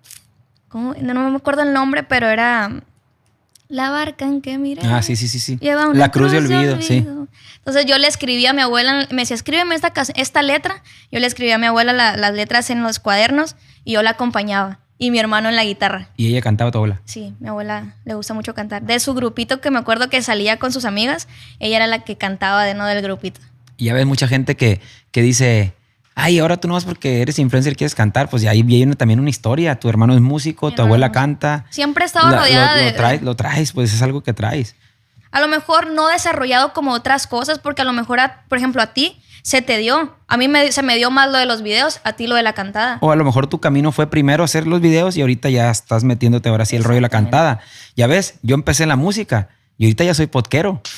¿cómo? 0.69 0.95
No, 1.01 1.15
no 1.15 1.31
me 1.31 1.37
acuerdo 1.37 1.63
el 1.63 1.73
nombre, 1.73 2.03
pero 2.03 2.29
era 2.29 2.71
La 3.71 3.89
barca 3.91 4.25
en 4.27 4.43
que 4.43 4.59
miré. 4.59 4.83
Ah, 4.85 5.01
sí, 5.01 5.15
sí, 5.17 5.29
sí, 5.29 5.39
sí. 5.39 5.57
Lleva 5.61 5.89
una 5.89 5.99
La 5.99 6.11
cruz 6.11 6.33
de 6.33 6.39
olvido, 6.39 6.83
sí. 6.83 7.07
Entonces 7.59 7.87
yo 7.87 7.97
le 7.99 8.09
escribí 8.09 8.45
a 8.47 8.53
mi 8.53 8.61
abuela, 8.63 9.07
me 9.11 9.23
decía, 9.23 9.37
escríbeme 9.37 9.75
esta, 9.77 9.93
esta 10.17 10.43
letra. 10.43 10.83
Yo 11.13 11.21
le 11.21 11.27
escribí 11.27 11.53
a 11.53 11.59
mi 11.59 11.67
abuela 11.67 11.93
la- 11.93 12.17
las 12.17 12.35
letras 12.35 12.69
en 12.71 12.83
los 12.83 12.99
cuadernos 12.99 13.55
y 13.85 13.93
yo 13.93 14.03
la 14.03 14.11
acompañaba. 14.11 14.81
Y 14.99 15.11
mi 15.11 15.19
hermano 15.19 15.49
en 15.49 15.57
la 15.57 15.65
guitarra. 15.65 16.09
Y 16.17 16.27
ella 16.27 16.43
cantaba 16.43 16.71
tu 16.71 16.79
abuela. 16.79 17.01
Sí, 17.07 17.33
mi 17.41 17.49
abuela 17.49 17.95
le 18.05 18.15
gusta 18.15 18.35
mucho 18.35 18.53
cantar. 18.55 18.83
De 18.83 18.99
su 19.01 19.15
grupito 19.15 19.61
que 19.63 19.71
me 19.71 19.79
acuerdo 19.79 20.11
que 20.11 20.21
salía 20.21 20.59
con 20.59 20.73
sus 20.73 20.85
amigas, 20.85 21.27
ella 21.59 21.77
era 21.77 21.87
la 21.87 22.01
que 22.05 22.17
cantaba 22.19 22.65
de 22.65 22.75
no 22.75 22.85
del 22.87 23.01
grupito. 23.03 23.41
Y 23.79 23.85
ya 23.87 23.95
ves 23.95 24.05
mucha 24.05 24.29
gente 24.29 24.57
que, 24.57 24.81
que 25.11 25.23
dice, 25.23 25.73
ay, 26.15 26.39
ahora 26.39 26.57
tú 26.59 26.69
no 26.69 26.75
vas 26.75 26.85
porque 26.85 27.23
eres 27.23 27.39
influencer 27.39 27.77
quieres 27.77 27.95
cantar. 27.95 28.29
Pues 28.29 28.43
ya 28.43 28.51
ahí 28.51 28.63
viene 28.63 28.95
también 28.97 29.21
una 29.21 29.31
historia. 29.31 29.79
Tu 29.81 29.89
hermano 29.89 30.15
es 30.15 30.21
músico, 30.21 30.67
Mi 30.67 30.75
tu 30.75 30.83
hermano 30.83 30.89
abuela 30.95 31.13
canta. 31.13 31.65
Siempre 31.71 32.05
he 32.05 32.07
estado 32.07 32.31
La- 32.31 32.39
rodeada 32.39 32.77
lo, 32.77 32.83
de... 32.83 32.91
Lo 32.91 32.97
traes, 32.97 33.23
lo 33.23 33.37
traes, 33.37 33.73
pues 33.73 33.93
es 33.95 34.03
algo 34.03 34.23
que 34.23 34.33
traes. 34.33 34.77
A 35.33 35.41
lo 35.41 35.49
mejor 35.49 35.91
no 35.91 36.09
desarrollado 36.09 36.73
como 36.73 36.93
otras 36.93 37.27
cosas, 37.27 37.59
porque 37.61 37.83
a 37.83 37.85
lo 37.85 37.93
mejor, 37.93 38.19
a- 38.21 38.43
por 38.49 38.59
ejemplo, 38.59 38.83
a 38.83 38.89
ti 38.93 39.21
se 39.43 39.63
te 39.63 39.79
dio. 39.79 40.17
A 40.27 40.37
mí 40.37 40.49
me- 40.49 40.73
se 40.73 40.83
me 40.83 40.97
dio 40.97 41.11
más 41.11 41.31
lo 41.31 41.39
de 41.39 41.47
los 41.47 41.63
videos, 41.63 42.01
a 42.05 42.13
ti 42.15 42.27
lo 42.27 42.35
de 42.35 42.43
la 42.43 42.53
cantada. 42.53 42.99
O 43.01 43.11
a 43.13 43.17
lo 43.17 43.25
mejor 43.25 43.47
tu 43.47 43.61
camino 43.61 43.93
fue 43.93 44.11
primero 44.11 44.43
hacer 44.45 44.67
los 44.67 44.81
videos 44.81 45.17
y 45.17 45.21
ahorita 45.21 45.49
ya 45.49 45.71
estás 45.71 46.03
metiéndote 46.05 46.49
ahora 46.49 46.65
sí 46.67 46.77
el 46.77 46.83
rollo 46.85 46.97
de 46.97 47.01
la 47.03 47.09
cantada. 47.09 47.61
Ya 47.97 48.07
ves, 48.09 48.35
yo 48.43 48.55
empecé 48.57 48.83
en 48.83 48.89
la 48.91 48.97
música 48.97 49.49
y 49.81 49.85
ahorita 49.87 50.05
ya 50.05 50.13
soy 50.15 50.27
podquero. 50.27 50.83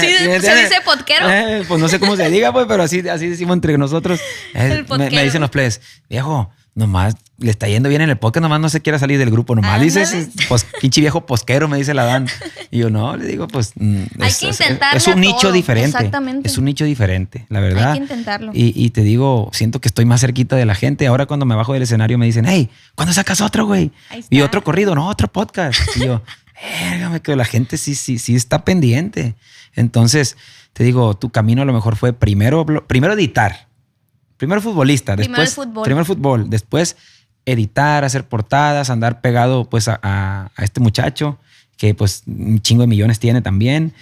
Sí, 0.00 0.06
¿me 0.26 0.40
se 0.40 0.56
dice 0.56 0.76
podquero. 0.82 1.28
Eh, 1.28 1.62
pues 1.68 1.78
no 1.78 1.88
sé 1.88 2.00
cómo 2.00 2.16
se 2.16 2.30
diga, 2.30 2.54
pues, 2.54 2.64
pero 2.66 2.82
así, 2.82 3.06
así 3.06 3.28
decimos 3.28 3.52
entre 3.54 3.76
nosotros. 3.76 4.18
Eh, 4.54 4.84
El 4.88 4.98
me, 4.98 5.10
me 5.10 5.24
dicen 5.24 5.42
los 5.42 5.50
plebes, 5.50 5.82
viejo, 6.08 6.50
nomás 6.74 7.16
le 7.36 7.50
está 7.50 7.68
yendo 7.68 7.88
bien 7.90 8.00
en 8.00 8.08
el 8.08 8.16
podcast, 8.16 8.40
nomás 8.42 8.60
no 8.60 8.68
se 8.70 8.80
quiere 8.80 8.98
salir 8.98 9.18
del 9.18 9.30
grupo, 9.30 9.54
nomás 9.54 9.72
Ándale. 9.74 9.84
dices, 9.84 10.28
pues, 10.48 10.64
pinche 10.80 11.02
viejo 11.02 11.26
posquero, 11.26 11.68
me 11.68 11.76
dice 11.76 11.92
la 11.92 12.04
Dan. 12.04 12.26
Y 12.70 12.78
yo, 12.78 12.88
no, 12.88 13.14
le 13.16 13.26
digo, 13.26 13.46
pues, 13.46 13.72
mm, 13.74 14.04
Hay 14.20 14.32
que 14.32 14.46
intentarle 14.46 14.96
es 14.98 15.06
un 15.06 15.20
nicho 15.20 15.38
todo, 15.42 15.52
diferente. 15.52 15.90
exactamente. 15.98 16.48
Es 16.48 16.56
un 16.56 16.64
nicho 16.64 16.86
diferente, 16.86 17.44
la 17.50 17.60
verdad. 17.60 17.92
Hay 17.92 17.98
que 17.98 18.04
intentarlo. 18.04 18.52
Y, 18.54 18.72
y 18.74 18.88
te 18.90 19.02
digo, 19.02 19.50
siento 19.52 19.80
que 19.82 19.88
estoy 19.88 20.06
más 20.06 20.22
cerquita 20.22 20.56
de 20.56 20.64
la 20.64 20.74
gente. 20.74 21.06
Ahora 21.06 21.26
cuando 21.26 21.44
me 21.44 21.54
bajo 21.56 21.74
del 21.74 21.82
escenario 21.82 22.16
me 22.16 22.24
dicen, 22.24 22.46
hey, 22.46 22.70
¿cuándo 22.94 23.12
sacas 23.12 23.42
otro, 23.42 23.66
güey? 23.66 23.90
Y 24.30 24.40
otro 24.40 24.64
corrido, 24.64 24.94
no, 24.94 25.08
otro 25.08 25.28
podcast. 25.28 25.78
Y 25.96 26.06
yo, 26.06 26.22
"Érgame, 26.60 27.20
que 27.20 27.36
la 27.36 27.44
gente 27.44 27.76
sí, 27.78 27.94
sí, 27.94 28.18
sí 28.18 28.34
está 28.34 28.64
pendiente. 28.64 29.34
Entonces, 29.74 30.36
te 30.72 30.84
digo, 30.84 31.14
tu 31.16 31.30
camino 31.30 31.62
a 31.62 31.64
lo 31.64 31.72
mejor 31.72 31.96
fue 31.96 32.12
primero, 32.12 32.64
primero 32.86 33.14
editar. 33.14 33.68
Primero 34.36 34.60
futbolista, 34.60 35.16
Primero 35.16 35.42
el 35.42 35.46
después 35.46 35.54
fútbol. 35.66 35.84
primero 35.84 36.00
el 36.00 36.06
fútbol, 36.06 36.50
después 36.50 36.96
editar, 37.46 38.04
hacer 38.04 38.26
portadas, 38.26 38.90
andar 38.90 39.20
pegado 39.20 39.68
pues 39.68 39.88
a, 39.88 39.98
a- 40.02 40.50
a 40.56 40.64
este 40.64 40.80
muchacho 40.80 41.38
que 41.76 41.94
pues 41.94 42.22
un 42.26 42.60
chingo 42.60 42.82
de 42.82 42.86
millones 42.88 43.18
tiene 43.18 43.42
también. 43.42 43.92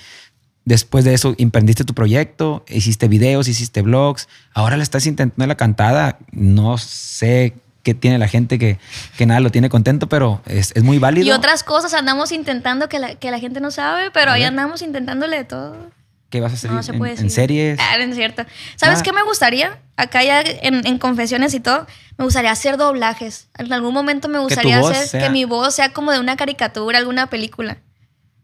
Después 0.65 1.05
de 1.05 1.13
eso, 1.13 1.35
emprendiste 1.39 1.85
tu 1.85 1.93
proyecto, 1.93 2.65
hiciste 2.69 3.09
videos, 3.09 3.49
hiciste 3.49 3.83
blogs. 3.83 4.29
Ahora 4.55 4.77
le 4.77 4.85
estás 4.85 5.07
intentando 5.07 5.47
la 5.49 5.57
cantada. 5.57 6.19
No 6.31 6.79
sé 6.79 7.55
qué 7.83 7.95
tiene 7.95 8.19
la 8.19 8.29
gente 8.29 8.59
que, 8.59 8.79
que 9.17 9.27
nada 9.27 9.41
lo 9.41 9.51
tiene 9.51 9.69
contento, 9.69 10.09
pero 10.09 10.41
es, 10.47 10.73
es 10.75 10.83
muy 10.83 10.99
válido. 10.99 11.27
Y 11.27 11.31
otras 11.33 11.65
cosas 11.65 11.95
andamos 11.95 12.33
intentando 12.33 12.89
que 12.89 12.99
la, 12.99 13.15
que 13.17 13.31
la 13.31 13.39
gente 13.39 13.61
no 13.61 13.71
sabe, 13.71 14.11
pero 14.11 14.31
ahí 14.33 14.45
andamos 14.45 14.83
intentándole 14.83 15.37
de 15.39 15.45
todo. 15.45 15.91
¿Qué 16.31 16.41
vas 16.41 16.53
a 16.53 16.55
hacer 16.55 16.71
No 16.71 16.83
se 16.83 16.93
en, 16.93 16.99
puede 16.99 17.13
en 17.13 17.17
decir. 17.17 17.31
series? 17.31 17.79
Ah, 17.79 17.97
es 17.99 18.15
cierto. 18.15 18.45
¿Sabes 18.77 19.01
Ah. 19.01 19.03
qué 19.03 19.13
me 19.13 19.23
gustaría? 19.23 19.79
Acá 19.97 20.25
ya 20.25 20.41
en, 20.41 20.87
en 20.87 20.99
confesiones 20.99 21.53
y 21.53 21.61
todo, 21.61 21.87
me 22.17 22.25
gustaría 22.25 22.51
hacer 22.51 22.79
doblajes. 22.79 23.49
En 23.59 23.71
algún 23.73 23.93
momento 23.93 24.29
me 24.29 24.39
gustaría 24.39 24.81
voz 24.81 24.93
hacer 24.93 25.09
sea- 25.09 25.21
que 25.25 25.31
mi 25.31 25.45
voz 25.45 25.75
sea 25.75 25.93
como 25.93 26.11
de 26.11 26.21
una 26.21 26.37
caricatura, 26.37 26.99
alguna 26.99 27.27
película. 27.29 27.77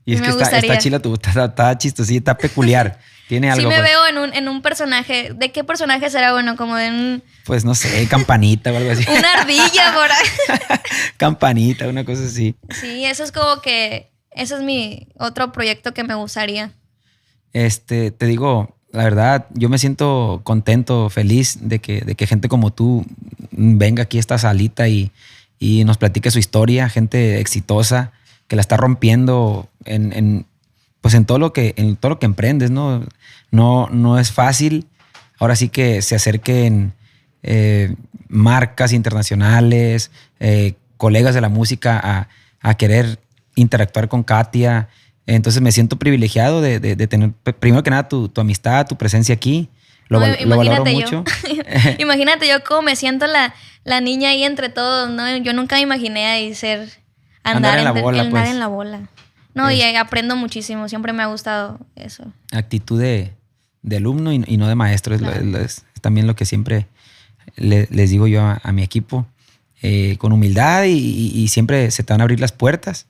Y 0.05 0.15
es 0.15 0.21
me 0.21 0.27
que 0.37 0.43
está 0.43 0.79
chila 0.79 0.99
tu, 1.01 1.15
está, 1.15 1.45
está 1.47 1.79
chistosita, 1.79 2.33
está 2.33 2.39
peculiar. 2.39 2.99
Tiene 3.29 3.51
algo. 3.51 3.63
sí 3.63 3.67
me 3.69 3.81
pues. 3.81 3.89
veo 3.91 4.07
en 4.07 4.19
un, 4.19 4.35
en 4.35 4.49
un 4.49 4.63
personaje. 4.63 5.33
¿De 5.35 5.53
qué 5.53 5.63
personaje 5.63 6.09
será 6.11 6.33
bueno? 6.33 6.57
Como 6.57 6.77
de 6.77 6.89
un- 6.89 7.23
Pues 7.45 7.65
no 7.65 7.75
sé, 7.75 8.07
campanita 8.09 8.73
o 8.73 8.77
algo 8.77 8.91
así. 8.91 9.05
una 9.19 9.33
ardilla 9.35 9.95
por 9.95 10.11
ahí. 10.11 10.79
campanita, 11.17 11.87
una 11.89 12.05
cosa 12.05 12.25
así. 12.25 12.57
Sí, 12.81 13.05
eso 13.05 13.23
es 13.25 13.33
como 13.33 13.61
que... 13.61 14.11
Ese 14.31 14.55
es 14.55 14.63
mi 14.63 15.09
otro 15.19 15.53
proyecto 15.53 15.93
que 15.93 16.05
me 16.05 16.15
gustaría. 16.15 16.73
Este, 17.53 18.11
te 18.13 18.27
digo, 18.27 18.77
la 18.93 19.05
verdad, 19.05 19.47
yo 19.55 19.69
me 19.69 19.79
siento 19.79 20.43
contento, 20.45 21.11
feliz 21.11 21.59
de 21.61 21.81
que, 21.81 22.03
de 22.03 22.15
que 22.15 22.27
gente 22.27 22.49
como 22.49 22.73
tú 22.73 23.05
venga 23.51 24.05
aquí 24.05 24.17
a 24.19 24.21
esta 24.21 24.39
salita 24.39 24.87
y, 24.89 25.11
y 25.59 25.85
nos 25.85 25.99
platique 25.99 26.31
su 26.31 26.39
historia, 26.39 26.89
gente 26.89 27.41
exitosa 27.41 28.13
que 28.47 28.57
la 28.57 28.61
está 28.63 28.77
rompiendo 28.77 29.69
en, 29.85 30.13
en, 30.13 30.47
pues 31.01 31.15
en 31.15 31.25
todo 31.25 31.39
lo 31.39 31.53
que, 31.53 31.75
en 31.77 31.97
todo 31.97 32.11
lo 32.11 32.19
que 32.19 32.27
emprendes, 32.27 32.71
¿no? 32.71 33.05
No, 33.51 33.89
no 33.91 34.19
es 34.19 34.33
fácil. 34.33 34.87
Ahora 35.39 35.55
sí 35.57 35.69
que 35.69 36.03
se 36.03 36.15
acerquen 36.17 36.93
eh, 37.43 37.95
marcas 38.29 38.93
internacionales, 38.93 40.11
eh, 40.41 40.75
colegas 40.97 41.35
de 41.35 41.41
la 41.41 41.49
música 41.49 42.01
a, 42.03 42.29
a 42.61 42.75
querer 42.75 43.21
interactuar 43.55 44.09
con 44.09 44.23
Katia. 44.25 44.89
Entonces 45.27 45.63
me 45.63 45.73
siento 45.73 45.97
privilegiado 45.99 46.61
de, 46.61 46.81
de- 46.81 46.97
de 46.97 47.07
tener, 47.07 47.33
primero 47.61 47.83
que 47.83 47.91
nada, 47.91 48.09
tu, 48.09 48.29
tu 48.29 48.41
amistad, 48.41 48.87
tu 48.87 48.97
presencia 48.97 49.35
aquí. 49.35 49.69
Lo, 50.09 50.19
No, 50.21 50.27
val- 50.27 50.39
lo 50.49 50.57
valoro 50.57 50.85
mucho. 50.87 51.25
yo. 51.25 51.63
imagínate 51.99 52.49
yo 52.49 52.65
cómo 52.65 52.83
me 52.83 52.97
siento 52.97 53.27
la, 53.27 53.55
la 53.85 54.01
niña 54.01 54.31
ahí 54.31 54.43
entre 54.43 54.69
todos, 54.71 55.11
¿no? 55.11 55.37
Yo 55.37 55.53
nunca 55.53 55.77
me 55.77 55.83
imaginé 55.83 56.27
ahí 56.27 56.55
ser 56.55 56.89
Andar 57.45 57.79
andar, 57.79 57.79
en 57.79 57.85
la 57.85 57.91
entre- 57.91 58.03
bola, 58.03 58.23
andar 58.23 58.43
pues. 58.43 58.53
en 58.53 58.59
la 58.59 58.67
bola. 58.67 59.01
No, 59.59 59.71
y 59.71 59.83
Es- 59.83 59.97
aprendo 59.99 60.37
muchísimo, 60.37 60.89
siempre 60.89 61.13
me 61.13 61.23
ha 61.23 61.27
gustado 61.27 61.79
eso. 61.97 62.25
actitud 62.53 63.01
de, 63.01 63.33
de 63.83 63.97
alumno 63.97 64.33
y, 64.33 64.43
y 64.47 64.57
no 64.57 64.69
de 64.69 64.75
maestro. 64.75 65.15
Es, 65.15 65.21
Claro. 65.21 65.45
lo- 65.45 65.59
es 65.59 65.85
también 66.01 66.27
lo 66.27 66.35
que 66.37 66.45
siempre 66.45 66.87
le- 67.57 67.89
les 67.91 68.11
digo 68.11 68.27
yo 68.27 68.43
a, 68.43 68.61
a 68.63 68.73
mi 68.73 68.83
equipo. 68.83 69.27
Eh, 69.81 70.17
con 70.19 70.33
humildad 70.33 70.85
y, 70.85 70.91
y- 70.99 71.33
y 71.41 71.49
siempre 71.49 71.91
se 71.93 72.03
te 72.03 72.13
van 72.13 72.21
a 72.21 72.25
abrir 72.25 72.41
las 72.41 72.51
puertas. 72.53 73.07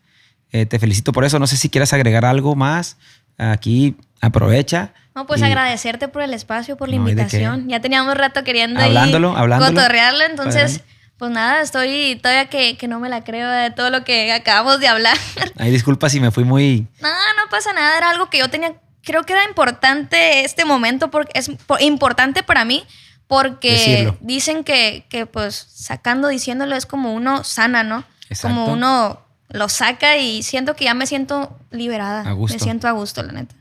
Eh, 0.52 0.66
te 0.66 0.78
felicito 0.78 1.12
por 1.12 1.24
eso. 1.24 1.38
No 1.38 1.46
sé 1.46 1.56
si 1.56 1.70
quieras 1.70 1.92
agregar 1.94 2.24
algo 2.26 2.54
más. 2.56 2.96
Aquí 3.38 3.96
aprovecha. 4.20 4.92
No, 5.14 5.26
pues 5.26 5.40
Y- 5.40 5.44
agradecerte 5.44 6.08
por 6.08 6.22
el 6.22 6.34
espacio, 6.34 6.76
por 6.76 6.88
la 6.88 6.96
No, 6.96 7.06
¿y 7.08 7.10
invitación. 7.10 7.68
Ya 7.68 7.80
teníamos 7.80 8.14
rato 8.16 8.44
queriendo 8.44 8.80
Hablándolo, 8.80 9.30
ahí 9.30 9.36
hablándolo. 9.38 9.74
cotorrearlo, 9.74 10.24
entonces. 10.24 10.82
Pues 11.18 11.30
nada, 11.30 11.60
estoy 11.62 12.16
todavía 12.22 12.48
que, 12.48 12.76
que 12.76 12.88
no 12.88 13.00
me 13.00 13.08
la 13.08 13.24
creo 13.24 13.50
de 13.50 13.70
todo 13.70 13.90
lo 13.90 14.04
que 14.04 14.32
acabamos 14.32 14.80
de 14.80 14.88
hablar. 14.88 15.16
Ay, 15.58 15.70
disculpa 15.70 16.08
si 16.08 16.20
me 16.20 16.30
fui 16.30 16.44
muy... 16.44 16.86
No, 17.00 17.08
no 17.08 17.50
pasa 17.50 17.72
nada, 17.72 17.96
era 17.98 18.10
algo 18.10 18.30
que 18.30 18.38
yo 18.38 18.48
tenía, 18.48 18.74
creo 19.02 19.24
que 19.24 19.32
era 19.32 19.44
importante 19.44 20.44
este 20.44 20.64
momento, 20.64 21.10
porque 21.10 21.32
es 21.38 21.50
po- 21.66 21.78
importante 21.80 22.42
para 22.42 22.64
mí, 22.64 22.84
porque 23.26 23.72
Decirlo. 23.72 24.16
dicen 24.20 24.64
que, 24.64 25.04
que, 25.08 25.26
pues 25.26 25.66
sacando, 25.74 26.28
diciéndolo 26.28 26.76
es 26.76 26.86
como 26.86 27.12
uno 27.12 27.44
sana, 27.44 27.82
¿no? 27.82 28.04
Exacto. 28.30 28.56
Como 28.56 28.72
uno 28.72 29.20
lo 29.50 29.68
saca 29.68 30.16
y 30.18 30.42
siento 30.42 30.76
que 30.76 30.84
ya 30.84 30.94
me 30.94 31.06
siento 31.06 31.58
liberada. 31.70 32.22
A 32.28 32.32
gusto. 32.32 32.54
Me 32.54 32.60
siento 32.60 32.86
a 32.88 32.92
gusto, 32.92 33.22
la 33.22 33.32
neta. 33.32 33.54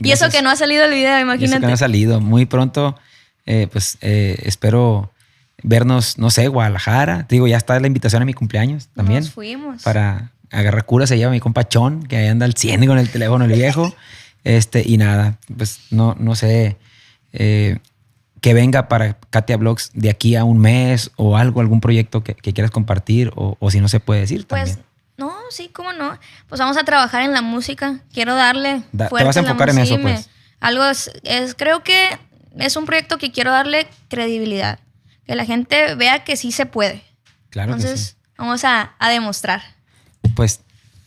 Y 0.00 0.12
eso 0.12 0.30
que 0.30 0.40
no 0.40 0.50
ha 0.50 0.56
salido 0.56 0.84
el 0.84 0.90
video, 0.92 1.10
Y 1.10 1.14
eso 1.16 1.20
imagínate. 1.22 1.60
que 1.60 1.66
no 1.66 1.72
ha 1.72 1.76
salido. 1.76 2.20
Muy 2.20 2.46
pronto, 2.46 2.98
eh, 3.44 3.68
pues 3.72 3.98
eh, 4.00 4.38
espero 4.44 5.10
vernos, 5.62 6.18
no 6.18 6.30
sé, 6.30 6.48
Guadalajara. 6.48 7.26
Te 7.26 7.34
digo, 7.36 7.46
ya 7.46 7.56
está 7.56 7.78
la 7.80 7.86
invitación 7.86 8.22
a 8.22 8.24
mi 8.24 8.34
cumpleaños 8.34 8.88
también. 8.94 9.20
Nos 9.20 9.30
fuimos. 9.32 9.82
Para 9.82 10.32
agarrar 10.50 10.84
cura 10.84 11.06
se 11.06 11.16
lleva 11.16 11.30
mi 11.30 11.40
compa 11.40 11.66
Chon, 11.68 12.02
que 12.06 12.16
ahí 12.16 12.26
anda 12.28 12.44
al 12.46 12.54
100 12.54 12.86
con 12.86 12.98
el 12.98 13.08
teléfono 13.10 13.44
el 13.44 13.52
viejo. 13.52 13.94
Este, 14.44 14.82
y 14.84 14.98
nada, 14.98 15.38
pues 15.56 15.78
no, 15.92 16.16
no 16.18 16.34
sé. 16.34 16.76
eh, 17.32 17.78
que 18.40 18.54
venga 18.54 18.88
para 18.88 19.16
Katia 19.30 19.56
Blogs 19.56 19.92
de 19.94 20.10
aquí 20.10 20.34
a 20.34 20.42
un 20.42 20.58
mes 20.58 21.12
o 21.14 21.36
algo, 21.36 21.60
algún 21.60 21.80
proyecto 21.80 22.24
que, 22.24 22.34
que 22.34 22.52
quieras 22.52 22.72
compartir 22.72 23.30
o, 23.36 23.56
o 23.60 23.70
si 23.70 23.80
no 23.80 23.88
se 23.88 24.00
puede 24.00 24.22
decir 24.22 24.44
Pues 24.48 24.64
también. 24.70 24.86
no, 25.16 25.32
sí, 25.50 25.70
cómo 25.72 25.92
no. 25.92 26.18
Pues 26.48 26.60
vamos 26.60 26.76
a 26.76 26.82
trabajar 26.82 27.22
en 27.22 27.32
la 27.32 27.40
música. 27.40 28.00
Quiero 28.12 28.34
darle. 28.34 28.82
Da- 28.90 29.04
te 29.04 29.10
fuerte 29.10 29.26
vas 29.28 29.36
a 29.36 29.40
enfocar 29.42 29.68
en 29.70 29.76
música. 29.76 29.94
eso, 29.94 30.02
pues. 30.02 30.28
Algo 30.58 30.84
es, 30.86 31.12
es- 31.22 31.54
creo 31.54 31.84
que 31.84 32.08
es 32.58 32.74
un 32.74 32.84
proyecto 32.84 33.18
que 33.18 33.30
quiero 33.30 33.52
darle 33.52 33.86
credibilidad. 34.08 34.80
Que 35.26 35.34
la 35.34 35.44
gente 35.44 35.94
vea 35.94 36.24
que 36.24 36.36
sí 36.36 36.52
se 36.52 36.66
puede. 36.66 37.02
Claro 37.50 37.72
que 37.74 37.82
Entonces, 37.82 38.16
sí. 38.16 38.16
vamos 38.36 38.64
a, 38.64 38.94
a 38.98 39.10
demostrar. 39.10 39.62
Pues 40.34 40.60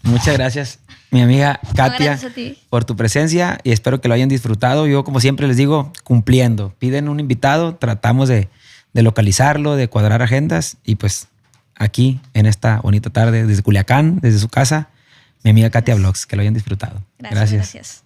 muchas 0.03 0.37
gracias, 0.37 0.79
mi 1.11 1.21
amiga 1.21 1.59
Katia, 1.75 2.19
por 2.69 2.85
tu 2.85 2.95
presencia 2.95 3.59
y 3.63 3.71
espero 3.71 4.01
que 4.01 4.07
lo 4.07 4.13
hayan 4.13 4.29
disfrutado. 4.29 4.87
Yo, 4.87 5.03
como 5.03 5.19
siempre 5.19 5.47
les 5.47 5.57
digo, 5.57 5.91
cumpliendo. 6.03 6.73
Piden 6.77 7.09
un 7.09 7.19
invitado, 7.19 7.75
tratamos 7.75 8.29
de, 8.29 8.49
de 8.93 9.01
localizarlo, 9.01 9.75
de 9.75 9.87
cuadrar 9.87 10.21
agendas 10.21 10.77
y 10.83 10.95
pues 10.95 11.27
aquí, 11.75 12.19
en 12.33 12.45
esta 12.45 12.79
bonita 12.81 13.09
tarde, 13.09 13.45
desde 13.45 13.63
Culiacán, 13.63 14.19
desde 14.21 14.39
su 14.39 14.49
casa, 14.49 14.89
mi 15.43 15.51
amiga 15.51 15.69
Katia 15.69 15.95
Vlogs, 15.95 16.25
que 16.25 16.35
lo 16.35 16.41
hayan 16.41 16.53
disfrutado. 16.53 17.01
Gracias. 17.19 17.51
gracias. 17.51 18.04